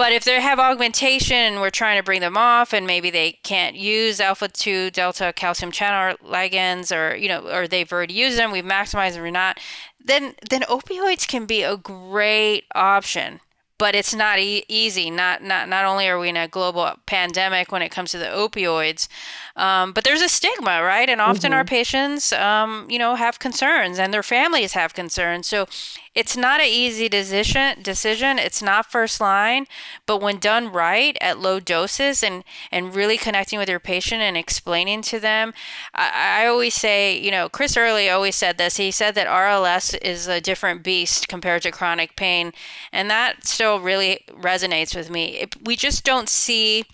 But 0.00 0.14
if 0.14 0.24
they 0.24 0.40
have 0.40 0.58
augmentation 0.58 1.36
and 1.36 1.60
we're 1.60 1.68
trying 1.68 1.98
to 1.98 2.02
bring 2.02 2.22
them 2.22 2.34
off, 2.34 2.72
and 2.72 2.86
maybe 2.86 3.10
they 3.10 3.32
can't 3.42 3.76
use 3.76 4.18
alpha 4.18 4.48
two 4.48 4.90
delta 4.90 5.34
calcium 5.36 5.70
channel 5.70 6.16
ligands, 6.26 6.90
or 6.90 7.14
you 7.14 7.28
know, 7.28 7.46
or 7.46 7.68
they've 7.68 7.92
already 7.92 8.14
used 8.14 8.38
them, 8.38 8.50
we've 8.50 8.64
maximized 8.64 9.12
them 9.12 9.24
or 9.24 9.30
not, 9.30 9.60
then 10.02 10.32
then 10.48 10.62
opioids 10.62 11.28
can 11.28 11.44
be 11.44 11.62
a 11.62 11.76
great 11.76 12.64
option 12.74 13.40
but 13.80 13.94
it's 13.94 14.14
not 14.14 14.38
e- 14.38 14.62
easy. 14.68 15.10
Not 15.10 15.42
not 15.42 15.66
not 15.66 15.86
only 15.86 16.06
are 16.06 16.18
we 16.18 16.28
in 16.28 16.36
a 16.36 16.46
global 16.46 16.92
pandemic 17.06 17.72
when 17.72 17.80
it 17.80 17.88
comes 17.88 18.10
to 18.10 18.18
the 18.18 18.26
opioids, 18.26 19.08
um, 19.56 19.92
but 19.92 20.04
there's 20.04 20.20
a 20.20 20.28
stigma, 20.28 20.82
right? 20.82 21.08
And 21.08 21.18
often 21.18 21.52
mm-hmm. 21.52 21.54
our 21.54 21.64
patients, 21.64 22.30
um, 22.34 22.86
you 22.90 22.98
know, 22.98 23.14
have 23.14 23.38
concerns, 23.38 23.98
and 23.98 24.12
their 24.12 24.22
families 24.22 24.74
have 24.74 24.92
concerns. 24.92 25.46
So 25.46 25.66
it's 26.12 26.36
not 26.36 26.60
an 26.60 26.66
easy 26.66 27.08
decision. 27.08 27.82
Decision. 27.82 28.38
It's 28.38 28.60
not 28.60 28.90
first 28.90 29.20
line, 29.20 29.66
but 30.06 30.20
when 30.20 30.38
done 30.38 30.72
right 30.72 31.16
at 31.20 31.38
low 31.38 31.60
doses 31.60 32.22
and 32.22 32.42
and 32.72 32.94
really 32.94 33.16
connecting 33.16 33.60
with 33.60 33.68
your 33.68 33.78
patient 33.78 34.20
and 34.20 34.36
explaining 34.36 35.02
to 35.02 35.20
them, 35.20 35.54
I, 35.94 36.42
I 36.42 36.46
always 36.46 36.74
say, 36.74 37.16
you 37.16 37.30
know, 37.30 37.48
Chris 37.48 37.76
Earley 37.76 38.10
always 38.10 38.34
said 38.34 38.58
this. 38.58 38.76
He 38.76 38.90
said 38.90 39.14
that 39.14 39.28
RLS 39.28 39.96
is 40.02 40.26
a 40.26 40.40
different 40.40 40.82
beast 40.82 41.28
compared 41.28 41.62
to 41.62 41.70
chronic 41.70 42.16
pain, 42.16 42.52
and 42.92 43.08
that 43.08 43.46
still 43.46 43.78
really 43.78 44.24
resonates 44.30 44.96
with 44.96 45.10
me. 45.10 45.38
It, 45.38 45.54
we 45.64 45.76
just 45.76 46.04
don't 46.04 46.28
see 46.28 46.84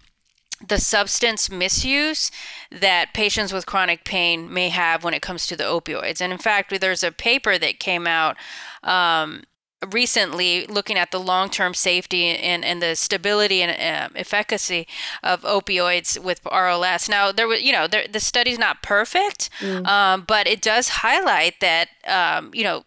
the 0.66 0.79
substance 0.79 1.50
misuse 1.50 2.31
that 2.70 3.12
patients 3.12 3.52
with 3.52 3.66
chronic 3.66 4.05
pain 4.05 4.52
may 4.52 4.70
have 4.70 5.05
when 5.05 5.12
it 5.12 5.20
comes 5.20 5.46
to 5.46 5.57
the 5.57 5.64
opioids. 5.64 6.20
And 6.20 6.33
in 6.33 6.38
fact, 6.38 6.79
there's 6.81 7.02
a 7.02 7.12
paper 7.12 7.59
that 7.59 7.79
came 7.79 8.07
out 8.07 8.37
um, 8.87 9.44
recently 9.92 10.66
looking 10.66 10.96
at 10.96 11.11
the 11.11 11.20
long-term 11.20 11.75
safety 11.75 12.29
and, 12.29 12.64
and 12.64 12.81
the 12.81 12.96
stability 12.96 13.62
and 13.62 13.70
um, 13.72 14.16
efficacy 14.16 14.87
of 15.22 15.42
opioids 15.42 16.18
with 16.18 16.42
RLS. 16.44 17.09
Now, 17.09 17.31
there 17.33 17.46
was, 17.46 17.62
you 17.62 17.72
know, 17.72 17.87
there, 17.87 18.07
the 18.09 18.20
study's 18.20 18.59
not 18.59 18.83
perfect, 18.83 19.51
mm. 19.61 19.87
um, 19.87 20.25
but 20.27 20.46
it 20.46 20.62
does 20.62 20.88
highlight 20.88 21.61
that, 21.61 21.88
um, 22.07 22.51
you 22.55 22.64
know, 22.64 22.85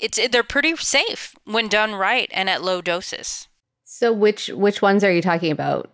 it's 0.00 0.18
they're 0.28 0.42
pretty 0.42 0.76
safe 0.76 1.34
when 1.44 1.68
done 1.68 1.94
right 1.94 2.30
and 2.32 2.50
at 2.50 2.62
low 2.62 2.82
doses. 2.82 3.48
So, 3.84 4.12
which 4.12 4.48
which 4.48 4.82
ones 4.82 5.02
are 5.04 5.12
you 5.12 5.22
talking 5.22 5.50
about? 5.50 5.90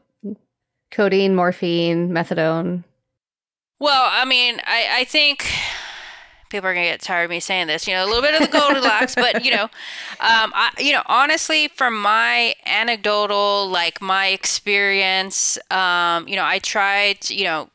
codeine, 0.92 1.34
morphine, 1.34 2.10
methadone? 2.10 2.84
Well, 3.80 4.04
I 4.08 4.24
mean, 4.24 4.60
I, 4.64 5.00
I 5.00 5.04
think 5.04 5.50
people 6.52 6.68
are 6.68 6.74
gonna 6.74 6.86
get 6.86 7.00
tired 7.00 7.24
of 7.24 7.30
me 7.30 7.40
saying 7.40 7.66
this. 7.66 7.88
You 7.88 7.94
know, 7.94 8.04
a 8.04 8.06
little 8.06 8.22
bit 8.22 8.40
of 8.40 8.40
the 8.40 8.58
Goldilocks, 8.58 9.16
but 9.16 9.44
you 9.44 9.50
know, 9.50 9.64
um, 10.20 10.52
I, 10.54 10.70
you 10.78 10.92
know, 10.92 11.02
honestly, 11.06 11.68
from 11.68 12.00
my 12.00 12.54
anecdotal, 12.64 13.68
like 13.68 14.00
my 14.00 14.28
experience, 14.28 15.58
um, 15.72 16.28
you 16.28 16.36
know, 16.36 16.44
I 16.44 16.60
tried, 16.60 17.28
you 17.28 17.44
know, 17.44 17.70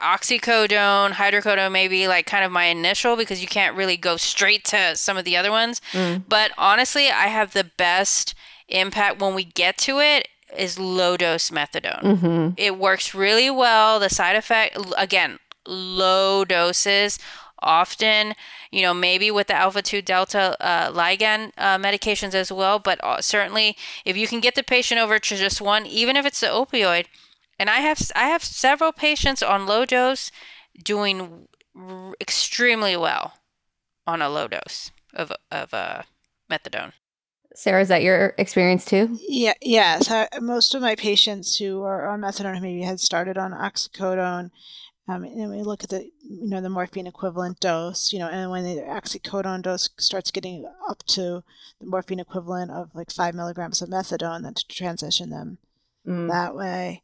oxycodone, 0.00 1.10
hydrocodone, 1.10 1.72
maybe 1.72 2.08
like 2.08 2.26
kind 2.26 2.44
of 2.44 2.52
my 2.52 2.64
initial 2.64 3.16
because 3.16 3.42
you 3.42 3.48
can't 3.48 3.76
really 3.76 3.96
go 3.96 4.16
straight 4.16 4.64
to 4.64 4.96
some 4.96 5.16
of 5.16 5.24
the 5.24 5.36
other 5.36 5.50
ones. 5.50 5.82
Mm. 5.92 6.24
But 6.28 6.52
honestly, 6.56 7.08
I 7.10 7.26
have 7.26 7.52
the 7.52 7.64
best 7.64 8.34
impact 8.68 9.20
when 9.20 9.34
we 9.34 9.44
get 9.44 9.76
to 9.78 9.98
it 9.98 10.28
is 10.56 10.78
low 10.78 11.16
dose 11.16 11.50
methadone. 11.50 12.02
Mm-hmm. 12.02 12.48
It 12.56 12.78
works 12.78 13.14
really 13.14 13.50
well. 13.50 13.98
The 13.98 14.08
side 14.08 14.36
effect, 14.36 14.78
again, 14.96 15.38
low 15.66 16.44
doses. 16.44 17.18
Often, 17.64 18.34
you 18.70 18.82
know, 18.82 18.92
maybe 18.92 19.30
with 19.30 19.46
the 19.46 19.54
alpha 19.54 19.80
2 19.82 20.02
delta 20.02 20.56
uh, 20.60 20.92
ligand 20.92 21.52
uh, 21.56 21.78
medications 21.78 22.34
as 22.34 22.52
well, 22.52 22.78
but 22.78 23.02
uh, 23.02 23.20
certainly 23.20 23.76
if 24.04 24.16
you 24.16 24.28
can 24.28 24.40
get 24.40 24.54
the 24.54 24.62
patient 24.62 25.00
over 25.00 25.18
to 25.18 25.36
just 25.36 25.60
one, 25.60 25.86
even 25.86 26.14
if 26.16 26.26
it's 26.26 26.40
the 26.40 26.46
opioid, 26.46 27.06
and 27.58 27.70
I 27.70 27.76
have 27.78 28.00
I 28.14 28.28
have 28.28 28.44
several 28.44 28.92
patients 28.92 29.42
on 29.42 29.66
low 29.66 29.84
dose 29.84 30.30
doing 30.82 31.48
r- 31.74 32.14
extremely 32.20 32.96
well 32.96 33.34
on 34.06 34.20
a 34.20 34.28
low 34.28 34.46
dose 34.48 34.92
of 35.14 35.32
of 35.50 35.72
uh, 35.72 36.02
methadone. 36.50 36.92
Sara, 37.56 37.80
is 37.80 37.88
that 37.88 38.02
your 38.02 38.34
experience 38.36 38.84
too? 38.84 39.16
Yeah, 39.28 39.52
yes. 39.62 40.10
I, 40.10 40.28
most 40.40 40.74
of 40.74 40.82
my 40.82 40.96
patients 40.96 41.56
who 41.56 41.82
are 41.82 42.08
on 42.08 42.20
methadone 42.20 42.60
maybe 42.60 42.82
had 42.82 42.98
started 42.98 43.38
on 43.38 43.52
oxycodone. 43.52 44.50
Um, 45.06 45.24
and 45.24 45.50
we 45.50 45.62
look 45.62 45.84
at 45.84 45.90
the 45.90 46.10
you 46.22 46.48
know 46.48 46.62
the 46.62 46.70
morphine 46.70 47.06
equivalent 47.06 47.60
dose, 47.60 48.12
you 48.12 48.18
know, 48.18 48.28
and 48.28 48.50
when 48.50 48.64
the 48.64 48.82
oxycodone 48.82 49.62
dose 49.62 49.90
starts 49.98 50.30
getting 50.30 50.66
up 50.88 51.02
to 51.08 51.44
the 51.78 51.86
morphine 51.86 52.20
equivalent 52.20 52.70
of 52.70 52.90
like 52.94 53.10
five 53.10 53.34
milligrams 53.34 53.82
of 53.82 53.90
methadone, 53.90 54.42
then 54.42 54.54
to 54.54 54.66
transition 54.66 55.28
them 55.28 55.58
mm. 56.06 56.28
that 56.30 56.56
way. 56.56 57.02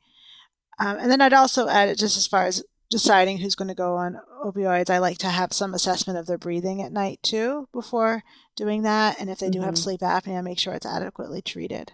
Um, 0.79 0.97
and 0.99 1.11
then 1.11 1.21
I'd 1.21 1.35
also 1.35 1.69
add, 1.69 1.91
it 1.91 1.99
just 1.99 2.17
as 2.17 2.27
far 2.27 2.47
as 2.47 2.65
deciding 2.89 3.39
who's 3.39 3.55
going 3.55 3.69
to 3.69 3.75
go 3.75 3.97
on 3.97 4.19
opioids, 4.43 4.89
I 4.89 4.99
like 4.99 5.19
to 5.19 5.29
have 5.29 5.53
some 5.53 5.75
assessment 5.75 6.19
of 6.19 6.27
their 6.27 6.39
breathing 6.39 6.83
at 6.83 6.93
night 6.93 7.21
too 7.23 7.69
before 7.71 8.23
doing 8.57 8.83
that. 8.83 9.21
And 9.21 9.29
if 9.29 9.39
they 9.39 9.51
do 9.51 9.59
mm-hmm. 9.59 9.67
have 9.67 9.79
sleep 9.79 10.01
apnea, 10.01 10.43
make 10.43 10.59
sure 10.59 10.73
it's 10.73 10.87
adequately 10.87 11.43
treated. 11.43 11.93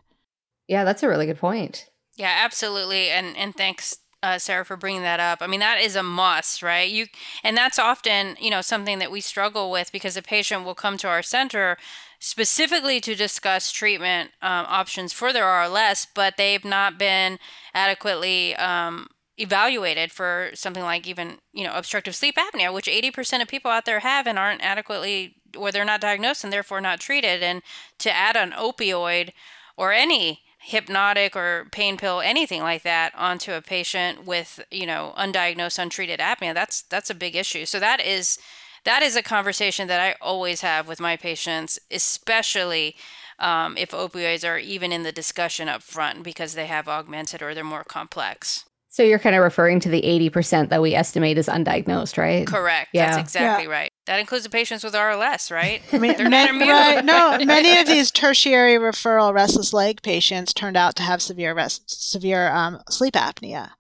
Yeah, 0.68 0.84
that's 0.84 1.02
a 1.02 1.08
really 1.08 1.26
good 1.26 1.38
point. 1.38 1.90
Yeah, 2.16 2.32
absolutely. 2.44 3.10
And 3.10 3.36
and 3.36 3.54
thanks 3.54 3.98
uh, 4.26 4.38
Sara, 4.40 4.64
for 4.64 4.76
bringing 4.76 5.02
that 5.02 5.20
up. 5.20 5.40
I 5.40 5.46
mean, 5.46 5.60
that 5.60 5.80
is 5.80 5.94
a 5.94 6.02
must, 6.02 6.60
right? 6.60 6.90
You 6.90 7.06
and 7.44 7.56
that's 7.56 7.78
often, 7.78 8.36
you 8.40 8.50
know, 8.50 8.60
something 8.60 8.98
that 8.98 9.12
we 9.12 9.20
struggle 9.20 9.70
with 9.70 9.92
because 9.92 10.16
a 10.16 10.22
patient 10.22 10.64
will 10.64 10.74
come 10.74 10.96
to 10.98 11.08
our 11.08 11.22
center 11.22 11.76
specifically 12.18 13.00
to 13.02 13.14
discuss 13.14 13.70
treatment 13.70 14.30
um, 14.42 14.66
options 14.68 15.12
for 15.12 15.32
their 15.32 15.44
RLS, 15.44 16.08
but 16.12 16.36
they've 16.36 16.64
not 16.64 16.98
been 16.98 17.38
adequately 17.72 18.56
um, 18.56 19.06
evaluated 19.38 20.10
for 20.10 20.50
something 20.54 20.82
like 20.82 21.06
even 21.06 21.38
you 21.52 21.62
know 21.62 21.74
obstructive 21.74 22.16
sleep 22.16 22.34
apnea, 22.36 22.74
which 22.74 22.86
80% 22.86 23.42
of 23.42 23.48
people 23.48 23.70
out 23.70 23.84
there 23.84 24.00
have 24.00 24.26
and 24.26 24.40
aren't 24.40 24.62
adequately, 24.62 25.36
or 25.56 25.70
they're 25.70 25.84
not 25.84 26.00
diagnosed 26.00 26.42
and 26.42 26.52
therefore 26.52 26.80
not 26.80 26.98
treated. 26.98 27.44
And 27.44 27.62
to 28.00 28.10
add 28.10 28.34
an 28.34 28.50
opioid 28.50 29.30
or 29.76 29.92
any 29.92 30.40
hypnotic 30.66 31.36
or 31.36 31.68
pain 31.70 31.96
pill 31.96 32.20
anything 32.20 32.60
like 32.60 32.82
that 32.82 33.12
onto 33.14 33.52
a 33.52 33.62
patient 33.62 34.26
with 34.26 34.58
you 34.72 34.84
know 34.84 35.14
undiagnosed 35.16 35.78
untreated 35.78 36.18
apnea 36.18 36.52
that's 36.52 36.82
that's 36.82 37.08
a 37.08 37.14
big 37.14 37.36
issue. 37.36 37.64
So 37.64 37.78
that 37.78 38.04
is 38.04 38.36
that 38.84 39.00
is 39.00 39.14
a 39.14 39.22
conversation 39.22 39.86
that 39.86 40.00
i 40.00 40.16
always 40.20 40.62
have 40.62 40.88
with 40.88 40.98
my 40.98 41.16
patients 41.16 41.78
especially 41.92 42.96
um, 43.38 43.76
if 43.76 43.92
opioids 43.92 44.48
are 44.48 44.58
even 44.58 44.90
in 44.90 45.04
the 45.04 45.12
discussion 45.12 45.68
up 45.68 45.82
front 45.82 46.24
because 46.24 46.54
they 46.54 46.66
have 46.66 46.88
augmented 46.88 47.42
or 47.42 47.54
they're 47.54 47.62
more 47.62 47.84
complex 47.84 48.64
so 48.96 49.02
you're 49.02 49.18
kind 49.18 49.36
of 49.36 49.42
referring 49.42 49.78
to 49.78 49.90
the 49.90 50.00
80% 50.00 50.70
that 50.70 50.80
we 50.80 50.94
estimate 50.94 51.36
is 51.36 51.48
undiagnosed, 51.48 52.16
right? 52.16 52.46
Correct. 52.46 52.88
Yeah. 52.94 53.10
That's 53.10 53.34
exactly 53.34 53.66
yeah. 53.66 53.70
right. 53.70 53.92
That 54.06 54.20
includes 54.20 54.44
the 54.44 54.48
patients 54.50 54.82
with 54.82 54.94
RLS, 54.94 55.50
right? 55.50 55.82
I 55.92 55.98
mean, 55.98 56.16
They're 56.16 56.30
not 56.30 56.48
immune. 56.48 56.70
Right, 56.70 57.04
no, 57.04 57.36
many 57.44 57.78
of 57.78 57.86
these 57.86 58.10
tertiary 58.10 58.78
referral 58.78 59.34
restless 59.34 59.74
leg 59.74 60.00
patients 60.00 60.54
turned 60.54 60.78
out 60.78 60.96
to 60.96 61.02
have 61.02 61.20
severe 61.20 61.52
rest, 61.52 62.10
severe 62.10 62.50
um, 62.50 62.80
sleep 62.88 63.12
apnea. 63.12 63.72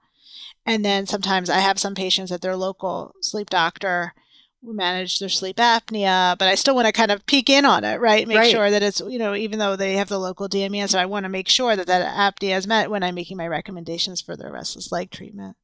And 0.66 0.84
then 0.84 1.06
sometimes 1.06 1.48
I 1.48 1.60
have 1.60 1.78
some 1.78 1.94
patients 1.94 2.30
at 2.30 2.42
their 2.42 2.54
local 2.54 3.14
sleep 3.22 3.48
doctor 3.48 4.12
manage 4.62 5.18
their 5.18 5.28
sleep 5.28 5.56
apnea, 5.56 6.36
but 6.38 6.48
I 6.48 6.54
still 6.54 6.74
want 6.74 6.86
to 6.86 6.92
kind 6.92 7.10
of 7.10 7.24
peek 7.26 7.48
in 7.48 7.64
on 7.64 7.84
it, 7.84 8.00
right? 8.00 8.26
Make 8.26 8.38
right. 8.38 8.50
sure 8.50 8.70
that 8.70 8.82
it's, 8.82 9.00
you 9.00 9.18
know, 9.18 9.34
even 9.34 9.58
though 9.58 9.76
they 9.76 9.94
have 9.94 10.08
the 10.08 10.18
local 10.18 10.48
DME, 10.48 10.88
so 10.88 10.98
I 10.98 11.06
want 11.06 11.24
to 11.24 11.30
make 11.30 11.48
sure 11.48 11.76
that 11.76 11.86
that 11.86 12.36
apnea 12.40 12.56
is 12.56 12.66
met 12.66 12.90
when 12.90 13.02
I'm 13.02 13.14
making 13.14 13.36
my 13.36 13.46
recommendations 13.46 14.20
for 14.20 14.36
their 14.36 14.52
restless 14.52 14.90
leg 14.90 15.10
treatment. 15.10 15.56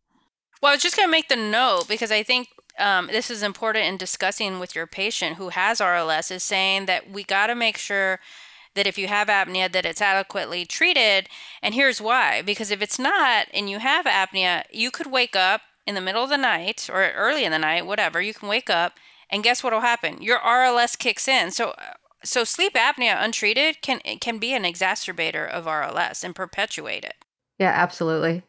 Well, 0.63 0.71
I 0.71 0.75
was 0.77 0.83
just 0.83 0.97
going 0.97 1.09
to 1.09 1.11
make 1.11 1.29
the 1.29 1.37
note 1.37 1.87
because 1.89 2.13
I 2.13 2.23
think 2.23 2.49
um, 2.79 3.09
this 3.09 3.31
is 3.31 3.43
important 3.43 3.85
in 3.85 3.97
discussing 3.97 4.61
with 4.61 4.77
your 4.77 4.87
patient 4.87 5.37
who 5.37 5.49
has 5.51 5.81
RLS 5.81 6.31
is 6.31 6.43
saying 6.43 6.87
that 6.87 7.11
we 7.11 7.25
got 7.25 7.49
to 7.49 7.55
make 7.55 7.77
sure 7.77 8.21
that 8.75 8.87
if 8.87 8.97
you 8.97 9.09
have 9.09 9.29
apnea 9.29 9.71
that 9.71 9.85
it's 9.85 10.01
adequately 10.01 10.65
treated 10.65 11.29
and 11.63 11.75
here's 11.75 12.01
why 12.01 12.41
because 12.41 12.71
if 12.71 12.81
it's 12.81 12.99
not 12.99 13.47
and 13.53 13.69
you 13.69 13.79
have 13.79 14.07
apnea 14.07 14.63
you 14.71 14.91
could 14.91 15.09
wake 15.09 15.37
up 15.37 15.61
in 15.87 15.95
the 15.95 16.01
middle 16.01 16.23
of 16.23 16.31
the 16.31 16.37
night 16.37 16.89
or 16.93 17.11
early 17.11 17.45
in 17.45 17.53
the 17.53 17.59
night, 17.59 17.87
whatever, 17.87 18.21
you 18.21 18.35
can 18.35 18.49
wake 18.49 18.71
up 18.71 18.95
and 19.31 19.43
guess 19.43 19.65
what 19.65 19.73
will 19.73 19.81
happen? 19.81 20.23
Your 20.23 20.39
RLS 20.39 20.97
kicks 20.99 21.27
in. 21.27 21.51
So 21.51 21.75
so 22.25 22.45
sleep 22.45 22.75
apnea 22.75 23.17
untreated 23.23 23.83
can 23.83 23.99
can 24.21 24.39
be 24.39 24.55
an 24.55 24.63
exacerbator 24.63 25.49
of 25.49 25.65
RLS 25.65 26.23
and 26.23 26.35
perpetuate 26.35 27.05
it. 27.05 27.17
Yeah, 27.59 27.73
absolutely. 27.75 28.43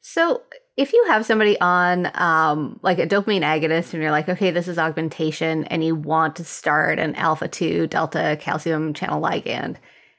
So 0.00 0.42
if 0.76 0.92
you 0.92 1.04
have 1.08 1.26
somebody 1.26 1.60
on 1.60 2.10
um, 2.14 2.78
like 2.82 2.98
a 2.98 3.06
dopamine 3.06 3.42
agonist 3.42 3.92
and 3.92 4.02
you're 4.02 4.10
like, 4.10 4.28
okay, 4.28 4.50
this 4.50 4.68
is 4.68 4.78
augmentation, 4.78 5.64
and 5.64 5.84
you 5.84 5.94
want 5.94 6.36
to 6.36 6.44
start 6.44 6.98
an 6.98 7.14
alpha 7.16 7.48
two 7.48 7.86
delta 7.86 8.38
calcium 8.40 8.94
channel 8.94 9.20
ligand, 9.20 9.76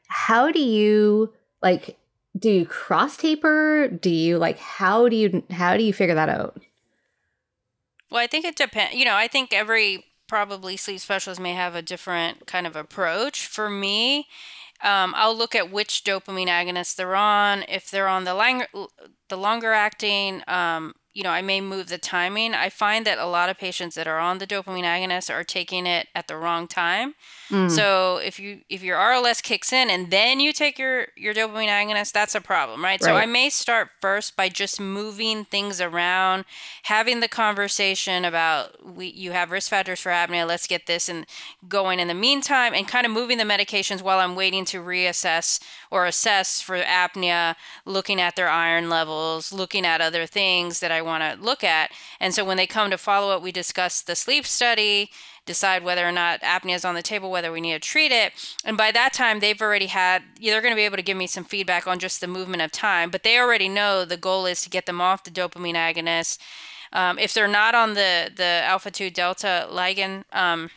how 0.07 0.51
do 0.51 0.59
you 0.59 1.33
like 1.61 1.97
do 2.37 2.49
you 2.49 2.65
cross 2.65 3.17
taper? 3.17 3.87
Do 3.87 4.09
you 4.09 4.37
like 4.37 4.57
how 4.57 5.09
do 5.09 5.15
you 5.15 5.43
how 5.49 5.77
do 5.77 5.83
you 5.83 5.93
figure 5.93 6.15
that 6.15 6.29
out? 6.29 6.59
Well, 8.09 8.21
I 8.21 8.27
think 8.27 8.45
it 8.45 8.55
depends. 8.55 8.95
You 8.95 9.05
know, 9.05 9.15
I 9.15 9.27
think 9.27 9.53
every 9.53 10.05
probably 10.27 10.77
sleep 10.77 10.99
specialist 10.99 11.41
may 11.41 11.53
have 11.53 11.75
a 11.75 11.81
different 11.81 12.47
kind 12.47 12.65
of 12.65 12.75
approach. 12.75 13.45
For 13.45 13.69
me, 13.69 14.27
um, 14.81 15.13
I'll 15.15 15.35
look 15.35 15.55
at 15.55 15.71
which 15.71 16.03
dopamine 16.03 16.47
agonists 16.47 16.95
they're 16.95 17.15
on. 17.15 17.63
If 17.67 17.91
they're 17.91 18.07
on 18.07 18.23
the 18.23 18.33
longer, 18.33 18.67
the 19.29 19.37
longer 19.37 19.73
acting, 19.73 20.41
um, 20.47 20.93
you 21.13 21.23
know, 21.23 21.29
I 21.29 21.41
may 21.41 21.59
move 21.59 21.89
the 21.89 21.97
timing. 21.97 22.53
I 22.53 22.69
find 22.69 23.05
that 23.05 23.17
a 23.17 23.25
lot 23.25 23.49
of 23.49 23.57
patients 23.57 23.95
that 23.95 24.07
are 24.07 24.19
on 24.19 24.37
the 24.37 24.47
dopamine 24.47 24.83
agonist 24.83 25.29
are 25.33 25.43
taking 25.43 25.85
it 25.85 26.07
at 26.15 26.27
the 26.27 26.37
wrong 26.37 26.67
time. 26.67 27.15
Mm. 27.49 27.69
So 27.69 28.17
if 28.17 28.39
you 28.39 28.61
if 28.69 28.81
your 28.81 28.97
RLS 28.97 29.43
kicks 29.43 29.73
in 29.73 29.89
and 29.89 30.09
then 30.09 30.39
you 30.39 30.53
take 30.53 30.79
your 30.79 31.07
your 31.17 31.33
dopamine 31.33 31.67
agonist, 31.67 32.13
that's 32.13 32.33
a 32.33 32.39
problem, 32.39 32.81
right? 32.81 32.91
right? 32.91 33.03
So 33.03 33.15
I 33.15 33.25
may 33.25 33.49
start 33.49 33.89
first 33.99 34.37
by 34.37 34.47
just 34.47 34.79
moving 34.79 35.43
things 35.43 35.81
around, 35.81 36.45
having 36.83 37.19
the 37.19 37.27
conversation 37.27 38.23
about 38.23 38.95
we 38.95 39.07
you 39.07 39.31
have 39.31 39.51
risk 39.51 39.69
factors 39.69 39.99
for 39.99 40.11
apnea. 40.11 40.47
Let's 40.47 40.65
get 40.65 40.87
this 40.87 41.09
and 41.09 41.25
going 41.67 41.99
in 41.99 42.07
the 42.07 42.13
meantime, 42.13 42.73
and 42.73 42.87
kind 42.87 43.05
of 43.05 43.11
moving 43.11 43.37
the 43.37 43.43
medications 43.43 44.01
while 44.01 44.19
I'm 44.19 44.35
waiting 44.35 44.63
to 44.65 44.77
reassess 44.77 45.59
or 45.89 46.05
assess 46.05 46.61
for 46.61 46.79
apnea, 46.79 47.55
looking 47.85 48.21
at 48.21 48.37
their 48.37 48.47
iron 48.47 48.89
levels, 48.89 49.51
looking 49.51 49.85
at 49.85 49.99
other 49.99 50.25
things 50.25 50.79
that 50.79 50.91
I 50.91 51.00
want 51.01 51.23
to 51.23 51.43
look 51.43 51.63
at. 51.63 51.91
And 52.19 52.33
so 52.33 52.45
when 52.45 52.57
they 52.57 52.67
come 52.67 52.91
to 52.91 52.97
follow 52.97 53.35
up, 53.35 53.41
we 53.41 53.51
discuss 53.51 54.01
the 54.01 54.15
sleep 54.15 54.45
study 54.45 55.09
decide 55.45 55.83
whether 55.83 56.07
or 56.07 56.11
not 56.11 56.41
apnea 56.41 56.75
is 56.75 56.85
on 56.85 56.95
the 56.95 57.01
table, 57.01 57.31
whether 57.31 57.51
we 57.51 57.61
need 57.61 57.73
to 57.73 57.79
treat 57.79 58.11
it. 58.11 58.33
And 58.63 58.77
by 58.77 58.91
that 58.91 59.13
time, 59.13 59.39
they've 59.39 59.61
already 59.61 59.87
had, 59.87 60.23
they're 60.39 60.61
going 60.61 60.71
to 60.71 60.75
be 60.75 60.85
able 60.85 60.97
to 60.97 61.03
give 61.03 61.17
me 61.17 61.27
some 61.27 61.43
feedback 61.43 61.87
on 61.87 61.99
just 61.99 62.21
the 62.21 62.27
movement 62.27 62.61
of 62.61 62.71
time, 62.71 63.09
but 63.09 63.23
they 63.23 63.39
already 63.39 63.67
know 63.67 64.05
the 64.05 64.17
goal 64.17 64.45
is 64.45 64.61
to 64.61 64.69
get 64.69 64.85
them 64.85 65.01
off 65.01 65.23
the 65.23 65.31
dopamine 65.31 65.75
agonist. 65.75 66.37
Um, 66.93 67.17
if 67.17 67.33
they're 67.33 67.47
not 67.47 67.73
on 67.73 67.93
the, 67.93 68.29
the 68.35 68.61
alpha 68.65 68.91
2 68.91 69.09
delta 69.09 69.67
ligand, 69.71 70.23
um, 70.33 70.69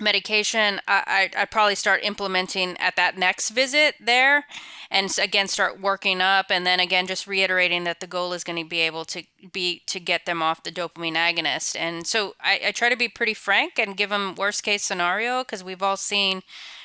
medication, 0.00 0.80
I, 0.88 1.30
I, 1.34 1.40
would 1.40 1.50
probably 1.50 1.74
start 1.74 2.04
implementing 2.04 2.76
at 2.78 2.96
that 2.96 3.18
next 3.18 3.50
visit 3.50 3.94
there 4.00 4.46
and 4.90 5.14
again 5.22 5.46
start 5.46 5.80
working 5.80 6.20
up 6.20 6.46
and 6.50 6.66
then 6.66 6.80
again 6.80 7.06
just 7.06 7.26
reiterating 7.26 7.84
that 7.84 8.00
the 8.00 8.06
goal 8.06 8.32
is 8.32 8.44
going 8.44 8.62
to 8.62 8.68
be 8.68 8.80
able 8.80 9.04
to 9.06 9.22
be 9.52 9.82
to 9.86 10.00
get 10.00 10.26
them 10.26 10.42
off 10.42 10.62
the 10.62 10.72
dopamine 10.72 11.14
agonist 11.14 11.76
and 11.78 12.06
so 12.06 12.34
I, 12.40 12.60
I 12.66 12.72
try 12.72 12.88
to 12.88 12.96
be 12.96 13.08
pretty 13.08 13.34
frank 13.34 13.78
and 13.78 13.96
give 13.96 14.10
them 14.10 14.34
worst 14.34 14.62
case 14.62 14.82
scenario 14.82 15.42
because 15.42 15.62
we've 15.62 15.82
all 15.82 15.96
seen 15.96 16.42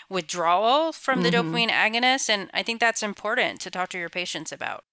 withdrawal 0.09 0.91
from 0.91 1.23
the 1.23 1.31
mm-hmm. 1.31 1.55
dopamine 1.55 1.69
agonist 1.69 2.29
and 2.29 2.49
i 2.53 2.61
think 2.61 2.79
that's 2.79 3.01
important 3.01 3.59
to 3.61 3.71
talk 3.71 3.89
to 3.89 3.97
your 3.97 4.09
patients 4.09 4.51
about 4.51 4.83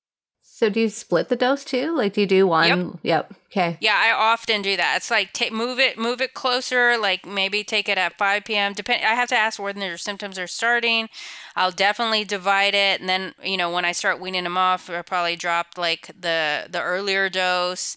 so 0.54 0.68
do 0.68 0.80
you 0.80 0.90
split 0.90 1.30
the 1.30 1.34
dose 1.34 1.64
too? 1.64 1.96
Like 1.96 2.12
do 2.12 2.20
you 2.20 2.26
do 2.26 2.46
one? 2.46 2.68
Yep. 2.68 2.98
yep. 3.02 3.34
Okay. 3.46 3.78
Yeah, 3.80 3.96
I 3.96 4.12
often 4.12 4.60
do 4.60 4.76
that. 4.76 4.98
It's 4.98 5.10
like 5.10 5.32
take 5.32 5.50
move 5.50 5.78
it 5.78 5.96
move 5.96 6.20
it 6.20 6.34
closer, 6.34 6.98
like 6.98 7.24
maybe 7.24 7.64
take 7.64 7.88
it 7.88 7.96
at 7.96 8.18
5 8.18 8.44
p.m. 8.44 8.74
Depend 8.74 9.02
I 9.02 9.14
have 9.14 9.30
to 9.30 9.34
ask 9.34 9.58
when 9.58 9.78
their 9.78 9.96
symptoms 9.96 10.38
are 10.38 10.46
starting. 10.46 11.08
I'll 11.56 11.70
definitely 11.70 12.24
divide 12.24 12.74
it 12.74 13.00
and 13.00 13.08
then, 13.08 13.34
you 13.42 13.56
know, 13.56 13.70
when 13.70 13.86
I 13.86 13.92
start 13.92 14.20
weaning 14.20 14.44
them 14.44 14.58
off, 14.58 14.90
I'll 14.90 15.02
probably 15.02 15.36
drop 15.36 15.78
like 15.78 16.08
the 16.08 16.66
the 16.70 16.82
earlier 16.82 17.30
dose 17.30 17.96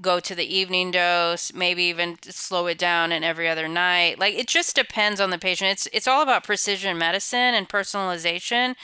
go 0.00 0.20
to 0.20 0.34
the 0.34 0.44
evening 0.44 0.90
dose, 0.90 1.54
maybe 1.54 1.84
even 1.84 2.18
slow 2.22 2.66
it 2.66 2.76
down 2.76 3.12
in 3.12 3.24
every 3.24 3.48
other 3.48 3.66
night. 3.66 4.18
Like 4.18 4.34
it 4.34 4.46
just 4.46 4.76
depends 4.76 5.22
on 5.22 5.30
the 5.30 5.38
patient. 5.38 5.70
It's 5.70 5.88
it's 5.90 6.06
all 6.06 6.20
about 6.20 6.44
precision 6.44 6.98
medicine 6.98 7.54
and 7.54 7.66
personalization 7.66 8.74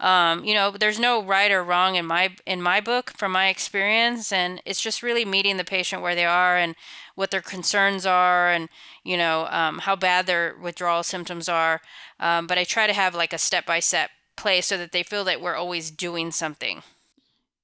um, 0.00 0.44
you 0.44 0.54
know 0.54 0.70
there's 0.70 0.98
no 0.98 1.22
right 1.22 1.50
or 1.50 1.62
wrong 1.62 1.96
in 1.96 2.06
my 2.06 2.34
in 2.46 2.60
my 2.62 2.80
book 2.80 3.12
from 3.16 3.32
my 3.32 3.48
experience 3.48 4.32
and 4.32 4.60
it's 4.64 4.80
just 4.80 5.02
really 5.02 5.24
meeting 5.24 5.56
the 5.56 5.64
patient 5.64 6.02
where 6.02 6.14
they 6.14 6.24
are 6.24 6.56
and 6.56 6.74
what 7.14 7.30
their 7.30 7.40
concerns 7.42 8.06
are 8.06 8.50
and 8.50 8.68
you 9.04 9.16
know 9.16 9.46
um, 9.50 9.78
how 9.78 9.96
bad 9.96 10.26
their 10.26 10.56
withdrawal 10.62 11.02
symptoms 11.02 11.48
are. 11.48 11.80
Um, 12.20 12.46
but 12.46 12.58
i 12.58 12.64
try 12.64 12.86
to 12.86 12.92
have 12.92 13.14
like 13.14 13.32
a 13.32 13.38
step 13.38 13.66
by 13.66 13.80
step 13.80 14.10
play 14.36 14.60
so 14.60 14.76
that 14.78 14.92
they 14.92 15.02
feel 15.02 15.24
that 15.24 15.40
we're 15.40 15.54
always 15.56 15.90
doing 15.90 16.30
something. 16.32 16.82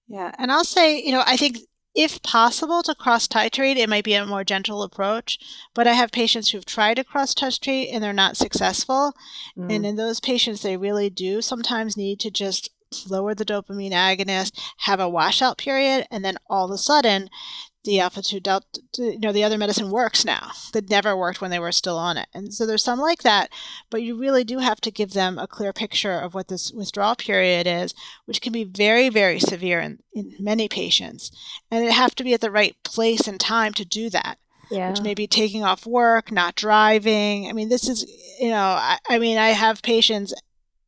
Yeah 0.09 0.33
and 0.39 0.51
i'll 0.51 0.65
say 0.65 1.01
you 1.01 1.13
know 1.13 1.23
i 1.27 1.37
think 1.37 1.59
if 1.95 2.23
possible 2.23 2.83
to 2.83 2.95
cross 2.95 3.27
titrate, 3.27 3.77
it 3.77 3.89
might 3.89 4.05
be 4.05 4.15
a 4.15 4.25
more 4.25 4.45
gentle 4.45 4.83
approach. 4.83 5.39
But 5.75 5.87
I 5.87 5.95
have 5.95 6.13
patients 6.13 6.51
who've 6.51 6.65
tried 6.65 6.95
to 6.95 7.05
cross 7.05 7.35
titrate 7.35 7.93
and 7.93 8.03
they're 8.03 8.13
not 8.13 8.37
successful. 8.37 9.13
Mm. 9.59 9.75
And 9.75 9.87
in 9.87 9.97
those 9.97 10.21
patients, 10.21 10.63
they 10.63 10.77
really 10.77 11.11
do 11.11 11.43
sometimes 11.43 11.97
need 11.97 12.21
to 12.21 12.31
just 12.31 12.71
lower 13.09 13.35
the 13.35 13.45
dopamine 13.45 13.93
agonist, 13.93 14.59
have 14.79 15.01
a 15.01 15.09
washout 15.09 15.59
period, 15.59 16.07
and 16.11 16.25
then 16.25 16.37
all 16.49 16.67
of 16.67 16.71
a 16.73 16.79
sudden 16.79 17.31
the 17.85 17.99
alpha 17.99 18.21
2 18.23 18.41
delta 18.41 18.81
you 18.99 19.19
know 19.19 19.33
the 19.33 19.45
other 19.45 19.59
medicine 19.59 19.91
works 19.91 20.25
now. 20.25 20.51
That 20.73 20.91
never 20.91 21.17
worked 21.17 21.41
when 21.41 21.51
they 21.51 21.59
were 21.59 21.73
still 21.73 21.99
on 21.99 22.17
it. 22.17 22.29
And 22.35 22.53
so 22.53 22.67
there's 22.67 22.85
some 22.85 22.99
like 22.99 23.23
that 23.23 23.51
but 23.89 24.03
you 24.03 24.17
really 24.17 24.45
do 24.45 24.59
have 24.59 24.81
to 24.83 24.91
give 24.91 25.13
them 25.13 25.39
a 25.39 25.47
clear 25.47 25.73
picture 25.73 26.19
of 26.19 26.35
what 26.35 26.49
this 26.49 26.73
withdrawal 26.73 27.17
period 27.17 27.67
is 27.67 27.95
which 28.27 28.41
can 28.41 28.53
be 28.53 28.65
very 28.65 29.09
very 29.09 29.41
severe 29.41 29.81
in, 29.81 30.01
in 30.13 30.35
many 30.39 30.69
patients. 30.69 31.31
And 31.71 31.85
it 31.85 31.93
have 31.93 32.15
to 32.17 32.25
be 32.25 32.35
at 32.35 32.41
the 32.41 32.51
right 32.51 32.77
place 32.85 33.27
and 33.27 33.41
time 33.41 33.73
to 33.75 33.85
do 33.85 34.11
that 34.11 34.39
yeah. 34.71 34.91
which 34.91 35.03
may 35.03 35.15
be 35.15 35.27
taking 35.27 35.65
off 35.65 35.87
work 35.87 36.31
not 36.31 36.55
driving. 36.55 37.49
I 37.49 37.53
mean 37.53 37.69
this 37.69 37.89
is 37.89 38.07
you 38.39 38.51
know 38.51 38.57
I, 38.57 38.99
I 39.09 39.19
mean 39.19 39.39
i 39.39 39.49
have 39.49 39.83
patients 39.83 40.33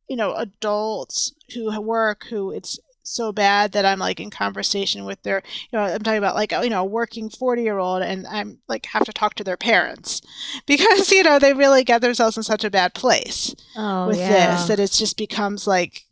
you 0.09 0.15
know 0.15 0.33
adults 0.33 1.33
who 1.53 1.79
work 1.81 2.25
who 2.29 2.51
it's 2.51 2.79
so 3.03 3.31
bad 3.31 3.73
that 3.73 3.85
I'm 3.85 3.99
like 3.99 4.19
in 4.19 4.29
conversation 4.29 5.05
with 5.05 5.21
their, 5.23 5.43
you 5.71 5.77
know, 5.77 5.83
I'm 5.83 6.01
talking 6.01 6.17
about 6.17 6.35
like, 6.35 6.51
you 6.51 6.69
know, 6.69 6.81
a 6.81 6.85
working 6.85 7.29
40 7.29 7.61
year 7.61 7.77
old 7.77 8.01
and 8.01 8.25
I'm 8.27 8.59
like 8.67 8.85
have 8.87 9.05
to 9.05 9.13
talk 9.13 9.35
to 9.35 9.43
their 9.43 9.57
parents 9.57 10.21
because, 10.65 11.11
you 11.11 11.23
know, 11.23 11.39
they 11.39 11.53
really 11.53 11.83
get 11.83 12.01
themselves 12.01 12.37
in 12.37 12.43
such 12.43 12.63
a 12.63 12.71
bad 12.71 12.93
place 12.93 13.53
oh, 13.75 14.07
with 14.07 14.17
yeah. 14.17 14.55
this 14.55 14.67
that 14.67 14.79
it 14.79 14.91
just 14.91 15.17
becomes 15.17 15.67
like, 15.67 16.03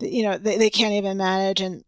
you 0.00 0.22
know, 0.24 0.36
they, 0.36 0.58
they 0.58 0.70
can't 0.70 0.94
even 0.94 1.16
manage. 1.16 1.60
And, 1.60 1.84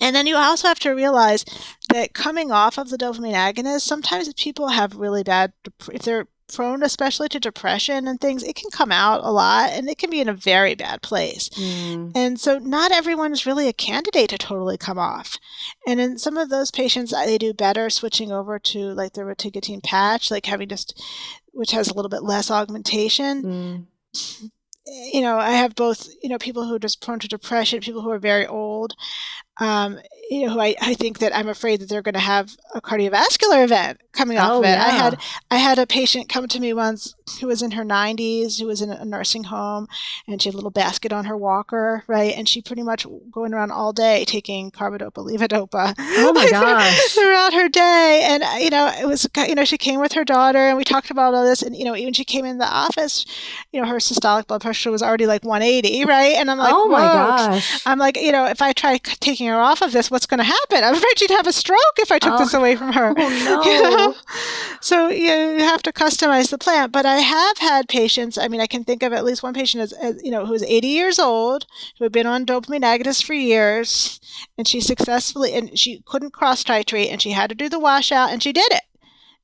and 0.00 0.16
then 0.16 0.26
you 0.26 0.36
also 0.36 0.68
have 0.68 0.78
to 0.80 0.90
realize 0.90 1.44
that 1.90 2.14
coming 2.14 2.50
off 2.50 2.78
of 2.78 2.88
the 2.88 2.96
dopamine 2.96 3.34
agonist, 3.34 3.82
sometimes 3.82 4.32
people 4.34 4.68
have 4.68 4.96
really 4.96 5.22
bad, 5.22 5.52
if 5.92 6.02
they're 6.02 6.26
prone 6.50 6.82
especially 6.82 7.28
to 7.28 7.40
depression 7.40 8.06
and 8.06 8.20
things, 8.20 8.42
it 8.42 8.56
can 8.56 8.70
come 8.70 8.92
out 8.92 9.20
a 9.22 9.30
lot 9.30 9.70
and 9.70 9.88
it 9.88 9.98
can 9.98 10.10
be 10.10 10.20
in 10.20 10.28
a 10.28 10.34
very 10.34 10.74
bad 10.74 11.02
place. 11.02 11.48
Mm. 11.50 12.12
And 12.14 12.40
so 12.40 12.58
not 12.58 12.92
everyone 12.92 13.32
is 13.32 13.46
really 13.46 13.68
a 13.68 13.72
candidate 13.72 14.30
to 14.30 14.38
totally 14.38 14.78
come 14.78 14.98
off. 14.98 15.38
And 15.86 16.00
in 16.00 16.18
some 16.18 16.36
of 16.36 16.50
those 16.50 16.70
patients, 16.70 17.12
they 17.12 17.38
do 17.38 17.52
better 17.52 17.90
switching 17.90 18.32
over 18.32 18.58
to 18.58 18.78
like 18.78 19.12
the 19.12 19.22
rotigotine 19.22 19.82
patch, 19.82 20.30
like 20.30 20.46
having 20.46 20.68
just, 20.68 21.00
which 21.52 21.72
has 21.72 21.88
a 21.88 21.94
little 21.94 22.08
bit 22.08 22.22
less 22.22 22.50
augmentation. 22.50 23.42
Mm. 23.42 24.50
You 25.12 25.20
know, 25.20 25.38
I 25.38 25.50
have 25.50 25.76
both, 25.76 26.08
you 26.22 26.28
know, 26.28 26.38
people 26.38 26.64
who 26.64 26.74
are 26.74 26.80
just 26.80 27.00
prone 27.00 27.20
to 27.20 27.28
depression, 27.28 27.80
people 27.80 28.02
who 28.02 28.10
are 28.10 28.18
very 28.18 28.46
old, 28.46 28.96
um, 29.60 29.98
you 30.30 30.46
know, 30.46 30.52
who 30.54 30.60
I, 30.60 30.74
I 30.80 30.94
think 30.94 31.18
that 31.18 31.36
I'm 31.36 31.48
afraid 31.48 31.80
that 31.80 31.88
they're 31.88 32.02
going 32.02 32.14
to 32.14 32.20
have 32.20 32.56
a 32.74 32.80
cardiovascular 32.80 33.64
event 33.64 34.00
coming 34.12 34.38
off 34.38 34.50
Oh, 34.52 34.58
of 34.60 34.64
it. 34.64 34.78
I 34.78 34.90
had 34.90 35.20
I 35.50 35.56
had 35.56 35.78
a 35.78 35.86
patient 35.86 36.28
come 36.28 36.48
to 36.48 36.60
me 36.60 36.72
once 36.72 37.14
who 37.38 37.46
was 37.46 37.62
in 37.62 37.72
her 37.72 37.84
90s, 37.84 38.58
who 38.60 38.66
was 38.66 38.82
in 38.82 38.90
a 38.90 39.04
nursing 39.04 39.44
home, 39.44 39.86
and 40.26 40.40
she 40.42 40.48
had 40.48 40.54
a 40.54 40.58
little 40.58 40.70
basket 40.70 41.12
on 41.12 41.26
her 41.26 41.36
walker, 41.36 42.04
right? 42.06 42.34
And 42.36 42.48
she 42.48 42.60
pretty 42.62 42.82
much 42.82 43.06
going 43.30 43.54
around 43.54 43.70
all 43.70 43.92
day 43.92 44.24
taking 44.24 44.70
carbidopa, 44.70 45.12
levodopa. 45.14 45.94
Oh 45.98 46.32
my 46.32 46.48
gosh. 46.50 46.98
throughout 47.12 47.52
her 47.54 47.68
day, 47.68 48.20
and 48.24 48.42
uh, 48.42 48.56
you 48.58 48.70
know, 48.70 48.86
it 49.00 49.06
was 49.06 49.28
you 49.36 49.54
know 49.54 49.64
she 49.64 49.78
came 49.78 50.00
with 50.00 50.12
her 50.12 50.24
daughter, 50.24 50.58
and 50.58 50.76
we 50.76 50.84
talked 50.84 51.10
about 51.10 51.34
all 51.34 51.44
this, 51.44 51.62
and 51.62 51.76
you 51.76 51.84
know, 51.84 51.94
even 51.96 52.12
she 52.12 52.24
came 52.24 52.44
in 52.44 52.58
the 52.58 52.66
office, 52.66 53.24
you 53.72 53.80
know, 53.80 53.86
her 53.86 53.96
systolic 53.96 54.46
blood 54.46 54.62
pressure 54.62 54.90
was 54.90 55.02
already 55.02 55.26
like 55.26 55.44
180, 55.44 56.04
right? 56.04 56.34
And 56.36 56.50
I'm 56.50 56.58
like, 56.58 56.72
oh 56.74 56.88
my 56.88 57.00
"Whoa." 57.00 57.12
gosh. 57.12 57.82
I'm 57.86 57.98
like, 57.98 58.16
you 58.20 58.32
know, 58.32 58.46
if 58.46 58.60
I 58.62 58.72
try 58.72 58.98
taking 58.98 59.46
her 59.48 59.56
off 59.58 59.82
of 59.82 59.92
this, 59.92 60.10
what's 60.10 60.26
going 60.26 60.38
to 60.38 60.44
happen? 60.44 60.82
I'm 60.84 60.94
afraid 60.94 61.18
she'd 61.18 61.30
have 61.30 61.46
a 61.46 61.52
stroke 61.52 61.78
if 61.98 62.10
I 62.12 62.18
took 62.18 62.32
Oh. 62.34 62.38
this 62.38 62.54
away 62.54 62.76
from 62.76 62.92
her. 62.92 63.14
Oh 63.16 63.28
You 63.30 63.44
know? 63.44 63.60
no. 63.96 64.14
So 64.80 65.08
you, 65.08 65.30
you 65.32 65.58
have 65.60 65.82
to 65.82 65.92
customize 65.92 66.50
the 66.50 66.58
plant. 66.58 66.92
But 66.92 67.06
I 67.06 67.16
have 67.20 67.58
had 67.58 67.88
patients. 67.88 68.36
I 68.38 68.48
mean, 68.48 68.60
I 68.60 68.66
can 68.66 68.84
think 68.84 69.02
of 69.02 69.12
at 69.12 69.24
least 69.24 69.42
one 69.42 69.54
patient 69.54 69.82
as, 69.82 69.92
as 69.92 70.20
you 70.22 70.30
know 70.30 70.46
who 70.46 70.52
was 70.52 70.62
80 70.62 70.86
years 70.88 71.18
old, 71.18 71.66
who 71.98 72.04
had 72.04 72.12
been 72.12 72.26
on 72.26 72.46
dopamine 72.46 72.82
agonists 72.82 73.24
for 73.24 73.34
years, 73.34 74.20
and 74.58 74.66
she 74.66 74.80
successfully 74.80 75.52
and 75.54 75.78
she 75.78 76.02
couldn't 76.06 76.32
cross 76.32 76.64
titrate, 76.64 77.10
and 77.10 77.22
she 77.22 77.30
had 77.30 77.50
to 77.50 77.56
do 77.56 77.68
the 77.68 77.80
washout, 77.80 78.30
and 78.30 78.42
she 78.42 78.52
did 78.52 78.70
it. 78.72 78.82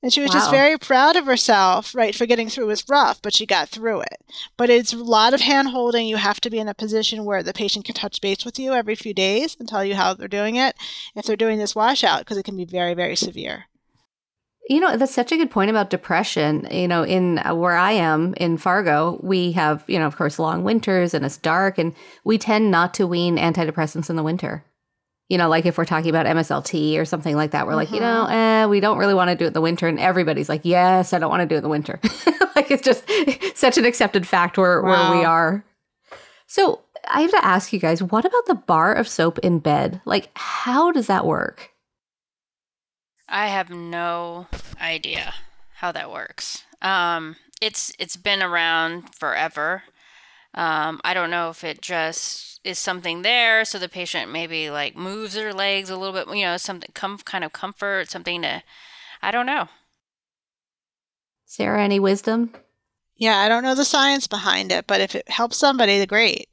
And 0.03 0.13
she 0.13 0.21
was 0.21 0.31
just 0.31 0.51
very 0.51 0.79
proud 0.79 1.17
of 1.17 1.25
herself, 1.25 1.95
right, 1.95 2.15
for 2.15 2.27
getting 2.27 2.49
through. 2.49 2.65
It 2.65 2.69
was 2.69 2.89
rough, 2.89 3.21
but 3.23 3.35
she 3.35 3.47
got 3.47 3.71
through 3.71 4.03
it. 4.03 4.23
But 4.57 4.71
it's 4.71 4.93
a 4.93 4.99
lot 4.99 5.35
of 5.35 5.41
hand 5.41 5.69
holding. 5.69 6.07
You 6.07 6.17
have 6.17 6.41
to 6.43 6.51
be 6.51 6.59
in 6.59 6.69
a 6.69 6.75
position 6.75 7.25
where 7.25 7.43
the 7.43 7.55
patient 7.55 7.87
can 7.87 7.95
touch 7.95 8.21
base 8.21 8.45
with 8.45 8.59
you 8.59 8.73
every 8.73 8.95
few 8.95 9.15
days 9.15 9.57
and 9.59 9.69
tell 9.69 9.85
you 9.85 9.97
how 9.97 10.15
they're 10.15 10.29
doing 10.29 10.57
it 10.57 10.77
if 11.17 11.25
they're 11.25 11.35
doing 11.35 11.59
this 11.59 11.75
washout, 11.75 12.21
because 12.21 12.37
it 12.37 12.45
can 12.45 12.57
be 12.57 12.67
very, 12.67 12.95
very 12.95 13.17
severe. 13.17 13.65
You 14.69 14.81
know, 14.81 14.97
that's 14.97 15.15
such 15.15 15.31
a 15.31 15.37
good 15.37 15.51
point 15.51 15.71
about 15.71 15.91
depression. 15.91 16.67
You 16.71 16.89
know, 16.89 17.05
in 17.05 17.39
uh, 17.39 17.55
where 17.55 17.77
I 17.77 17.93
am 17.93 18.35
in 18.35 18.59
Fargo, 18.59 19.19
we 19.23 19.53
have, 19.53 19.85
you 19.87 19.99
know, 19.99 20.07
of 20.07 20.17
course, 20.17 20.39
long 20.39 20.65
winters 20.65 21.15
and 21.15 21.25
it's 21.25 21.37
dark, 21.37 21.79
and 21.79 21.95
we 22.25 22.37
tend 22.39 22.71
not 22.71 22.93
to 22.95 23.07
wean 23.07 23.37
antidepressants 23.37 24.11
in 24.11 24.17
the 24.17 24.23
winter. 24.23 24.65
You 25.29 25.39
know, 25.39 25.49
like 25.49 25.67
if 25.67 25.77
we're 25.77 25.85
talking 25.85 26.11
about 26.11 26.27
MSLT 26.27 26.99
or 26.99 27.05
something 27.05 27.35
like 27.35 27.51
that, 27.51 27.67
we're 27.67 27.75
like, 27.75 27.91
you 27.91 27.99
know, 27.99 28.27
eh, 28.27 28.67
we 28.67 28.79
don't 28.79 28.99
really 28.99 29.15
want 29.15 29.29
to 29.31 29.37
do 29.37 29.45
it 29.45 29.49
in 29.49 29.53
the 29.55 29.61
winter. 29.61 29.89
And 29.89 29.99
everybody's 29.99 30.49
like, 30.49 30.61
yes, 30.65 31.13
I 31.13 31.19
don't 31.19 31.31
want 31.31 31.41
to 31.41 31.47
do 31.47 31.57
it 31.57 31.59
in 31.59 31.65
the 31.65 31.69
winter. 31.69 31.99
like 32.55 32.71
it's 32.71 32.83
just 32.83 33.05
such 33.59 33.77
an 33.77 33.85
accepted 33.85 34.25
fact 34.25 34.57
where, 34.57 34.83
where 34.83 35.19
we 35.19 35.25
are. 35.25 35.65
So 36.47 36.81
I 37.09 37.23
have 37.23 37.33
to 37.33 37.45
ask 37.45 37.73
you 37.73 37.81
guys, 37.81 38.05
what 38.05 38.25
about 38.25 38.47
the 38.47 38.55
bar 38.55 38.95
of 38.95 39.09
soap 39.09 39.41
in 39.41 39.59
bed? 39.59 40.01
Like, 40.05 40.31
how 40.35 40.93
does 40.93 41.09
that 41.09 41.27
work? 41.27 41.73
I 43.29 43.49
have 43.49 43.71
no 43.71 44.47
idea 44.81 45.35
how 45.77 45.93
that 45.93 46.11
works. 46.11 46.65
Um, 46.83 47.37
it's 47.61 47.93
it's 47.99 48.17
been 48.17 48.43
around 48.43 49.15
forever. 49.15 49.83
Um, 50.55 51.01
I 51.05 51.13
don't 51.13 51.31
know 51.31 51.51
if 51.51 51.65
it 51.65 51.83
just 51.83 52.61
is 52.65 52.79
something 52.79 53.23
there, 53.23 53.65
so 53.65 53.79
the 53.79 53.89
patient 53.89 54.33
maybe 54.33 54.71
like 54.71 54.97
moves 54.97 55.35
their 55.35 55.53
legs 55.53 55.91
a 55.91 55.97
little 55.97 56.13
bit, 56.13 56.35
you 56.37 56.45
know, 56.45 56.57
something 56.57 56.91
com- 56.95 57.19
kind 57.19 57.45
of 57.45 57.53
comfort, 57.53 58.11
something 58.11 58.43
to. 58.43 58.63
I 59.23 59.31
don't 59.31 59.47
know. 59.47 59.69
Sara, 61.45 61.83
any 61.83 62.01
wisdom? 62.01 62.53
Yeah, 63.17 63.39
I 63.39 63.49
don't 63.49 63.63
know 63.63 63.75
the 63.75 63.85
science 63.85 64.27
behind 64.27 64.71
it, 64.73 64.87
but 64.87 65.01
if 65.01 65.15
it 65.15 65.29
helps 65.29 65.57
somebody, 65.57 65.99
then 65.99 66.07
great. 66.07 66.49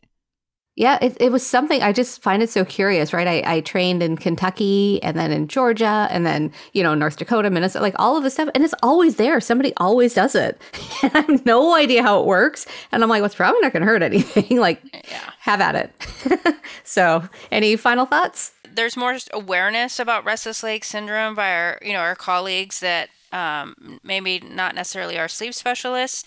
Yeah, 0.76 0.97
it, 1.03 1.15
it 1.19 1.32
was 1.32 1.45
something 1.45 1.84
I 1.84 1.93
just 1.93 2.24
find 2.24 2.41
it 2.41 2.49
so 2.49 2.65
curious, 2.65 3.13
right? 3.13 3.28
I, 3.28 3.43
I 3.57 3.61
trained 3.61 4.01
in 4.01 4.17
Kentucky 4.17 5.01
and 5.03 5.15
then 5.15 5.32
in 5.32 5.47
Georgia 5.47 6.07
and 6.09 6.26
then, 6.26 6.51
you 6.74 6.82
know, 6.82 6.95
North 6.95 7.17
Dakota, 7.17 7.51
Minnesota, 7.51 7.84
like 7.84 7.93
all 7.99 8.17
of 8.17 8.24
this 8.24 8.34
stuff. 8.34 8.49
And 8.55 8.63
it's 8.63 8.74
always 8.82 9.17
there. 9.17 9.39
Somebody 9.39 9.74
always 9.78 10.13
does 10.15 10.34
it. 10.36 10.59
And 11.03 11.11
I 11.15 11.19
have 11.32 11.45
no 11.45 11.76
idea 11.76 12.01
how 12.01 12.19
it 12.21 12.26
works. 12.26 12.65
And 12.91 13.03
I'm 13.03 13.09
like, 13.09 13.21
well, 13.21 13.30
probably 13.30 13.61
not 13.61 13.71
going 13.74 13.82
to 13.82 13.88
hurt 13.88 14.01
anything. 14.01 14.57
like, 14.59 14.82
Yeah. 14.93 15.19
have 15.39 15.61
at 15.61 15.76
it. 15.76 16.55
so, 16.84 17.28
any 17.51 17.76
final 17.76 18.05
thoughts? 18.05 18.51
there's 18.76 18.97
more 18.97 19.15
awareness 19.34 19.99
about 19.99 20.26
restless 20.26 20.63
leg 20.63 20.84
syndrome 20.84 21.36
by 21.36 21.51
our 21.51 21.78
you 21.84 21.93
know 21.93 21.99
our 21.99 22.15
colleagues 22.15 22.80
that 22.80 23.07
um, 23.32 23.99
maybe 24.03 24.39
not 24.39 24.74
necessarily 24.74 25.17
our 25.19 25.28
sleep 25.28 25.53
specialists 25.53 26.24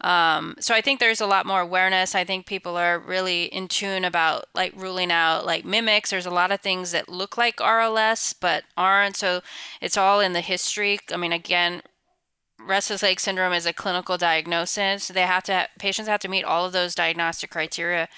um, 0.00 0.54
so 0.60 0.74
i 0.74 0.80
think 0.80 1.00
there's 1.00 1.20
a 1.20 1.26
lot 1.26 1.46
more 1.46 1.60
awareness. 1.60 2.14
I 2.14 2.24
think 2.24 2.46
people 2.46 2.76
are 2.76 2.98
really 2.98 3.44
in 3.44 3.68
tune 3.68 4.04
about 4.04 4.46
like 4.54 4.72
ruling 4.76 5.10
out 5.10 5.44
like 5.44 5.64
mimics. 5.64 6.10
There's 6.10 6.26
a 6.26 6.30
lot 6.30 6.52
of 6.52 6.60
things 6.60 6.92
that 6.92 7.08
look 7.08 7.36
like 7.36 7.56
rls 7.56 8.34
but 8.40 8.64
aren't. 8.76 9.16
So 9.16 9.42
it's 9.80 9.96
all 9.96 10.20
in 10.20 10.32
the 10.32 10.40
history. 10.40 11.00
I 11.12 11.16
mean 11.16 11.32
again 11.32 11.82
restless 12.60 13.02
leg 13.02 13.20
syndrome 13.20 13.52
is 13.52 13.66
a 13.66 13.72
clinical 13.72 14.18
diagnosis. 14.18 15.08
They 15.08 15.22
have 15.22 15.44
to 15.44 15.52
have, 15.52 15.68
patients 15.78 16.08
have 16.08 16.20
to 16.20 16.28
meet 16.28 16.44
all 16.44 16.66
of 16.66 16.72
those 16.72 16.94
diagnostic 16.94 17.50
criteria 17.50 18.08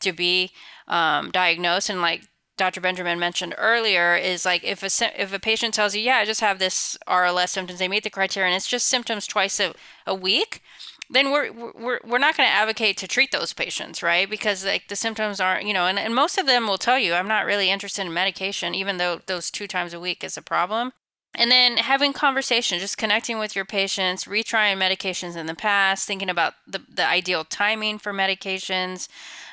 to 0.00 0.12
be 0.12 0.52
um, 0.88 1.30
diagnosed. 1.30 1.90
And 1.90 2.00
like 2.00 2.22
Dr. 2.56 2.80
Benjamin 2.80 3.18
mentioned 3.18 3.54
earlier 3.56 4.16
is 4.16 4.44
like 4.44 4.64
if 4.64 4.82
a 4.82 5.22
if 5.22 5.32
a 5.32 5.38
patient 5.38 5.74
tells 5.74 5.94
you, 5.94 6.02
yeah, 6.02 6.16
I 6.16 6.24
just 6.24 6.40
have 6.40 6.58
this 6.58 6.96
RLS 7.08 7.50
symptoms, 7.50 7.78
they 7.78 7.88
meet 7.88 8.04
the 8.04 8.10
criteria, 8.10 8.48
and 8.48 8.56
it's 8.56 8.68
just 8.68 8.86
symptoms 8.86 9.26
twice 9.26 9.58
a, 9.60 9.74
a 10.06 10.14
week, 10.14 10.62
then 11.10 11.32
we're 11.32 11.52
we're 11.52 12.00
we're 12.04 12.18
not 12.18 12.36
going 12.36 12.48
to 12.48 12.54
advocate 12.54 12.96
to 12.98 13.08
treat 13.08 13.32
those 13.32 13.52
patients, 13.52 14.02
right? 14.02 14.30
Because 14.30 14.64
like 14.64 14.88
the 14.88 14.96
symptoms 14.96 15.40
aren't, 15.40 15.66
you 15.66 15.74
know, 15.74 15.86
and, 15.86 15.98
and 15.98 16.14
most 16.14 16.38
of 16.38 16.46
them 16.46 16.68
will 16.68 16.78
tell 16.78 16.98
you, 16.98 17.14
I'm 17.14 17.28
not 17.28 17.44
really 17.44 17.68
interested 17.68 18.06
in 18.06 18.14
medication, 18.14 18.74
even 18.74 18.96
though 18.96 19.20
those 19.26 19.50
two 19.50 19.66
times 19.66 19.92
a 19.92 20.00
week 20.00 20.22
is 20.22 20.36
a 20.36 20.42
problem. 20.42 20.92
And 21.34 21.50
then 21.50 21.76
having 21.76 22.12
conversation, 22.12 22.80
just 22.80 22.98
connecting 22.98 23.38
with 23.38 23.54
your 23.54 23.64
patients, 23.64 24.24
retrying 24.24 24.78
medications 24.78 25.36
in 25.36 25.46
the 25.46 25.54
past, 25.54 26.06
thinking 26.06 26.28
about 26.28 26.54
the, 26.66 26.80
the 26.92 27.06
ideal 27.06 27.44
timing 27.44 27.98
for 27.98 28.12
medications. 28.12 29.08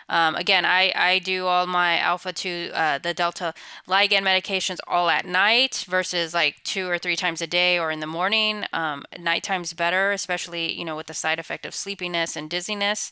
Um, 0.10 0.36
again, 0.36 0.66
I, 0.66 0.94
I 0.96 1.20
do 1.20 1.48
all 1.48 1.68
my 1.68 2.00
alpha 2.00 2.32
2, 2.32 2.72
uh, 2.74 2.98
the 3.00 3.14
delta 3.14 3.54
ligand 3.88 4.24
medications 4.24 4.80
all 4.88 5.10
at 5.10 5.26
night 5.26 5.86
versus 5.88 6.34
like 6.34 6.64
two 6.64 6.90
or 6.90 6.98
three 6.98 7.16
times 7.16 7.42
a 7.42 7.48
day 7.48 7.78
or 7.78 7.92
in 7.92 8.00
the 8.00 8.08
morning. 8.08 8.64
Um, 8.72 9.06
nighttime's 9.20 9.74
better, 9.74 10.12
especially, 10.12 10.72
you 10.74 10.86
know, 10.86 10.96
with 10.96 11.08
the 11.08 11.14
side 11.14 11.40
effect 11.40 11.66
of 11.66 11.76
sleepiness 11.76 12.36
and 12.36 12.50
dizziness. 12.50 13.12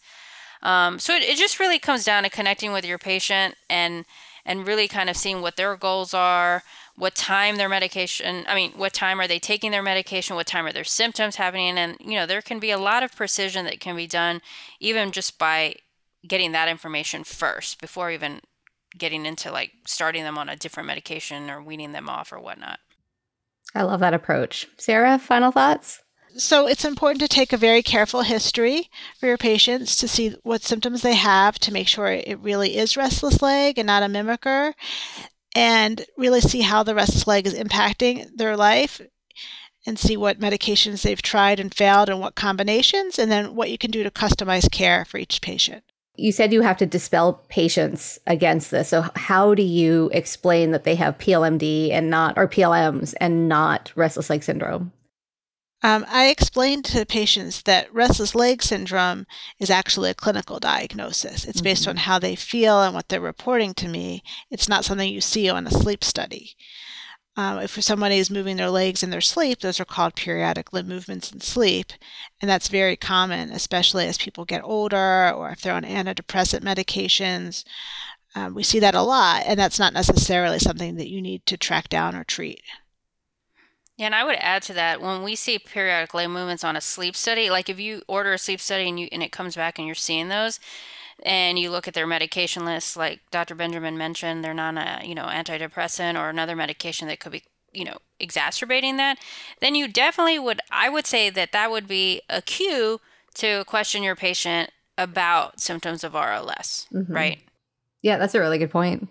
Um, 0.63 0.99
so 0.99 1.13
it, 1.15 1.23
it 1.23 1.37
just 1.37 1.59
really 1.59 1.79
comes 1.79 2.05
down 2.05 2.23
to 2.23 2.29
connecting 2.29 2.71
with 2.71 2.85
your 2.85 2.97
patient 2.97 3.55
and 3.69 4.05
and 4.47 4.67
really 4.67 4.87
kind 4.87 5.09
of 5.09 5.17
seeing 5.17 5.41
what 5.41 5.55
their 5.55 5.75
goals 5.75 6.13
are, 6.13 6.61
what 6.95 7.15
time 7.15 7.55
their 7.55 7.67
medication, 7.67 8.45
I 8.47 8.53
mean, 8.53 8.73
what 8.75 8.93
time 8.93 9.19
are 9.19 9.27
they 9.27 9.39
taking 9.39 9.71
their 9.71 9.81
medication, 9.81 10.35
what 10.35 10.45
time 10.45 10.67
are 10.67 10.71
their 10.71 10.83
symptoms 10.83 11.37
happening, 11.37 11.79
and 11.79 11.97
you 11.99 12.13
know, 12.13 12.27
there 12.27 12.43
can 12.43 12.59
be 12.59 12.69
a 12.69 12.77
lot 12.77 13.01
of 13.01 13.15
precision 13.15 13.65
that 13.65 13.79
can 13.79 13.95
be 13.95 14.05
done 14.05 14.41
even 14.79 15.11
just 15.11 15.39
by 15.39 15.77
getting 16.27 16.51
that 16.53 16.69
information 16.69 17.23
first 17.23 17.79
before 17.81 18.11
even 18.11 18.41
getting 18.97 19.25
into 19.25 19.51
like 19.51 19.71
starting 19.85 20.23
them 20.23 20.37
on 20.37 20.49
a 20.49 20.55
different 20.55 20.87
medication 20.87 21.49
or 21.49 21.61
weaning 21.61 21.91
them 21.91 22.09
off 22.09 22.31
or 22.31 22.39
whatnot. 22.39 22.79
I 23.73 23.83
love 23.83 23.99
that 23.99 24.13
approach. 24.13 24.67
Sara, 24.77 25.19
final 25.19 25.51
thoughts? 25.51 26.01
So 26.37 26.67
it's 26.67 26.85
important 26.85 27.21
to 27.21 27.27
take 27.27 27.53
a 27.53 27.57
very 27.57 27.81
careful 27.81 28.21
history 28.21 28.89
for 29.19 29.27
your 29.27 29.37
patients 29.37 29.95
to 29.97 30.07
see 30.07 30.35
what 30.43 30.63
symptoms 30.63 31.01
they 31.01 31.15
have 31.15 31.59
to 31.59 31.71
make 31.71 31.87
sure 31.87 32.07
it 32.07 32.39
really 32.39 32.77
is 32.77 32.97
restless 32.97 33.41
leg 33.41 33.77
and 33.77 33.87
not 33.87 34.03
a 34.03 34.07
mimicker, 34.07 34.73
and 35.55 36.05
really 36.17 36.41
see 36.41 36.61
how 36.61 36.83
the 36.83 36.95
restless 36.95 37.25
leg 37.25 37.47
is 37.47 37.53
impacting 37.53 38.27
their 38.35 38.57
life 38.57 38.99
and 39.85 39.97
see 39.97 40.17
what 40.17 40.39
medications 40.39 41.03
they've 41.03 41.21
tried 41.21 41.59
and 41.59 41.73
failed 41.73 42.09
and 42.09 42.19
what 42.19 42.35
combinations, 42.35 43.17
and 43.17 43.31
then 43.31 43.55
what 43.55 43.69
you 43.69 43.77
can 43.77 43.91
do 43.91 44.03
to 44.03 44.11
customize 44.11 44.69
care 44.69 45.05
for 45.05 45.17
each 45.17 45.41
patient. 45.41 45.83
You 46.17 46.31
said 46.31 46.53
you 46.53 46.61
have 46.61 46.77
to 46.77 46.85
dispel 46.85 47.43
patients 47.49 48.19
against 48.27 48.71
this. 48.71 48.89
So 48.89 49.05
how 49.15 49.53
do 49.53 49.63
you 49.63 50.09
explain 50.13 50.71
that 50.71 50.83
they 50.83 50.95
have 50.95 51.17
PLMD 51.17 51.91
and 51.91 52.09
not 52.09 52.37
or 52.37 52.47
PLMs 52.47 53.13
and 53.19 53.47
not 53.49 53.91
restless 53.95 54.29
leg 54.29 54.43
syndrome? 54.43 54.91
Um, 55.83 56.03
I 56.09 56.29
explained 56.29 56.85
to 56.85 57.05
patients 57.05 57.61
that 57.63 57.93
restless 57.93 58.33
leg 58.33 58.63
syndrome 58.63 59.27
is 59.59 59.69
actually 59.69 60.09
a 60.09 60.15
clinical 60.15 60.59
diagnosis. 60.59 61.45
It's 61.45 61.61
based 61.61 61.83
mm-hmm. 61.83 61.91
on 61.91 61.97
how 61.97 62.17
they 62.17 62.35
feel 62.35 62.81
and 62.81 62.95
what 62.95 63.09
they're 63.09 63.21
reporting 63.21 63.75
to 63.75 63.87
me. 63.87 64.23
It's 64.49 64.67
not 64.67 64.83
something 64.83 65.07
you 65.07 65.21
see 65.21 65.47
on 65.47 65.67
a 65.67 65.71
sleep 65.71 66.03
study. 66.03 66.55
Um, 67.37 67.59
if 67.59 67.81
somebody 67.83 68.17
is 68.17 68.31
moving 68.31 68.55
their 68.55 68.69
legs 68.69 69.03
in 69.03 69.09
their 69.09 69.19
sleep, 69.19 69.59
those 69.59 69.79
are 69.79 69.85
called 69.85 70.15
periodic 70.15 70.71
limb 70.71 70.87
movements 70.87 71.31
in 71.31 71.41
sleep. 71.41 71.91
And 72.41 72.49
that's 72.49 72.69
very 72.69 72.95
common, 72.95 73.51
especially 73.51 74.07
as 74.07 74.17
people 74.17 74.45
get 74.45 74.63
older 74.63 75.31
or 75.31 75.49
if 75.49 75.59
they're 75.59 75.73
on 75.73 75.83
antidepressant 75.83 76.61
medications. 76.61 77.65
Um, 78.35 78.53
we 78.53 78.63
see 78.63 78.79
that 78.79 78.95
a 78.95 79.01
lot, 79.01 79.43
and 79.45 79.59
that's 79.59 79.79
not 79.79 79.93
necessarily 79.93 80.59
something 80.59 80.95
that 80.95 81.09
you 81.09 81.21
need 81.21 81.45
to 81.45 81.57
track 81.57 81.89
down 81.89 82.15
or 82.15 82.23
treat. 82.23 82.61
Yeah, 83.97 84.07
and 84.07 84.15
I 84.15 84.25
would 84.25 84.35
add 84.39 84.61
to 84.63 84.73
that 84.73 85.01
when 85.01 85.23
we 85.23 85.35
see 85.35 85.57
periodic 85.57 86.13
limb 86.13 86.33
movements 86.33 86.65
on 86.65 86.75
a 86.75 86.81
sleep 86.81 87.15
study, 87.15 87.49
like 87.49 87.69
if 87.69 87.79
you 87.79 88.01
order 88.07 88.33
a 88.33 88.37
sleep 88.37 88.59
study 88.59 88.89
and 88.89 88.99
you 88.99 89.07
and 89.11 89.23
it 89.23 89.31
comes 89.31 89.55
back 89.55 89.77
and 89.77 89.87
you're 89.87 89.95
seeing 89.95 90.27
those, 90.27 90.59
and 91.23 91.57
you 91.57 91.71
look 91.71 91.87
at 91.87 91.93
their 91.93 92.07
medication 92.07 92.65
list, 92.65 92.97
like 92.97 93.21
Dr. 93.31 93.55
Benjamin 93.55 93.97
mentioned, 93.97 94.43
they're 94.43 94.53
not 94.53 94.77
a 94.77 95.05
you 95.07 95.15
know 95.15 95.25
antidepressant 95.25 96.19
or 96.19 96.29
another 96.29 96.55
medication 96.55 97.07
that 97.07 97.19
could 97.19 97.31
be 97.31 97.43
you 97.73 97.85
know 97.85 97.97
exacerbating 98.19 98.97
that, 98.97 99.17
then 99.59 99.75
you 99.75 99.87
definitely 99.87 100.39
would. 100.39 100.61
I 100.71 100.89
would 100.89 101.05
say 101.05 101.29
that 101.29 101.51
that 101.51 101.71
would 101.71 101.87
be 101.87 102.21
a 102.29 102.41
cue 102.41 102.99
to 103.35 103.63
question 103.65 104.03
your 104.03 104.15
patient 104.15 104.71
about 104.97 105.59
symptoms 105.59 106.03
of 106.03 106.13
RLS, 106.13 106.87
mm-hmm. 106.91 107.13
right? 107.13 107.39
Yeah, 108.01 108.17
that's 108.17 108.35
a 108.35 108.39
really 108.39 108.57
good 108.57 108.71
point. 108.71 109.09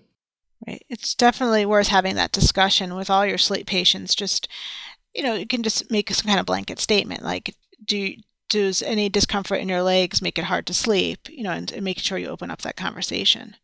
Right. 0.67 0.85
It's 0.89 1.15
definitely 1.15 1.67
worth 1.67 1.89
having 1.89 2.15
that 2.15 2.33
discussion 2.33 2.95
with 2.95 3.11
all 3.11 3.27
your 3.27 3.39
sleep 3.39 3.67
patients. 3.67 4.15
Just, 4.15 4.49
you 5.15 5.23
know, 5.23 5.35
you 5.35 5.47
can 5.47 5.63
just 5.63 5.91
make 5.91 6.11
some 6.11 6.27
kind 6.27 6.41
of 6.41 6.47
blanket 6.47 6.79
statement 6.79 7.23
like, 7.23 7.55
do 7.85 8.15
does 8.49 8.83
any 8.83 9.09
discomfort 9.09 9.61
in 9.61 9.69
your 9.69 9.83
legs 9.83 10.23
make 10.23 10.39
it 10.39 10.45
hard 10.45 10.67
to 10.67 10.75
sleep? 10.75 11.29
You 11.29 11.45
know, 11.45 11.53
and, 11.53 11.71
and 11.73 11.85
make 11.85 11.99
sure 11.99 12.19
you 12.19 12.29
open 12.29 12.51
up 12.51 12.63
that 12.63 12.77
conversation. 12.77 13.57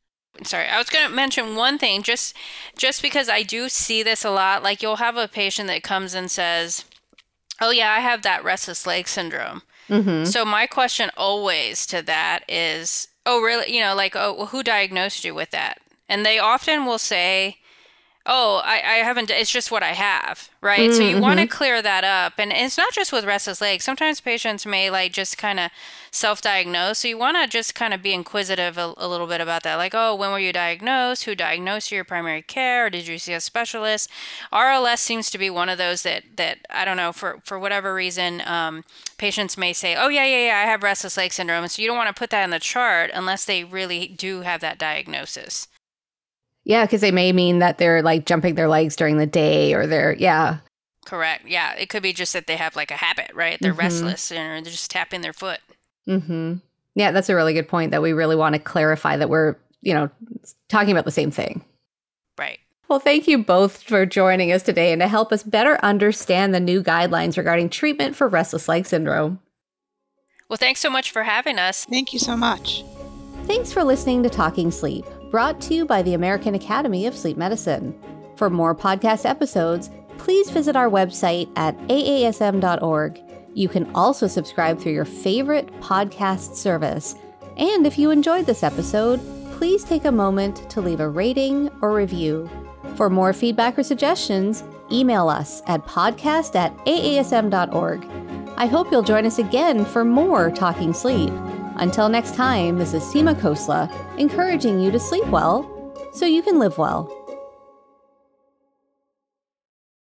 Sorry, 0.43 0.67
I 0.67 0.79
was 0.79 0.89
going 0.89 1.07
to 1.07 1.15
mention 1.15 1.55
one 1.57 1.79
thing 1.79 2.03
just 2.03 2.35
just 2.77 3.03
because 3.03 3.29
I 3.29 3.43
do 3.43 3.69
see 3.69 4.03
this 4.03 4.25
a 4.25 4.31
lot. 4.31 4.63
Like 4.63 4.83
you'll 4.83 4.97
have 4.97 5.17
a 5.17 5.29
patient 5.29 5.69
that 5.69 5.83
comes 5.83 6.15
and 6.15 6.31
says, 6.31 6.85
"Oh 7.61 7.71
yeah, 7.71 7.93
I 7.93 8.01
have 8.01 8.23
that 8.23 8.45
restless 8.45 8.87
leg 8.87 9.07
syndrome." 9.07 9.63
Mm-hmm. 9.89 10.25
So 10.25 10.45
my 10.45 10.67
question 10.67 11.11
always 11.17 11.85
to 11.87 12.01
that 12.03 12.45
is, 12.49 13.09
"Oh 13.27 13.43
really? 13.43 13.75
You 13.75 13.81
know, 13.81 13.95
like 13.95 14.17
oh, 14.17 14.33
well, 14.33 14.47
who 14.47 14.63
diagnosed 14.63 15.25
you 15.25 15.35
with 15.35 15.51
that?" 15.51 15.81
And 16.09 16.25
they 16.27 16.39
often 16.39 16.87
will 16.87 16.99
say, 16.99 17.59
oh, 18.27 18.61
I, 18.65 18.77
I 18.77 18.97
haven't, 18.97 19.31
it's 19.31 19.51
just 19.51 19.71
what 19.71 19.83
I 19.83 19.93
have, 19.93 20.51
right? 20.61 20.91
Mm-hmm. 20.91 20.93
So 20.93 21.03
you 21.03 21.21
want 21.21 21.39
to 21.39 21.47
mm-hmm. 21.47 21.57
clear 21.57 21.81
that 21.81 22.05
up. 22.05 22.35
And 22.39 22.53
it's 22.53 22.77
not 22.77 22.93
just 22.93 23.13
with 23.13 23.25
restless 23.25 23.61
legs. 23.61 23.85
Sometimes 23.85 24.21
patients 24.21 24.67
may 24.67 24.91
like 24.91 25.13
just 25.13 25.39
kind 25.39 25.59
of 25.59 25.71
self 26.11 26.43
diagnose. 26.43 26.99
So 26.99 27.09
you 27.09 27.17
want 27.17 27.39
to 27.39 27.49
just 27.49 27.75
kind 27.75 27.95
of 27.95 28.03
be 28.03 28.13
inquisitive 28.13 28.77
a, 28.77 28.93
a, 28.99 29.09
little 29.09 29.27
bit 29.27 29.41
about 29.41 29.63
that. 29.63 29.77
Like, 29.77 29.95
oh, 29.95 30.15
when 30.15 30.33
were 30.33 30.39
you 30.39 30.53
diagnosed? 30.53 31.25
Who 31.25 31.35
diagnosed 31.35 31.91
you? 31.91 31.97
Your 31.97 32.05
primary 32.05 32.43
care? 32.43 32.87
Or 32.87 32.91
did 32.91 33.07
you 33.07 33.19
see 33.19 33.33
a 33.33 33.41
specialist? 33.41 34.11
RLS 34.53 34.99
seems 34.99 35.31
to 35.31 35.39
be 35.39 35.49
one 35.49 35.71
of 35.71 35.79
those 35.79 36.03
that, 36.03 36.25
that 36.37 36.59
I 36.69 36.85
don't 36.85 36.99
know, 36.99 37.13
for, 37.13 37.41
for 37.45 37.59
whatever 37.59 37.95
reason, 37.95 38.43
um, 38.45 38.85
patients 39.17 39.57
may 39.57 39.73
say, 39.73 39.97
oh, 39.97 40.09
yeah, 40.09 40.27
yeah, 40.27 40.47
yeah, 40.47 40.59
I 40.59 40.71
have 40.71 40.83
restless 40.83 41.17
leg 41.17 41.33
syndrome. 41.33 41.67
So 41.69 41.81
you 41.81 41.89
don't 41.89 41.97
want 41.97 42.15
to 42.15 42.19
put 42.19 42.31
that 42.31 42.45
in 42.45 42.51
the 42.51 42.59
chart 42.59 43.11
unless 43.15 43.47
they 43.47 43.65
really 43.65 44.09
do 44.09 44.43
have 44.43 44.61
that 44.61 44.79
diagnosis. 44.79 45.69
Yeah, 46.71 46.85
because 46.85 47.01
they 47.01 47.11
may 47.11 47.33
mean 47.33 47.59
that 47.59 47.79
they're 47.79 48.01
like 48.01 48.27
jumping 48.27 48.55
their 48.55 48.69
legs 48.69 48.95
during 48.95 49.17
the 49.17 49.27
day 49.27 49.75
or 49.75 49.89
they're, 49.89 50.13
yeah. 50.13 50.59
Correct. 51.05 51.49
Yeah. 51.49 51.75
It 51.75 51.89
could 51.89 52.05
be 52.05 52.13
just 52.13 52.33
that 52.33 52.47
they 52.47 52.55
have 52.55 52.77
like 52.77 52.93
a 52.93 52.97
habit, 52.97 53.33
right? 53.35 53.59
They're 53.61 53.73
mm-hmm. 53.73 53.81
restless 53.81 54.31
and 54.31 54.65
they're 54.65 54.71
just 54.71 54.89
tapping 54.89 55.21
their 55.21 55.33
foot. 55.33 55.59
Mm-hmm. 56.07 56.59
Yeah, 56.95 57.11
that's 57.11 57.29
a 57.29 57.35
really 57.35 57.55
good 57.55 57.67
point 57.67 57.91
that 57.91 58.03
we 58.03 58.13
really 58.13 58.37
want 58.37 58.53
to 58.53 58.61
clarify 58.61 59.17
that 59.17 59.29
we're, 59.29 59.57
you 59.83 59.93
know, 59.93 60.11
talking 60.69 60.93
about 60.93 61.07
the 61.07 61.11
same 61.11 61.33
thing. 61.33 61.65
Right. 62.39 62.61
Well, 62.87 63.01
thank 63.01 63.27
you 63.27 63.39
both 63.39 63.83
for 63.83 64.07
joining 64.07 64.53
us 64.53 64.63
today 64.63 64.93
and 64.93 65.01
to 65.01 65.09
help 65.09 65.33
us 65.33 65.43
better 65.43 65.77
understand 65.83 66.55
the 66.55 66.61
new 66.61 66.85
guidelines 66.85 67.37
regarding 67.37 67.71
treatment 67.71 68.15
for 68.15 68.29
restless 68.29 68.69
leg 68.69 68.87
syndrome. 68.87 69.41
Well, 70.49 70.57
thanks 70.57 70.79
so 70.79 70.89
much 70.91 71.11
for 71.11 71.25
having 71.25 71.59
us. 71.59 71.85
Thank 71.87 72.13
you 72.13 72.21
so 72.21 72.37
much. 72.37 72.85
Thanks 73.47 73.73
for 73.73 73.83
listening 73.83 74.23
to 74.23 74.31
Talking 74.31 74.71
Sleep 74.71 75.05
brought 75.31 75.61
to 75.63 75.75
you 75.75 75.85
by 75.87 76.03
the 76.03 76.15
American 76.15 76.55
Academy 76.55 77.07
of 77.07 77.17
Sleep 77.17 77.37
Medicine. 77.37 77.99
For 78.37 78.51
more 78.51 78.75
podcast 78.75 79.29
episodes, 79.29 79.91
please 80.19 80.51
visit 80.51 80.77
our 80.77 80.91
website 80.91 81.51
at 81.57 81.77
aasm.org. 81.89 83.21
You 83.55 83.69
can 83.69 83.91
also 83.95 84.27
subscribe 84.27 84.79
through 84.79 84.93
your 84.93 85.05
favorite 85.05 85.69
podcast 85.81 86.57
service. 86.57 87.15
And 87.57 87.87
if 87.87 87.99
you 87.99 88.11
enjoyed 88.11 88.47
this 88.47 88.63
episode, 88.63 89.21
please 89.53 89.85
take 89.85 90.05
a 90.05 90.13
moment 90.13 90.69
to 90.71 90.81
leave 90.81 91.01
a 91.01 91.09
rating 91.09 91.71
or 91.83 91.93
review. 91.93 92.49
For 92.97 93.11
more 93.11 93.33
feedback 93.33 93.79
or 93.79 93.83
suggestions, 93.83 94.65
email 94.91 95.29
us 95.29 95.63
at 95.67 95.87
podcast 95.87 96.55
at 96.57 96.77
aasm.org. 96.87 98.07
I 98.57 98.67
hope 98.67 98.91
you'll 98.91 99.03
join 99.03 99.27
us 99.27 99.39
again 99.39 99.85
for 99.85 100.05
more 100.05 100.51
Talking 100.51 100.93
Sleep. 100.93 101.33
Until 101.81 102.11
next 102.11 102.35
time, 102.35 102.77
this 102.77 102.93
is 102.93 103.03
Seema 103.03 103.35
Khosla, 103.35 103.91
encouraging 104.19 104.79
you 104.79 104.91
to 104.91 105.01
sleep 105.01 105.27
well 105.29 105.65
so 106.13 106.27
you 106.27 106.43
can 106.43 106.59
live 106.59 106.77
well. 106.77 107.11